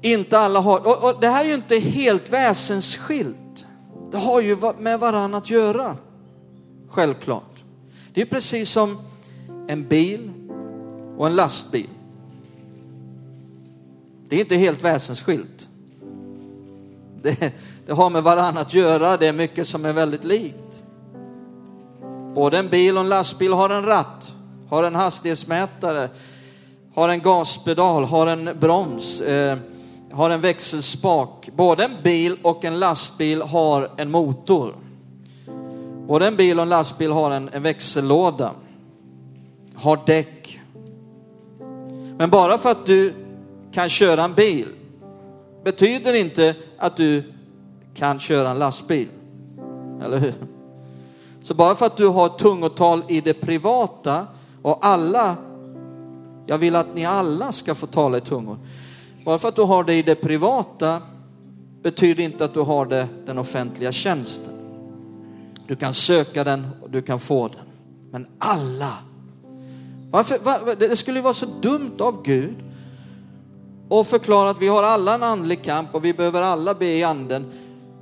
Inte 0.00 0.38
alla 0.38 0.60
har, 0.60 0.86
och, 0.86 1.04
och 1.04 1.20
det 1.20 1.28
här 1.28 1.44
är 1.44 1.48
ju 1.48 1.54
inte 1.54 1.78
helt 1.78 2.30
väsensskilt. 2.30 3.66
Det 4.10 4.18
har 4.18 4.40
ju 4.40 4.56
med 4.78 5.00
varandra 5.00 5.38
att 5.38 5.50
göra, 5.50 5.96
självklart. 6.88 7.64
Det 8.14 8.22
är 8.22 8.26
precis 8.26 8.70
som 8.70 8.98
en 9.68 9.88
bil 9.88 10.30
och 11.18 11.26
en 11.26 11.34
lastbil. 11.34 11.88
Det 14.28 14.36
är 14.36 14.40
inte 14.40 14.56
helt 14.56 14.84
väsensskilt. 14.84 15.68
Det, 17.22 17.52
det 17.86 17.92
har 17.92 18.10
med 18.10 18.22
varandra 18.22 18.60
att 18.60 18.74
göra, 18.74 19.16
det 19.16 19.26
är 19.26 19.32
mycket 19.32 19.68
som 19.68 19.84
är 19.84 19.92
väldigt 19.92 20.24
likt. 20.24 20.84
Både 22.34 22.58
en 22.58 22.68
bil 22.68 22.96
och 22.96 23.02
en 23.02 23.08
lastbil 23.08 23.52
har 23.52 23.70
en 23.70 23.84
ratt, 23.84 24.34
har 24.68 24.84
en 24.84 24.94
hastighetsmätare, 24.94 26.08
har 26.94 27.08
en 27.08 27.20
gaspedal, 27.20 28.04
har 28.04 28.26
en 28.26 28.50
broms, 28.60 29.20
eh, 29.20 29.58
har 30.12 30.30
en 30.30 30.40
växelspak. 30.40 31.48
Både 31.56 31.84
en 31.84 31.96
bil 32.02 32.36
och 32.42 32.64
en 32.64 32.78
lastbil 32.78 33.42
har 33.42 33.90
en 33.96 34.10
motor. 34.10 34.74
Både 36.06 36.26
en 36.26 36.36
bil 36.36 36.58
och 36.58 36.62
en 36.62 36.68
lastbil 36.68 37.10
har 37.10 37.30
en, 37.30 37.48
en 37.52 37.62
växellåda, 37.62 38.50
har 39.74 40.00
däck. 40.06 40.60
Men 42.18 42.30
bara 42.30 42.58
för 42.58 42.70
att 42.70 42.86
du 42.86 43.14
kan 43.72 43.88
köra 43.88 44.24
en 44.24 44.34
bil 44.34 44.68
betyder 45.64 46.14
inte 46.14 46.54
att 46.78 46.96
du 46.96 47.32
kan 47.94 48.18
köra 48.18 48.50
en 48.50 48.58
lastbil. 48.58 49.08
Eller 50.04 50.18
hur? 50.18 50.34
Så 51.42 51.54
bara 51.54 51.74
för 51.74 51.86
att 51.86 51.96
du 51.96 52.08
har 52.08 52.28
tungotal 52.28 53.02
i 53.08 53.20
det 53.20 53.34
privata 53.34 54.26
och 54.62 54.78
alla, 54.86 55.36
jag 56.46 56.58
vill 56.58 56.76
att 56.76 56.94
ni 56.94 57.04
alla 57.04 57.52
ska 57.52 57.74
få 57.74 57.86
tala 57.86 58.18
i 58.18 58.20
tungor. 58.20 58.58
Bara 59.24 59.38
för 59.38 59.48
att 59.48 59.56
du 59.56 59.62
har 59.62 59.84
det 59.84 59.94
i 59.94 60.02
det 60.02 60.14
privata 60.14 61.02
betyder 61.82 62.24
inte 62.24 62.44
att 62.44 62.54
du 62.54 62.60
har 62.60 62.86
det 62.86 63.08
den 63.26 63.38
offentliga 63.38 63.92
tjänsten. 63.92 64.52
Du 65.66 65.76
kan 65.76 65.94
söka 65.94 66.44
den 66.44 66.66
och 66.82 66.90
du 66.90 67.02
kan 67.02 67.18
få 67.18 67.48
den. 67.48 67.66
Men 68.10 68.26
alla. 68.38 68.98
Varför, 70.10 70.38
var, 70.38 70.74
det 70.74 70.96
skulle 70.96 71.20
vara 71.20 71.34
så 71.34 71.46
dumt 71.60 71.96
av 72.00 72.22
Gud 72.22 72.54
och 73.88 74.06
förklara 74.06 74.50
att 74.50 74.62
vi 74.62 74.68
har 74.68 74.82
alla 74.82 75.14
en 75.14 75.22
andlig 75.22 75.64
kamp 75.64 75.94
och 75.94 76.04
vi 76.04 76.14
behöver 76.14 76.42
alla 76.42 76.74
be 76.74 76.86
i 76.86 77.04
anden. 77.04 77.52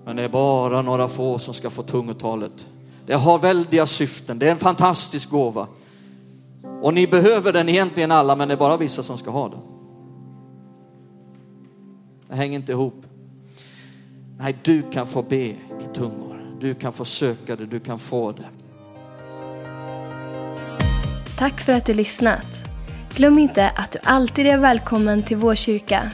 Men 0.04 0.16
det 0.16 0.22
är 0.22 0.28
bara 0.28 0.82
några 0.82 1.08
få 1.08 1.38
som 1.38 1.54
ska 1.54 1.70
få 1.70 1.82
tungotalet. 1.82 2.66
Det 3.06 3.14
har 3.14 3.38
väldiga 3.38 3.86
syften, 3.86 4.38
det 4.38 4.46
är 4.46 4.52
en 4.52 4.58
fantastisk 4.58 5.30
gåva. 5.30 5.66
Och 6.82 6.94
ni 6.94 7.06
behöver 7.06 7.52
den 7.52 7.68
egentligen 7.68 8.12
alla, 8.12 8.36
men 8.36 8.48
det 8.48 8.54
är 8.54 8.58
bara 8.58 8.76
vissa 8.76 9.02
som 9.02 9.18
ska 9.18 9.30
ha 9.30 9.48
den. 9.48 9.60
Det 12.28 12.34
hänger 12.36 12.58
inte 12.58 12.72
ihop. 12.72 13.06
Nej, 14.38 14.56
du 14.62 14.82
kan 14.90 15.06
få 15.06 15.22
be 15.22 15.36
i 15.36 15.56
tungor. 15.94 16.56
Du 16.60 16.74
kan 16.74 16.92
få 16.92 17.04
söka 17.04 17.56
det, 17.56 17.66
du 17.66 17.80
kan 17.80 17.98
få 17.98 18.32
det. 18.32 18.48
Tack 21.38 21.60
för 21.60 21.72
att 21.72 21.86
du 21.86 21.94
lyssnat. 21.94 22.64
Glöm 23.14 23.38
inte 23.38 23.70
att 23.70 23.92
du 23.92 23.98
alltid 24.02 24.46
är 24.46 24.58
välkommen 24.58 25.22
till 25.22 25.36
vår 25.36 25.54
kyrka. 25.54 26.10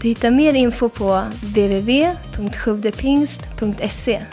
Du 0.00 0.08
hittar 0.08 0.30
mer 0.30 0.54
info 0.54 0.88
på 0.88 1.22
www.sjuvdepingst.se 1.42 4.26